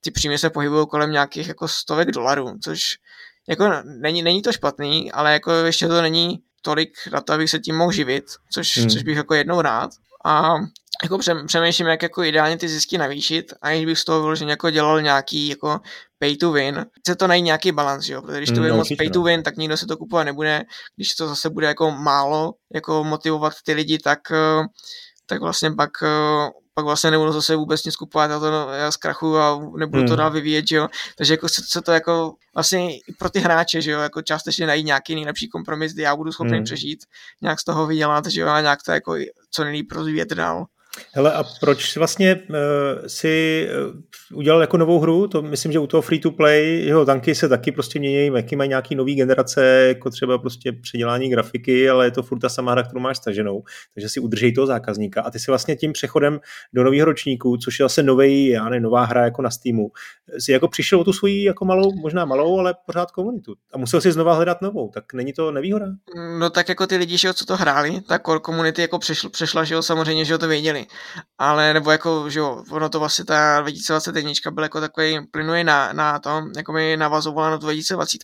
ty 0.00 0.10
příjmy 0.10 0.38
se 0.38 0.50
pohybují 0.50 0.86
kolem 0.86 1.12
nějakých 1.12 1.48
jako 1.48 1.68
stovek 1.68 2.10
dolarů, 2.10 2.58
což 2.64 2.96
jako 3.48 3.70
není, 3.84 4.22
není 4.22 4.42
to 4.42 4.52
špatný, 4.52 5.12
ale 5.12 5.32
jako 5.32 5.52
ještě 5.52 5.88
to 5.88 6.02
není 6.02 6.38
tolik 6.62 6.92
na 7.12 7.20
to, 7.20 7.32
abych 7.32 7.50
se 7.50 7.58
tím 7.58 7.76
mohl 7.76 7.92
živit, 7.92 8.24
což, 8.52 8.78
hmm. 8.78 8.90
což 8.90 9.02
bych 9.02 9.16
jako 9.16 9.34
jednou 9.34 9.60
rád. 9.60 9.90
A 10.24 10.54
jako 11.02 11.18
přemýšlím, 11.46 11.86
jak 11.86 12.02
jako 12.02 12.22
ideálně 12.22 12.56
ty 12.56 12.68
zisky 12.68 12.98
navýšit, 12.98 13.52
aniž 13.62 13.84
bych 13.86 13.98
z 13.98 14.04
toho 14.04 14.20
vyloženě 14.20 14.50
jako 14.50 14.70
dělal 14.70 15.02
nějaký 15.02 15.48
jako 15.48 15.80
pay 16.18 16.36
to 16.36 16.52
win. 16.52 16.86
Chce 17.00 17.16
to 17.16 17.26
najít 17.26 17.42
nějaký 17.42 17.72
balans, 17.72 18.08
jo, 18.08 18.22
protože 18.22 18.36
když 18.36 18.48
to 18.48 18.54
mm, 18.54 18.60
bude 18.60 18.72
moc 18.72 18.88
pay 18.98 19.10
to 19.10 19.18
no. 19.18 19.24
win, 19.24 19.42
tak 19.42 19.56
nikdo 19.56 19.76
se 19.76 19.86
to 19.86 19.96
kupovat 19.96 20.26
nebude. 20.26 20.62
Když 20.96 21.14
to 21.14 21.28
zase 21.28 21.50
bude 21.50 21.66
jako 21.66 21.90
málo, 21.90 22.52
jako 22.74 23.04
motivovat 23.04 23.52
ty 23.64 23.72
lidi, 23.72 23.98
tak, 23.98 24.18
eh, 24.30 24.64
tak 25.26 25.40
vlastně 25.40 25.70
pak 25.70 25.90
eh, 26.02 26.50
pak 26.80 26.84
vlastně 26.86 27.10
nebudu 27.10 27.32
zase 27.32 27.56
vůbec 27.56 27.84
nic 27.84 27.96
kupovat, 27.96 28.30
a 28.30 28.40
to 28.40 28.68
já 28.70 28.90
zkrachu 28.90 29.38
a 29.38 29.60
nebudu 29.76 29.98
hmm. 29.98 30.08
to 30.08 30.16
dál 30.16 30.30
vyvíjet, 30.30 30.68
že 30.68 30.76
jo. 30.76 30.88
Takže 31.16 31.34
jako 31.34 31.48
se, 31.48 31.62
se 31.64 31.82
to 31.82 31.92
jako 31.92 32.34
vlastně 32.54 32.96
i 32.96 33.12
pro 33.18 33.30
ty 33.30 33.40
hráče, 33.40 33.82
že 33.82 33.90
jo, 33.90 34.00
jako 34.00 34.22
částečně 34.22 34.66
najít 34.66 34.86
nějaký 34.86 35.14
nejlepší 35.14 35.48
kompromis, 35.48 35.92
kdy 35.92 36.02
já 36.02 36.16
budu 36.16 36.32
schopný 36.32 36.56
hmm. 36.56 36.64
přežít, 36.64 37.04
nějak 37.42 37.60
z 37.60 37.64
toho 37.64 37.86
vydělat, 37.86 38.26
že 38.26 38.40
jo, 38.40 38.48
a 38.48 38.60
nějak 38.60 38.82
to 38.82 38.92
jako 38.92 39.16
co 39.50 39.64
nejlíp 39.64 39.92
rozvíjet 39.92 40.32
dál. 40.32 40.66
Hele, 41.12 41.32
a 41.32 41.44
proč 41.60 41.96
vlastně 41.96 42.40
uh, 42.48 42.56
si 43.06 43.66
uh, 44.30 44.38
udělal 44.38 44.60
jako 44.60 44.76
novou 44.76 44.98
hru? 44.98 45.28
To 45.28 45.42
myslím, 45.42 45.72
že 45.72 45.78
u 45.78 45.86
toho 45.86 46.02
free-to-play, 46.02 46.84
jeho 46.84 47.04
tanky 47.04 47.34
se 47.34 47.48
taky 47.48 47.72
prostě 47.72 47.98
mění, 47.98 48.30
jaký 48.36 48.56
mají 48.56 48.68
nějaký 48.68 48.94
nový 48.94 49.14
generace, 49.14 49.64
jako 49.64 50.10
třeba 50.10 50.38
prostě 50.38 50.72
předělání 50.72 51.30
grafiky, 51.30 51.90
ale 51.90 52.06
je 52.06 52.10
to 52.10 52.22
furt 52.22 52.38
ta 52.38 52.48
samá 52.48 52.72
hra, 52.72 52.82
kterou 52.82 53.00
máš 53.00 53.16
staženou, 53.16 53.62
takže 53.94 54.08
si 54.08 54.20
udržej 54.20 54.52
toho 54.52 54.66
zákazníka. 54.66 55.22
A 55.22 55.30
ty 55.30 55.38
si 55.38 55.50
vlastně 55.50 55.76
tím 55.76 55.92
přechodem 55.92 56.40
do 56.72 56.84
nového 56.84 57.04
ročníku, 57.04 57.56
což 57.56 57.78
je 57.78 57.84
zase 57.84 58.02
nový, 58.02 58.46
já 58.46 58.68
ne, 58.68 58.80
nová 58.80 59.04
hra 59.04 59.24
jako 59.24 59.42
na 59.42 59.50
Steamu, 59.50 59.90
si 60.38 60.52
jako 60.52 60.68
přišel 60.68 61.00
o 61.00 61.04
tu 61.04 61.12
svoji 61.12 61.44
jako 61.44 61.64
malou, 61.64 61.92
možná 61.92 62.24
malou, 62.24 62.58
ale 62.58 62.74
pořád 62.86 63.10
komunitu. 63.10 63.54
A 63.72 63.78
musel 63.78 64.00
si 64.00 64.12
znova 64.12 64.34
hledat 64.34 64.62
novou, 64.62 64.90
tak 64.94 65.12
není 65.12 65.32
to 65.32 65.52
nevýhoda? 65.52 65.86
No 66.38 66.50
tak 66.50 66.68
jako 66.68 66.86
ty 66.86 66.96
lidi, 66.96 67.18
že 67.18 67.34
co 67.34 67.44
to 67.44 67.56
hráli, 67.56 68.00
tak 68.08 68.26
core 68.26 68.40
community 68.46 68.82
jako 68.82 68.98
přešla, 68.98 69.30
přešla 69.30 69.64
že 69.64 69.74
jo, 69.74 69.82
samozřejmě, 69.82 70.24
že 70.24 70.32
jo, 70.32 70.38
to 70.38 70.48
věděli 70.48 70.79
četli. 70.84 70.96
Ale 71.38 71.74
nebo 71.74 71.90
jako, 71.90 72.30
že 72.30 72.38
jo, 72.38 72.64
ono 72.70 72.88
to 72.88 72.98
vlastně 72.98 73.24
ta 73.24 73.60
2021 73.60 74.32
byl 74.50 74.62
jako 74.62 74.80
takový 74.80 75.18
plynuje 75.30 75.64
na, 75.64 75.92
na 75.92 76.18
tom, 76.18 76.50
jako 76.56 76.72
mi 76.72 76.96
navazovala 76.96 77.50
na 77.50 77.58
tu 77.58 77.66
2020. 77.66 78.18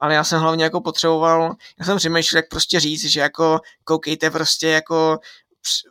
Ale 0.00 0.14
já 0.14 0.24
jsem 0.24 0.40
hlavně 0.40 0.64
jako 0.64 0.80
potřeboval, 0.80 1.54
já 1.80 1.84
jsem 1.86 1.96
přemýšlel, 1.96 2.38
jak 2.38 2.48
prostě 2.48 2.80
říct, 2.80 3.04
že 3.04 3.20
jako 3.20 3.60
koukejte 3.84 4.30
prostě 4.30 4.68
jako 4.68 5.18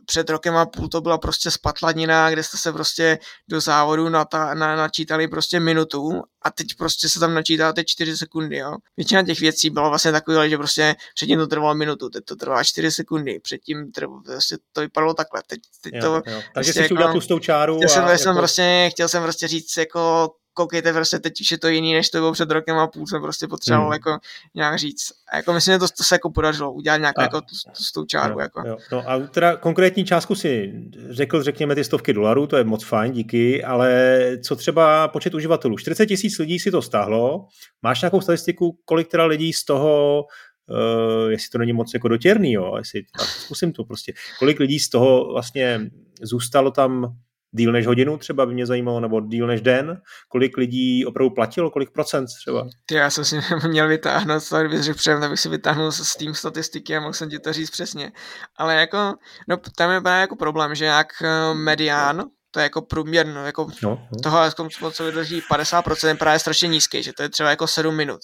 před 0.05 0.29
rokem 0.29 0.57
a 0.57 0.65
půl 0.65 0.88
to 0.88 1.01
byla 1.01 1.17
prostě 1.17 1.51
spatlanina, 1.51 2.29
kde 2.29 2.43
jste 2.43 2.57
se 2.57 2.73
prostě 2.73 3.19
do 3.49 3.61
závodu 3.61 4.09
nata, 4.09 4.53
na, 4.53 4.75
načítali 4.75 5.27
prostě 5.27 5.59
minutu 5.59 6.21
a 6.41 6.51
teď 6.51 6.67
prostě 6.77 7.09
se 7.09 7.19
tam 7.19 7.33
načítáte 7.33 7.83
4 7.83 8.17
sekundy, 8.17 8.57
jo. 8.57 8.75
Většina 8.97 9.23
těch 9.23 9.39
věcí 9.39 9.69
byla 9.69 9.89
vlastně 9.89 10.11
taková, 10.11 10.47
že 10.47 10.57
prostě 10.57 10.95
předtím 11.15 11.39
to 11.39 11.47
trvalo 11.47 11.75
minutu, 11.75 12.09
teď 12.09 12.25
to 12.25 12.35
trvá 12.35 12.63
4 12.63 12.91
sekundy, 12.91 13.39
předtím 13.39 13.91
trvalo, 13.91 14.21
prostě 14.25 14.57
to 14.73 14.81
vypadalo 14.81 15.13
takhle, 15.13 15.41
teď, 15.47 15.59
teď 15.81 15.93
jo, 15.93 16.01
to... 16.01 16.13
Jo. 16.15 16.21
Takže 16.25 16.51
prostě 16.53 16.73
jsi 16.73 16.81
jako, 16.81 16.93
udělal 16.93 17.11
tlustou 17.11 17.39
čáru. 17.39 17.77
Chtěl 17.77 17.89
jsem, 17.89 18.05
a 18.05 18.17
jsem 18.17 18.29
jako... 18.29 18.39
prostě, 18.39 18.89
chtěl 18.91 19.09
jsem 19.09 19.23
prostě 19.23 19.47
říct 19.47 19.77
jako 19.77 20.29
koukejte, 20.56 20.94
prostě 20.94 21.20
teď 21.20 21.41
už 21.41 21.52
je 21.52 21.58
to 21.58 21.68
jiný, 21.68 21.94
než 21.94 22.10
to 22.10 22.18
bylo 22.18 22.34
před 22.34 22.52
rokem 22.52 22.78
a 22.78 22.88
půl, 22.88 23.08
jsem 23.08 23.22
prostě 23.22 23.48
potřeboval 23.48 23.86
hmm. 23.86 23.94
jako 23.94 24.18
nějak 24.56 24.80
říct. 24.80 25.12
A 25.32 25.38
jako 25.38 25.54
myslím, 25.54 25.74
že 25.74 25.80
to, 25.80 25.88
to 25.88 26.04
se 26.04 26.15
jako 26.15 26.30
podařilo, 26.30 26.74
udělat 26.74 26.98
nějak 26.98 27.15
jako 27.22 27.41
tu, 27.41 27.56
tu, 27.65 28.02
tu 28.02 28.06
čáru. 28.06 28.34
No, 28.34 28.41
jako. 28.41 28.63
Jo. 28.68 28.78
No 28.91 29.10
a 29.10 29.20
teda 29.20 29.56
konkrétní 29.56 30.06
částku 30.06 30.36
si 30.36 30.74
řekl, 31.10 31.44
řekněme 31.44 31.76
ty 31.76 31.84
stovky 31.84 32.13
dolarů, 32.13 32.48
to 32.48 32.58
je 32.58 32.63
moc 32.63 32.84
fajn, 32.84 33.12
díky, 33.12 33.63
ale 33.63 34.22
co 34.44 34.56
třeba 34.56 35.08
počet 35.08 35.34
uživatelů? 35.34 35.78
40 35.78 36.06
tisíc 36.06 36.39
lidí 36.39 36.60
si 36.60 36.72
to 36.72 36.82
stáhlo, 36.82 37.48
máš 37.82 38.02
nějakou 38.02 38.22
statistiku, 38.22 38.80
kolik 38.86 39.08
teda 39.08 39.26
lidí 39.26 39.54
z 39.54 39.65
toho 39.65 40.24
Uh, 40.70 41.32
jestli 41.32 41.50
to 41.50 41.58
není 41.58 41.74
moc 41.74 41.94
jako 41.94 42.08
dotěrný, 42.08 42.54
jo, 42.54 42.74
jestli, 42.78 43.04
zkusím 43.22 43.74
to 43.74 43.84
prostě, 43.84 44.13
kolik 44.39 44.60
lidí 44.60 44.80
z 44.80 44.89
toho 44.89 45.34
vlastně 45.34 45.89
zůstalo 46.22 46.72
tam 46.72 47.15
díl 47.56 47.72
než 47.72 47.88
hodinu 47.88 48.18
třeba 48.18 48.46
by 48.46 48.54
mě 48.54 48.65
zajímalo, 48.65 49.00
nebo 49.00 49.22
díl 49.22 49.48
než 49.48 49.62
den, 49.62 50.02
kolik 50.30 50.58
lidí 50.58 51.06
opravdu 51.06 51.30
platilo, 51.30 51.72
kolik 51.72 51.91
procent 51.91 52.26
třeba. 52.26 52.68
Ty, 52.86 52.96
já 52.96 53.10
jsem 53.10 53.26
si 53.26 53.39
měl 53.68 53.88
vytáhnout, 53.88 54.50
to 54.50 54.60
kdybych 54.60 54.84
řekl 54.84 54.98
předem, 54.98 55.24
abych 55.24 55.39
si 55.39 55.50
vytáhnul 55.50 55.91
z 55.91 56.08
Steam 56.08 56.34
statistiky 56.34 56.98
a 56.98 57.00
mohl 57.00 57.13
jsem 57.13 57.30
ti 57.30 57.39
to 57.39 57.54
říct 57.54 57.70
přesně. 57.70 58.12
Ale 58.58 58.76
jako, 58.76 59.13
no 59.48 59.58
tam 59.78 59.91
je 59.91 60.02
právě 60.02 60.22
jako 60.22 60.36
problém, 60.36 60.76
že 60.76 60.86
jak 60.86 61.08
eh, 61.22 61.54
medián, 61.54 62.24
to 62.56 62.60
je 62.60 62.63
jako 62.63 62.82
průměr, 62.82 63.28
no, 63.28 63.46
jako 63.46 63.68
no, 63.84 64.08
no. 64.12 64.20
toho, 64.22 64.91
co 64.91 65.04
vydrží 65.04 65.41
50% 65.52 66.08
je 66.08 66.15
právě 66.15 66.39
strašně 66.39 66.68
nízký, 66.68 67.04
že 67.04 67.13
to 67.13 67.24
je 67.24 67.30
třeba 67.30 67.50
jako 67.50 67.68
7 67.68 67.96
minut. 67.96 68.22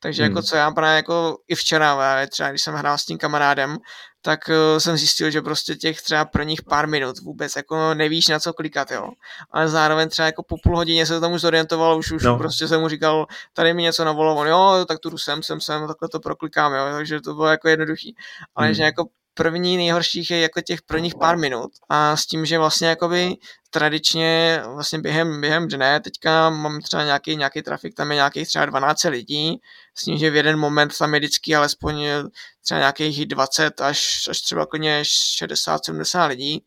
Takže 0.00 0.22
jako 0.22 0.30
hmm. 0.30 0.36
jako 0.36 0.46
co 0.46 0.56
já 0.56 0.70
právě 0.70 0.96
jako 0.96 1.36
i 1.48 1.54
včera, 1.54 2.26
třeba 2.26 2.48
když 2.48 2.62
jsem 2.62 2.74
hrál 2.74 2.98
s 2.98 3.04
tím 3.04 3.18
kamarádem, 3.18 3.76
tak 4.22 4.40
uh, 4.48 4.78
jsem 4.78 4.96
zjistil, 4.96 5.30
že 5.30 5.42
prostě 5.42 5.74
těch 5.74 6.02
třeba 6.02 6.24
pro 6.24 6.42
nich 6.42 6.62
pár 6.62 6.88
minut 6.88 7.20
vůbec 7.20 7.56
jako 7.56 7.94
nevíš 7.94 8.28
na 8.28 8.38
co 8.38 8.52
klikat, 8.52 8.90
jo. 8.90 9.08
Ale 9.50 9.68
zároveň 9.68 10.08
třeba 10.08 10.26
jako 10.26 10.42
po 10.42 10.56
půl 10.62 10.76
hodině 10.76 11.06
se 11.06 11.20
tam 11.20 11.32
už 11.32 11.40
zorientoval, 11.40 11.98
už, 11.98 12.12
už 12.12 12.22
no. 12.22 12.38
prostě 12.38 12.68
jsem 12.68 12.80
mu 12.80 12.88
říkal, 12.88 13.26
tady 13.52 13.74
mi 13.74 13.82
něco 13.82 14.04
navolalo, 14.04 14.40
on 14.40 14.46
jo, 14.46 14.84
tak 14.88 14.98
tu 14.98 15.10
jdu 15.10 15.18
sem, 15.18 15.42
sem, 15.42 15.60
sem, 15.60 15.86
takhle 15.86 16.08
to 16.08 16.20
proklikám, 16.20 16.72
jo, 16.72 16.84
takže 16.92 17.20
to 17.20 17.34
bylo 17.34 17.46
jako 17.46 17.68
jednoduchý. 17.68 18.16
Ale 18.54 18.66
hmm. 18.66 18.74
že 18.74 18.82
jako 18.82 19.04
první 19.34 19.76
nejhorších 19.76 20.30
je 20.30 20.40
jako 20.40 20.60
těch 20.60 20.82
prvních 20.82 21.14
pár 21.14 21.38
minut 21.38 21.70
a 21.88 22.16
s 22.16 22.26
tím, 22.26 22.46
že 22.46 22.58
vlastně 22.58 22.88
jakoby 22.88 23.36
tradičně 23.70 24.62
vlastně 24.74 24.98
během, 24.98 25.40
během 25.40 25.68
dne 25.68 26.00
teďka 26.00 26.50
mám 26.50 26.80
třeba 26.80 27.04
nějaký, 27.04 27.36
nějaký 27.36 27.62
trafik, 27.62 27.94
tam 27.94 28.10
je 28.10 28.14
nějakých 28.14 28.48
třeba 28.48 28.66
12 28.66 29.04
lidí, 29.04 29.60
s 29.94 30.04
tím, 30.04 30.18
že 30.18 30.30
v 30.30 30.36
jeden 30.36 30.58
moment 30.58 30.98
tam 30.98 31.14
je 31.14 31.20
vždycky 31.20 31.54
alespoň 31.54 32.06
třeba 32.64 32.78
nějakých 32.80 33.26
20 33.26 33.80
až, 33.80 34.28
až 34.30 34.40
třeba 34.40 34.66
klidně 34.66 35.02
60-70 35.02 36.28
lidí, 36.28 36.64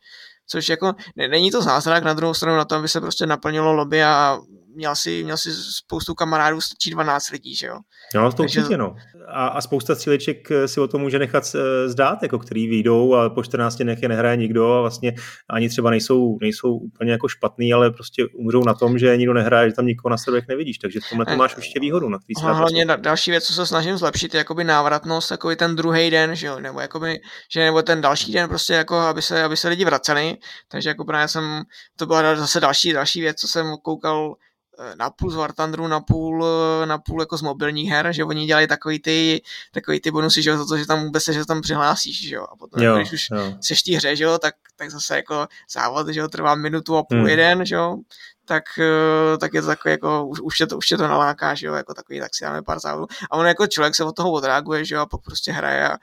což 0.48 0.70
jako 0.70 0.94
není 1.16 1.52
to 1.52 1.62
zázrak, 1.62 2.04
na 2.04 2.14
druhou 2.14 2.34
stranu 2.34 2.58
na 2.58 2.66
to, 2.66 2.76
aby 2.76 2.88
se 2.88 3.02
prostě 3.02 3.26
naplnilo 3.26 3.74
lobby 3.74 4.04
a 4.04 4.40
měl 4.78 4.96
si, 4.96 5.24
měl 5.24 5.38
si 5.38 5.50
spoustu 5.54 6.16
kamarádů, 6.16 6.62
stačí 6.62 6.90
12 6.90 7.30
lidí, 7.30 7.56
že 7.56 7.68
jo. 7.68 7.80
No, 8.16 8.32
to 8.32 8.38
Takže... 8.38 8.60
určitě, 8.60 8.78
no. 8.78 8.96
A, 9.28 9.48
a 9.48 9.62
spousta 9.62 9.96
stříleček 9.96 10.52
eh, 10.52 10.68
si 10.68 10.80
o 10.80 10.88
to 10.88 10.98
může 10.98 11.20
nechat 11.20 11.44
eh, 11.56 11.90
zdát, 11.90 12.24
jako 12.24 12.40
který 12.40 12.68
výjdou 12.68 13.16
a 13.16 13.30
po 13.30 13.44
14 13.44 13.76
dnech 13.76 14.02
je 14.02 14.10
nehraje 14.10 14.38
nikdo 14.38 14.74
a 14.74 14.82
vlastně 14.82 15.16
ani 15.50 15.70
třeba 15.70 15.90
nejsou, 15.90 16.38
nejsou 16.42 16.78
úplně 16.78 17.12
jako 17.12 17.28
špatný, 17.28 17.74
ale 17.74 17.92
prostě 17.92 18.26
umřou 18.26 18.64
na 18.64 18.74
tom, 18.74 19.00
že 19.00 19.18
nikdo 19.18 19.34
nehraje, 19.34 19.70
že 19.70 19.76
tam 19.76 19.86
nikoho 19.86 20.10
na 20.10 20.18
sebe 20.18 20.42
nevidíš, 20.48 20.78
takže 20.78 21.00
v 21.00 21.10
tomhle 21.10 21.26
to 21.26 21.36
máš 21.36 21.58
určitě 21.58 21.80
výhodu. 21.80 22.10
Na 22.10 22.18
který 22.20 22.34
hlavně 22.54 22.86
da, 22.86 22.96
další 22.96 23.32
věc, 23.32 23.44
co 23.44 23.54
se 23.54 23.66
snažím 23.66 23.98
zlepšit, 23.98 24.34
je 24.34 24.38
jakoby 24.38 24.64
návratnost, 24.64 25.30
takový 25.30 25.56
ten 25.56 25.76
druhý 25.76 26.10
den, 26.10 26.36
že 26.36 26.48
jo, 26.48 26.60
nebo 26.60 26.80
jakoby, 26.80 27.20
že 27.52 27.66
nebo 27.66 27.82
ten 27.82 28.02
další 28.02 28.32
den 28.32 28.50
prostě 28.50 28.74
jako, 28.74 28.96
aby 28.96 29.22
se, 29.22 29.44
aby 29.44 29.58
se 29.58 29.70
lidi 29.70 29.86
vraceli, 29.86 30.38
takže 30.68 30.90
jako 30.90 31.06
právě 31.06 31.28
jsem, 31.28 31.64
to 31.96 32.06
byla 32.06 32.36
zase 32.36 32.60
další, 32.60 32.94
další 32.94 33.22
věc, 33.22 33.38
co 33.38 33.48
jsem 33.48 33.76
koukal 33.84 34.36
Eh, 34.80 34.96
na 34.96 35.10
půl 35.10 35.32
z 35.32 35.36
War 35.36 35.54
Thunderu, 35.54 35.88
na 35.88 36.00
půl, 36.00 36.46
eh, 36.46 36.86
na 36.86 36.98
půl 36.98 37.22
jako 37.22 37.38
z 37.38 37.42
mobilních 37.42 37.90
her, 37.90 38.14
že 38.14 38.24
oni 38.24 38.46
dělají 38.46 38.68
takový 38.68 39.00
ty, 39.00 39.42
takový 39.72 40.00
ty 40.00 40.12
bonusy, 40.12 40.42
že 40.42 40.50
jo, 40.50 40.58
za 40.58 40.66
to, 40.66 40.78
že 40.78 40.86
tam 40.86 41.04
vůbec 41.04 41.24
se, 41.24 41.34
že 41.34 41.46
tam 41.46 41.62
přihlásíš, 41.62 42.28
že 42.28 42.36
jo, 42.36 42.44
a 42.52 42.56
potom, 42.56 42.84
jo, 42.84 42.96
když 42.96 43.14
už 43.14 43.28
jo. 43.32 43.54
seš 43.62 43.84
tí 43.84 43.96
hře, 43.96 44.16
že 44.16 44.24
jo, 44.24 44.38
tak, 44.38 44.56
tak 44.76 44.92
zase 44.92 45.16
jako 45.16 45.48
závod, 45.72 46.08
že 46.08 46.20
jo, 46.20 46.28
trvá 46.28 46.56
minutu 46.56 46.98
a 46.98 47.04
půl 47.04 47.18
hmm. 47.18 47.28
jeden, 47.28 47.66
že 47.66 47.76
jo, 47.76 47.98
tak, 48.46 48.64
eh, 48.80 49.38
tak 49.38 49.54
je 49.54 49.62
to 49.62 49.68
takový 49.68 49.92
jako, 49.92 50.26
už, 50.26 50.40
už, 50.42 50.58
tě 50.58 50.68
to, 50.68 50.78
už 50.78 50.88
tě 50.88 50.98
to 50.98 51.08
naláká, 51.08 51.56
že 51.56 51.68
jo, 51.68 51.74
jako 51.74 51.94
takový, 51.94 52.20
tak 52.20 52.36
si 52.36 52.44
dáme 52.44 52.62
pár 52.62 52.80
závodů. 52.80 53.08
A 53.32 53.38
on 53.38 53.48
jako 53.48 53.68
člověk 53.68 53.96
se 53.96 54.04
od 54.04 54.16
toho 54.16 54.32
odreaguje, 54.32 54.86
že 54.86 54.96
jo, 54.96 55.02
a 55.02 55.06
pak 55.06 55.22
prostě 55.22 55.52
hraje 55.52 55.90
a, 55.90 55.98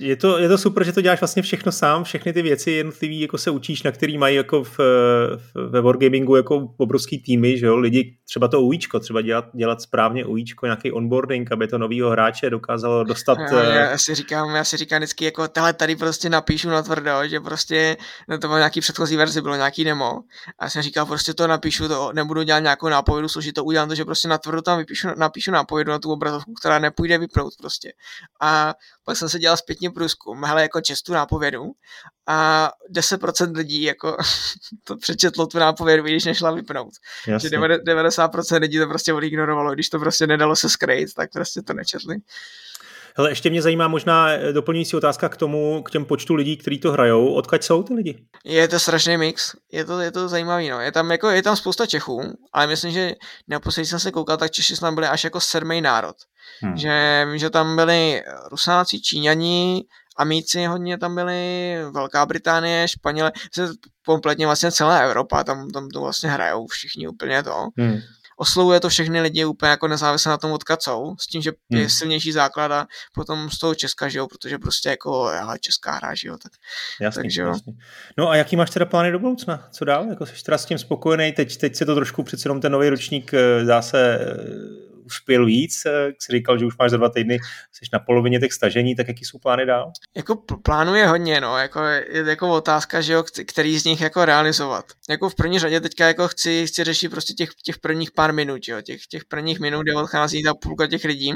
je 0.00 0.16
to, 0.16 0.38
je 0.38 0.48
to 0.48 0.58
super, 0.58 0.84
že 0.84 0.92
to 0.92 1.00
děláš 1.00 1.20
vlastně 1.20 1.42
všechno 1.42 1.72
sám, 1.72 2.04
všechny 2.04 2.32
ty 2.32 2.42
věci 2.42 2.70
jednotlivý 2.70 3.20
jako 3.20 3.38
se 3.38 3.50
učíš, 3.50 3.82
na 3.82 3.92
který 3.92 4.18
mají 4.18 4.36
jako 4.36 4.64
v, 4.64 4.78
v, 5.36 5.70
ve 5.70 5.80
Wargamingu 5.80 6.36
jako 6.36 6.74
obrovský 6.76 7.18
týmy, 7.18 7.58
že 7.58 7.66
jo, 7.66 7.76
lidi 7.76 8.15
třeba 8.28 8.48
to 8.48 8.60
UIčko, 8.60 9.00
třeba 9.00 9.22
dělat, 9.22 9.44
dělat 9.54 9.82
správně 9.82 10.24
UIčko, 10.24 10.66
nějaký 10.66 10.92
onboarding, 10.92 11.52
aby 11.52 11.68
to 11.68 11.78
novýho 11.78 12.10
hráče 12.10 12.50
dokázalo 12.50 13.04
dostat. 13.04 13.38
Já, 13.38 13.62
já, 13.62 13.90
eh, 13.90 13.98
si 13.98 14.14
říkám, 14.14 14.54
já 14.54 14.64
si 14.64 14.76
říkám 14.76 14.98
vždycky 14.98 15.24
jako, 15.24 15.48
tohle 15.48 15.72
tady 15.72 15.96
prostě 15.96 16.30
napíšu 16.30 16.68
na 16.68 16.82
tvrdo, 16.82 17.28
že 17.28 17.40
prostě, 17.40 17.96
no 18.28 18.38
to 18.38 18.46
bylo 18.46 18.58
nějaký 18.58 18.80
předchozí 18.80 19.16
verzi, 19.16 19.40
bylo 19.40 19.56
nějaký 19.56 19.84
demo. 19.84 20.20
A 20.58 20.64
já 20.64 20.70
jsem 20.70 20.82
říkal, 20.82 21.06
prostě 21.06 21.34
to 21.34 21.46
napíšu, 21.46 21.88
to 21.88 22.12
nebudu 22.12 22.42
dělat 22.42 22.60
nějakou 22.60 22.88
nápovědu 22.88 23.28
složitou, 23.28 23.64
udělám 23.64 23.88
to, 23.88 23.94
že 23.94 24.04
prostě 24.04 24.28
na 24.28 24.38
tvrdo 24.38 24.62
tam 24.62 24.78
vypíšu, 24.78 25.08
napíšu 25.16 25.50
nápovědu 25.50 25.90
na 25.90 25.98
tu 25.98 26.12
obrazovku, 26.12 26.52
která 26.60 26.78
nepůjde 26.78 27.18
vypnout 27.18 27.52
prostě. 27.58 27.92
A 28.40 28.74
pak 29.04 29.16
jsem 29.16 29.28
se 29.28 29.38
dělal 29.38 29.56
zpětně 29.56 29.90
průzkum, 29.90 30.44
hele, 30.44 30.62
jako 30.62 30.80
čestu 30.80 31.12
nápovědu 31.12 31.72
a 32.26 32.70
10% 32.94 33.56
lidí 33.56 33.82
jako 33.82 34.16
to 34.84 34.96
přečetlo 34.96 35.46
tu 35.46 35.58
nápovědu, 35.58 36.02
když 36.02 36.24
nešla 36.24 36.50
vypnout. 36.50 36.92
Jasně. 37.26 37.48
Že 37.48 37.56
90% 37.58 38.15
lidí 38.58 38.78
to 38.78 38.86
prostě 38.86 39.12
odignorovalo, 39.12 39.74
když 39.74 39.88
to 39.88 39.98
prostě 39.98 40.26
nedalo 40.26 40.56
se 40.56 40.68
skrýt, 40.68 41.14
tak 41.14 41.32
prostě 41.32 41.62
to 41.62 41.72
nečetli. 41.72 42.16
Hele, 43.18 43.30
ještě 43.30 43.50
mě 43.50 43.62
zajímá 43.62 43.88
možná 43.88 44.30
eh, 44.30 44.52
doplňující 44.52 44.96
otázka 44.96 45.28
k 45.28 45.36
tomu, 45.36 45.82
k 45.82 45.90
těm 45.90 46.04
počtu 46.04 46.34
lidí, 46.34 46.56
kteří 46.56 46.78
to 46.78 46.92
hrajou. 46.92 47.32
Odkud 47.32 47.64
jsou 47.64 47.82
ty 47.82 47.94
lidi? 47.94 48.24
Je 48.44 48.68
to 48.68 48.80
strašný 48.80 49.16
mix. 49.16 49.52
Je 49.72 49.84
to, 49.84 50.00
je 50.00 50.10
to 50.10 50.28
zajímavý, 50.28 50.68
no. 50.68 50.80
Je 50.80 50.92
tam, 50.92 51.10
jako, 51.10 51.30
je 51.30 51.42
tam 51.42 51.56
spousta 51.56 51.86
Čechů, 51.86 52.22
ale 52.52 52.66
myslím, 52.66 52.92
že 52.92 53.12
naposledy 53.48 53.86
jsem 53.86 54.00
se 54.00 54.12
koukal, 54.12 54.36
tak 54.36 54.50
Češi 54.50 54.76
jsme 54.76 54.92
byli 54.92 55.06
až 55.06 55.24
jako 55.24 55.40
sedmý 55.40 55.80
národ. 55.80 56.16
Hmm. 56.60 56.76
Že, 56.76 57.26
že 57.34 57.50
tam 57.50 57.76
byli 57.76 58.22
Rusáci, 58.50 59.00
Číňani, 59.00 59.84
Amíci 60.18 60.66
hodně 60.66 60.98
tam 60.98 61.14
byli, 61.14 61.76
Velká 61.90 62.26
Británie, 62.26 62.88
Španěle, 62.88 63.32
kompletně 64.06 64.46
vlastně 64.46 64.72
celá 64.72 64.98
Evropa, 64.98 65.44
tam, 65.44 65.70
tam 65.70 65.88
to 65.88 66.00
vlastně 66.00 66.30
hrajou 66.30 66.66
všichni 66.66 67.08
úplně 67.08 67.42
to. 67.42 67.68
Hmm 67.78 67.98
oslovuje 68.36 68.80
to 68.80 68.88
všechny 68.88 69.20
lidi 69.20 69.44
úplně 69.44 69.70
jako 69.70 69.88
nezávisle 69.88 70.30
na 70.30 70.36
tom, 70.36 70.52
odkud 70.52 70.82
jsou, 70.82 71.14
s 71.20 71.26
tím, 71.26 71.42
že 71.42 71.52
je 71.70 71.78
hmm. 71.78 71.88
silnější 71.88 72.32
základa 72.32 72.86
potom 73.14 73.50
z 73.50 73.58
toho 73.58 73.74
Česka, 73.74 74.08
že 74.08 74.18
jo, 74.18 74.26
protože 74.26 74.58
prostě 74.58 74.88
jako 74.88 75.30
já, 75.30 75.56
česká 75.60 75.92
hra, 75.92 76.14
že 76.14 76.28
jo, 76.28 76.36
tak, 76.42 76.52
jasně, 77.00 77.22
takže 77.22 77.42
jo. 77.42 77.48
Jasně. 77.48 77.72
No 78.18 78.28
a 78.28 78.36
jaký 78.36 78.56
máš 78.56 78.70
teda 78.70 78.86
plány 78.86 79.12
do 79.12 79.18
budoucna? 79.18 79.68
Co 79.70 79.84
dál? 79.84 80.06
Jako 80.08 80.26
jsi 80.26 80.44
teda 80.44 80.58
s 80.58 80.64
tím 80.64 80.78
spokojený? 80.78 81.32
Teď, 81.32 81.56
teď 81.56 81.76
se 81.76 81.84
to 81.84 81.94
trošku 81.94 82.22
přece 82.22 82.46
jenom 82.46 82.60
ten 82.60 82.72
nový 82.72 82.88
ročník 82.88 83.32
dá 83.66 83.78
eh, 83.78 83.82
se 83.82 84.18
uspěl 85.06 85.46
víc, 85.46 85.82
jak 85.84 86.14
jsi 86.22 86.32
říkal, 86.32 86.58
že 86.58 86.66
už 86.66 86.76
máš 86.78 86.90
za 86.90 86.96
dva 86.96 87.08
týdny, 87.08 87.38
jsi 87.72 87.84
na 87.92 87.98
polovině 87.98 88.40
těch 88.40 88.52
stažení, 88.52 88.96
tak 88.96 89.08
jaký 89.08 89.24
jsou 89.24 89.38
plány 89.38 89.66
dál? 89.66 89.92
Jako 90.16 90.36
plánuje 90.62 91.06
hodně, 91.06 91.40
no, 91.40 91.58
jako 91.58 91.80
je 91.82 92.24
jako 92.26 92.52
otázka, 92.54 93.00
že 93.00 93.12
jo, 93.12 93.24
který 93.46 93.78
z 93.78 93.84
nich 93.84 94.00
jako 94.00 94.24
realizovat. 94.24 94.84
Jako 95.08 95.28
v 95.28 95.34
první 95.34 95.58
řadě 95.58 95.80
teďka 95.80 96.06
jako 96.06 96.28
chci, 96.28 96.66
chci 96.66 96.84
řešit 96.84 97.08
prostě 97.08 97.34
těch, 97.34 97.48
těch 97.64 97.78
prvních 97.78 98.10
pár 98.10 98.32
minut, 98.32 98.68
jo, 98.68 98.80
těch, 98.80 99.06
těch 99.06 99.24
prvních 99.24 99.60
minut, 99.60 99.82
kde 99.82 99.94
odchází 99.94 100.42
ta 100.42 100.54
půlka 100.54 100.86
těch 100.86 101.04
lidí. 101.04 101.32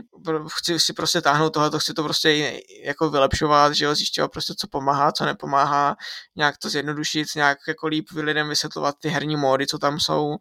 Chci 0.49 0.81
si 0.81 0.93
prostě 0.93 1.21
táhnout 1.21 1.55
tohle, 1.55 1.71
to 1.71 1.79
chci 1.79 1.95
to 1.95 2.03
prostě 2.03 2.61
jako 2.85 3.11
vylepšovat, 3.11 3.73
že 3.75 3.85
jo, 3.85 3.95
zjišťovat 3.95 4.33
prostě, 4.33 4.55
co 4.59 4.69
pomáhá, 4.69 5.13
co 5.13 5.25
nepomáhá, 5.25 5.97
nějak 6.37 6.59
to 6.59 6.69
zjednodušit, 6.69 7.29
nějak 7.37 7.59
jako 7.69 7.87
líp 7.87 8.07
lidem 8.17 8.49
vysvětlovat 8.49 8.95
ty 9.03 9.09
herní 9.09 9.37
módy, 9.37 9.67
co 9.67 9.79
tam 9.79 10.01
jsou, 10.01 10.37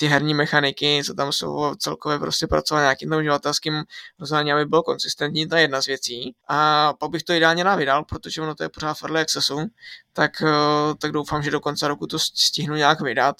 ty 0.00 0.06
herní 0.06 0.34
mechaniky, 0.34 1.02
co 1.06 1.14
tam 1.14 1.32
jsou 1.32 1.74
celkově 1.74 2.18
prostě 2.18 2.46
pracovat 2.46 2.80
nějakým 2.80 3.10
tom 3.10 3.18
uživatelským 3.18 3.82
rozhraní, 4.18 4.52
aby 4.52 4.66
bylo 4.66 4.82
konsistentní, 4.82 5.48
to 5.48 5.56
je 5.56 5.62
jedna 5.62 5.82
z 5.82 5.86
věcí. 5.86 6.34
A 6.48 6.92
pak 6.98 7.10
bych 7.10 7.22
to 7.22 7.32
ideálně 7.32 7.64
vydal, 7.76 8.04
protože 8.04 8.42
ono 8.42 8.54
to 8.54 8.62
je 8.62 8.68
pořád 8.68 8.94
v 8.94 9.02
early 9.02 9.20
accessu, 9.20 9.66
tak, 10.12 10.42
eh, 10.42 10.94
tak 10.98 11.12
doufám, 11.12 11.42
že 11.42 11.50
do 11.50 11.60
konce 11.60 11.88
roku 11.88 12.06
to 12.06 12.18
stihnu 12.18 12.74
nějak 12.74 13.00
vydat. 13.00 13.36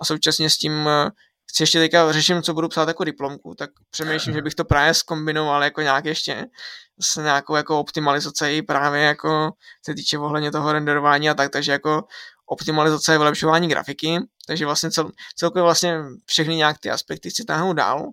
A 0.00 0.04
současně 0.04 0.50
s 0.50 0.56
tím 0.56 0.88
eh, 0.88 1.10
chci 1.50 1.62
ještě 1.62 1.78
teďka 1.78 2.12
řeším, 2.12 2.42
co 2.42 2.54
budu 2.54 2.68
psát 2.68 2.88
jako 2.88 3.04
diplomku, 3.04 3.54
tak 3.54 3.70
přemýšlím, 3.90 4.34
že 4.34 4.42
bych 4.42 4.54
to 4.54 4.64
právě 4.64 4.94
zkombinoval 4.94 5.64
jako 5.64 5.80
nějak 5.80 6.04
ještě 6.04 6.46
s 7.00 7.16
nějakou 7.16 7.56
jako 7.56 7.80
optimalizací 7.80 8.62
právě 8.62 9.02
jako 9.02 9.50
se 9.84 9.94
týče 9.94 10.18
ohledně 10.18 10.50
toho 10.52 10.72
renderování 10.72 11.30
a 11.30 11.34
tak, 11.34 11.50
takže 11.50 11.72
jako 11.72 12.04
optimalizace 12.48 13.14
a 13.14 13.18
vylepšování 13.18 13.68
grafiky, 13.68 14.18
takže 14.46 14.64
vlastně 14.64 14.90
cel, 14.90 15.10
celkově 15.36 15.62
vlastně 15.62 15.98
všechny 16.26 16.56
nějak 16.56 16.78
ty 16.78 16.90
aspekty 16.90 17.30
chci 17.30 17.44
táhnout 17.44 17.76
dál. 17.76 18.08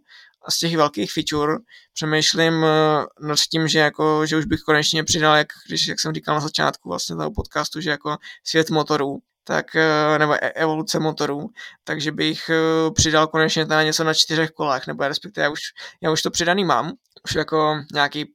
A 0.47 0.51
z 0.51 0.57
těch 0.57 0.77
velkých 0.77 1.11
feature 1.13 1.53
přemýšlím 1.93 2.63
eh, 2.63 3.27
nad 3.27 3.39
tím, 3.51 3.67
že, 3.67 3.79
jako, 3.79 4.25
že 4.25 4.37
už 4.37 4.45
bych 4.45 4.59
konečně 4.59 5.03
přidal, 5.03 5.35
jak, 5.35 5.47
když, 5.67 5.87
jak 5.87 5.99
jsem 5.99 6.13
říkal 6.13 6.35
na 6.35 6.41
začátku 6.41 6.89
vlastně 6.89 7.15
toho 7.15 7.31
podcastu, 7.31 7.81
že 7.81 7.89
jako 7.89 8.17
svět 8.43 8.69
motorů, 8.69 9.17
tak, 9.43 9.75
eh, 9.75 10.19
nebo 10.19 10.33
e, 10.33 10.49
evoluce 10.49 10.99
motorů, 10.99 11.49
takže 11.83 12.11
bych 12.11 12.49
eh, 12.49 12.91
přidal 12.91 13.27
konečně 13.27 13.65
teda 13.65 13.83
něco 13.83 14.03
na 14.03 14.13
čtyřech 14.13 14.51
kolech, 14.51 14.87
nebo 14.87 15.07
respektive 15.07 15.43
já 15.43 15.49
už, 15.49 15.61
já 16.01 16.11
už 16.11 16.21
to 16.21 16.31
přidaný 16.31 16.65
mám, 16.65 16.91
už 17.23 17.35
jako 17.35 17.75
nějaký 17.93 18.33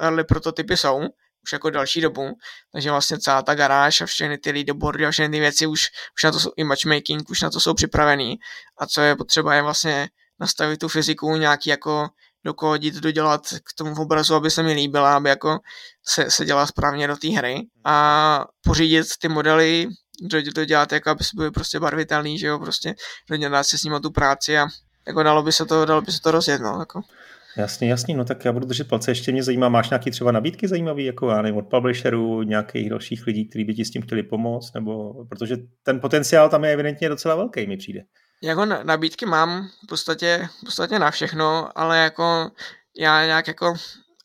early 0.00 0.24
prototypy 0.24 0.76
jsou, 0.76 1.00
už 1.42 1.52
jako 1.52 1.70
další 1.70 2.00
dobu, 2.00 2.32
takže 2.72 2.90
vlastně 2.90 3.18
celá 3.18 3.42
ta 3.42 3.54
garáž 3.54 4.00
a 4.00 4.06
všechny 4.06 4.38
ty 4.38 4.50
leaderboardy 4.50 5.06
a 5.06 5.10
všechny 5.10 5.36
ty 5.36 5.40
věci 5.40 5.66
už, 5.66 5.88
už 6.16 6.22
na 6.24 6.32
to 6.32 6.40
jsou 6.40 6.50
i 6.56 6.64
matchmaking, 6.64 7.30
už 7.30 7.40
na 7.40 7.50
to 7.50 7.60
jsou 7.60 7.74
připravený 7.74 8.36
a 8.78 8.86
co 8.86 9.00
je 9.00 9.16
potřeba 9.16 9.54
je 9.54 9.62
vlastně 9.62 10.08
nastavit 10.40 10.80
tu 10.80 10.88
fyziku 10.88 11.36
nějaký 11.36 11.70
jako 11.70 12.08
dokodit, 12.44 12.94
dodělat 12.94 13.46
k 13.46 13.76
tomu 13.78 14.02
obrazu, 14.02 14.34
aby 14.34 14.50
se 14.50 14.62
mi 14.62 14.72
líbila, 14.72 15.16
aby 15.16 15.28
jako 15.28 15.58
se, 16.08 16.30
se 16.30 16.44
dělala 16.44 16.66
správně 16.66 17.06
do 17.06 17.16
té 17.16 17.28
hry 17.28 17.66
a 17.84 18.46
pořídit 18.64 19.06
ty 19.20 19.28
modely, 19.28 19.86
dodělat 20.54 20.92
jako, 20.92 21.10
aby 21.10 21.24
se 21.24 21.30
byly 21.34 21.50
prostě 21.50 21.80
barvitelný, 21.80 22.38
že 22.38 22.46
jo, 22.46 22.58
prostě 22.58 22.94
dodělat 23.30 23.64
se 23.64 23.78
s 23.78 23.82
nimi 23.82 24.00
tu 24.00 24.10
práci 24.10 24.58
a 24.58 24.66
jako 25.06 25.22
dalo 25.22 25.42
by 25.42 25.52
se 25.52 25.66
to, 25.66 25.84
dalo 25.84 26.02
by 26.02 26.12
se 26.12 26.20
to 26.20 26.30
rozjet, 26.30 26.60
no, 26.60 26.76
jako. 26.80 27.00
Jasně, 27.56 27.90
jasně, 27.90 28.16
no 28.16 28.24
tak 28.24 28.44
já 28.44 28.52
budu 28.52 28.66
držet 28.66 28.88
palce. 28.88 29.10
Ještě 29.10 29.32
mě 29.32 29.42
zajímá, 29.42 29.68
máš 29.68 29.90
nějaký 29.90 30.10
třeba 30.10 30.32
nabídky 30.32 30.68
zajímavý, 30.68 31.04
jako 31.04 31.30
já 31.30 31.42
nevím, 31.42 31.58
od 31.58 31.66
publisherů, 31.66 32.42
nějakých 32.42 32.90
dalších 32.90 33.26
lidí, 33.26 33.48
kteří 33.48 33.64
by 33.64 33.74
ti 33.74 33.84
s 33.84 33.90
tím 33.90 34.02
chtěli 34.02 34.22
pomoct, 34.22 34.74
nebo 34.74 35.14
protože 35.24 35.56
ten 35.82 36.00
potenciál 36.00 36.48
tam 36.48 36.64
je 36.64 36.72
evidentně 36.72 37.08
docela 37.08 37.34
velký, 37.34 37.66
mi 37.66 37.76
přijde. 37.76 38.00
Jako 38.42 38.64
nabídky 38.64 39.26
mám 39.26 39.68
v 39.84 39.86
podstatě, 39.88 40.48
v 40.62 40.64
podstatě 40.64 40.98
na 40.98 41.10
všechno, 41.10 41.78
ale 41.78 41.98
jako 41.98 42.50
já 42.98 43.24
nějak 43.26 43.48
jako 43.48 43.74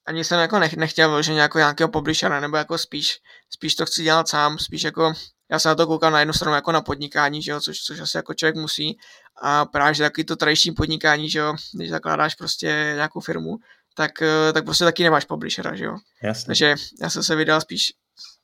ani 0.08 0.24
jsem 0.24 0.40
jako 0.40 0.60
nech, 0.60 0.78
nechtěl 0.78 1.22
že 1.22 1.34
nějakého 1.34 1.90
publishera, 1.90 2.40
nebo 2.40 2.58
jako 2.58 2.78
spíš, 2.78 3.18
spíš 3.50 3.76
to 3.76 3.86
chci 3.86 4.04
dělat 4.04 4.28
sám, 4.28 4.58
spíš 4.58 4.84
jako 4.84 5.14
já 5.52 5.60
se 5.60 5.68
na 5.70 5.76
to 5.76 5.88
koukám 5.88 6.14
na 6.14 6.20
jednu 6.20 6.34
stranu 6.34 6.56
jako 6.56 6.72
na 6.72 6.82
podnikání, 6.82 7.42
že 7.42 7.52
jo, 7.52 7.62
což, 7.62 7.78
což 7.80 8.00
asi 8.00 8.18
jako 8.18 8.34
člověk 8.34 8.56
musí 8.56 8.98
a 9.42 9.66
právě 9.66 9.94
že 9.94 10.04
taky 10.04 10.24
to 10.24 10.36
tradiční 10.36 10.72
podnikání, 10.72 11.30
že 11.30 11.40
jo, 11.40 11.56
když 11.76 11.90
zakládáš 11.90 12.36
prostě 12.36 12.92
nějakou 12.96 13.20
firmu, 13.20 13.58
tak, 13.96 14.22
eh, 14.22 14.54
tak 14.54 14.66
prostě 14.66 14.84
taky 14.84 15.04
nemáš 15.04 15.26
publishera, 15.26 15.76
že 15.76 15.86
jo. 15.86 15.96
Jasně. 16.24 16.46
Takže 16.46 16.76
já 17.02 17.10
jsem 17.10 17.24
se 17.24 17.36
vydal 17.36 17.62
spíš 17.62 17.94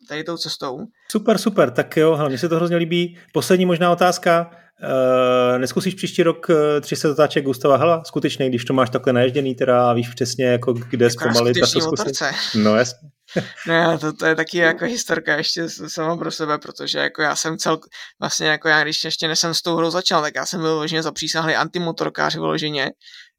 tady 0.07 0.23
tou 0.23 0.37
cestou. 0.37 0.79
Super, 1.11 1.37
super, 1.37 1.71
tak 1.71 1.97
jo, 1.97 2.15
hlavně 2.15 2.37
se 2.37 2.49
to 2.49 2.55
hrozně 2.55 2.77
líbí. 2.77 3.17
Poslední 3.33 3.65
možná 3.65 3.91
otázka, 3.91 4.51
Uh, 4.83 5.59
neskusíš 5.59 5.95
příští 5.95 6.23
rok 6.23 6.47
uh, 6.49 6.55
eh, 6.77 6.81
300 6.81 7.09
zatáček 7.09 7.45
Gustava 7.45 7.77
Hala? 7.77 8.03
Skutečně, 8.03 8.49
když 8.49 8.65
to 8.65 8.73
máš 8.73 8.89
takhle 8.89 9.13
naježděný 9.13 9.55
teda 9.55 9.93
víš 9.93 10.09
přesně, 10.09 10.45
jako 10.45 10.73
kde 10.73 11.09
zpomalit 11.09 11.57
a 11.63 11.67
co 11.67 11.81
zkusit. 11.81 12.23
No 12.55 12.75
jasně. 12.75 13.09
Ne, 13.67 13.97
to, 13.97 14.13
to 14.13 14.25
je 14.25 14.35
taky 14.35 14.57
jako 14.57 14.85
historka 14.85 15.35
ještě 15.37 15.69
sama 15.69 16.17
pro 16.17 16.31
sebe, 16.31 16.57
protože 16.57 16.99
jako 16.99 17.21
já 17.21 17.35
jsem 17.35 17.57
cel, 17.57 17.79
vlastně 18.19 18.47
jako 18.47 18.67
já, 18.67 18.83
když 18.83 19.03
ještě 19.03 19.27
než 19.27 19.39
jsem 19.39 19.53
s 19.53 19.61
tou 19.61 19.75
hrou 19.75 19.89
začal, 19.89 20.21
tak 20.21 20.35
já 20.35 20.45
jsem 20.45 20.59
byl 20.59 20.69
vyloženě 20.69 21.03
zapřísahlý 21.03 21.55
antimotorkář 21.55 22.35
vyloženě, 22.35 22.91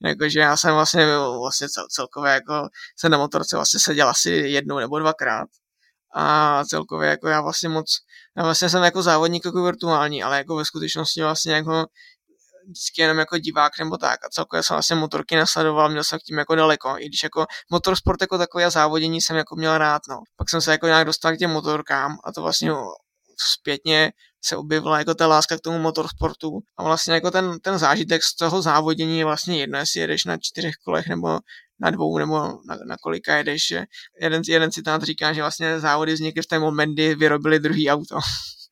jakože 0.04 0.40
já 0.40 0.56
jsem 0.56 0.74
vlastně 0.74 1.06
byl 1.06 1.38
vlastně 1.40 1.68
cel, 1.68 1.86
celkově 1.90 2.32
jako 2.32 2.68
jsem 2.98 3.10
na 3.10 3.18
motorce 3.18 3.56
vlastně 3.56 3.80
seděl 3.80 4.08
asi 4.08 4.30
jednou 4.30 4.78
nebo 4.78 4.98
dvakrát. 4.98 5.48
A 6.16 6.64
celkově 6.64 7.10
jako 7.10 7.28
já 7.28 7.40
vlastně 7.40 7.68
moc, 7.68 7.86
já 8.36 8.42
vlastně 8.44 8.68
jsem 8.68 8.82
jako 8.82 9.02
závodník 9.02 9.44
jako 9.44 9.64
virtuální, 9.64 10.22
ale 10.22 10.38
jako 10.38 10.56
ve 10.56 10.64
skutečnosti 10.64 11.22
vlastně 11.22 11.52
jako 11.54 11.86
vždycky 12.66 13.02
jenom 13.02 13.18
jako 13.18 13.38
divák 13.38 13.78
nebo 13.78 13.96
tak 13.96 14.24
a 14.24 14.28
celkově 14.28 14.62
jsem 14.62 14.74
vlastně 14.74 14.96
motorky 14.96 15.36
nasledoval, 15.36 15.88
měl 15.88 16.04
jsem 16.04 16.18
k 16.18 16.22
tím 16.22 16.38
jako 16.38 16.54
daleko, 16.54 16.96
i 16.98 17.06
když 17.06 17.22
jako 17.22 17.46
motorsport 17.70 18.20
jako 18.20 18.38
takový 18.38 18.64
a 18.64 18.70
závodění 18.70 19.20
jsem 19.20 19.36
jako 19.36 19.56
měl 19.56 19.78
rád, 19.78 20.02
no. 20.08 20.20
Pak 20.36 20.50
jsem 20.50 20.60
se 20.60 20.70
jako 20.70 20.86
nějak 20.86 21.06
dostal 21.06 21.34
k 21.34 21.38
těm 21.38 21.50
motorkám 21.50 22.16
a 22.24 22.32
to 22.32 22.42
vlastně 22.42 22.72
zpětně 23.38 24.12
se 24.44 24.56
objevila 24.56 24.98
jako 24.98 25.14
ta 25.14 25.26
láska 25.26 25.56
k 25.56 25.60
tomu 25.60 25.78
motorsportu 25.78 26.60
a 26.76 26.82
vlastně 26.82 27.14
jako 27.14 27.30
ten, 27.30 27.60
ten 27.60 27.78
zážitek 27.78 28.22
z 28.22 28.36
toho 28.36 28.62
závodění 28.62 29.18
je 29.18 29.24
vlastně 29.24 29.60
jedno, 29.60 29.78
jestli 29.78 30.00
jedeš 30.00 30.24
na 30.24 30.36
čtyřech 30.40 30.74
kolech 30.84 31.06
nebo 31.06 31.38
na 31.80 31.90
dvou 31.90 32.18
nebo 32.18 32.34
na, 32.38 32.78
na 32.86 32.96
kolika 33.02 33.36
jedeš. 33.36 33.70
Jeden, 34.20 34.42
jeden 34.48 34.72
citát 34.72 35.02
říká, 35.02 35.32
že 35.32 35.40
vlastně 35.40 35.80
závody 35.80 36.12
vznikly 36.12 36.42
v 36.42 36.46
té 36.46 36.58
moment, 36.58 36.92
kdy 36.92 37.14
vyrobili 37.14 37.58
druhý 37.58 37.90
auto. 37.90 38.18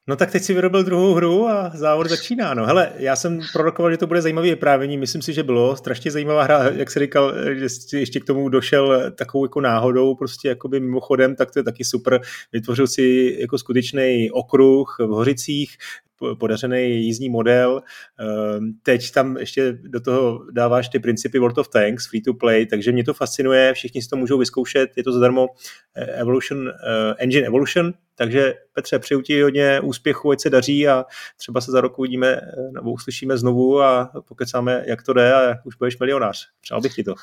No 0.09 0.17
tak 0.17 0.31
teď 0.31 0.43
si 0.43 0.55
vyrobil 0.55 0.83
druhou 0.83 1.15
hru 1.15 1.49
a 1.49 1.71
závod 1.75 2.09
začíná. 2.09 2.55
No 2.55 2.67
hele, 2.67 2.93
já 2.97 3.17
jsem 3.17 3.41
prorokoval, 3.53 3.91
že 3.91 3.97
to 3.97 4.07
bude 4.07 4.23
zajímavé 4.23 4.49
vyprávění, 4.49 4.99
myslím 4.99 5.23
si, 5.23 5.33
že 5.33 5.43
bylo. 5.43 5.77
Strašně 5.77 6.11
zajímavá 6.11 6.43
hra, 6.43 6.71
jak 6.71 6.91
se 6.91 7.01
říkal, 7.01 7.35
že 7.55 7.99
ještě 7.99 8.21
k 8.21 8.25
tomu 8.25 8.49
došel 8.49 9.11
takovou 9.11 9.45
jako 9.45 9.61
náhodou, 9.61 10.15
prostě 10.15 10.49
jakoby 10.49 10.81
mimochodem, 10.81 11.37
tak 11.37 11.51
to 11.51 11.59
je 11.59 11.63
taky 11.63 11.85
super. 11.85 12.21
Vytvořil 12.53 12.87
si 12.87 13.37
jako 13.41 13.59
skutečný 13.59 14.31
okruh 14.31 14.97
v 14.99 15.11
Hořicích, 15.11 15.77
podařený 16.39 17.05
jízdní 17.07 17.29
model. 17.29 17.83
Ehm, 18.19 18.73
teď 18.83 19.11
tam 19.11 19.37
ještě 19.37 19.73
do 19.73 20.01
toho 20.01 20.41
dáváš 20.53 20.89
ty 20.89 20.99
principy 20.99 21.39
World 21.39 21.59
of 21.59 21.69
Tanks, 21.69 22.09
free 22.09 22.23
to 22.23 22.35
play, 22.35 22.67
takže 22.67 22.93
mě 22.93 23.05
to 23.05 23.15
fascinuje, 23.15 23.75
všichni 23.75 24.03
si 24.03 24.09
to 24.09 24.17
můžou 24.17 24.39
vyzkoušet, 24.39 24.91
je 24.97 25.05
to 25.05 25.13
zadarmo 25.13 25.49
eh, 25.95 26.05
Evolution, 26.05 26.69
eh, 26.69 27.15
Engine 27.19 27.47
Evolution, 27.47 27.93
takže 28.15 28.55
Petře, 28.73 28.99
přeju 28.99 29.21
ti 29.21 29.43
hodně 29.43 29.81
úspěchu, 29.81 30.31
ať 30.31 30.41
se 30.41 30.51
daří 30.51 30.89
a 30.89 31.05
třeba 31.37 31.61
se 31.61 31.73
za 31.73 31.81
rok 31.81 31.99
uvidíme 31.99 32.29
eh, 32.29 32.73
nebo 32.73 32.93
uslyšíme 32.93 33.39
znovu 33.39 33.83
a 33.83 34.13
pokecáme, 34.29 34.85
jak 34.87 35.03
to 35.03 35.13
jde 35.13 35.35
a 35.35 35.59
už 35.65 35.77
budeš 35.77 35.99
milionář. 35.99 36.49
Přál 36.61 36.81
bych 36.81 36.95
ti 36.95 37.05
to. 37.05 37.15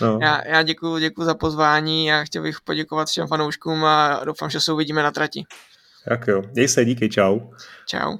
No. 0.00 0.18
Já, 0.22 0.48
já 0.48 0.62
děkuji 0.62 0.98
děkuji 0.98 1.24
za 1.24 1.34
pozvání 1.34 2.12
a 2.12 2.24
chtěl 2.24 2.42
bych 2.42 2.60
poděkovat 2.60 3.08
všem 3.08 3.28
fanouškům 3.28 3.84
a 3.84 4.24
doufám, 4.24 4.50
že 4.50 4.60
se 4.60 4.72
uvidíme 4.72 5.02
na 5.02 5.10
trati. 5.10 5.44
Tak 6.08 6.28
jo, 6.28 6.42
děj 6.52 6.68
se, 6.68 6.84
díky, 6.84 7.08
čau. 7.08 7.40
Čau. 7.86 8.16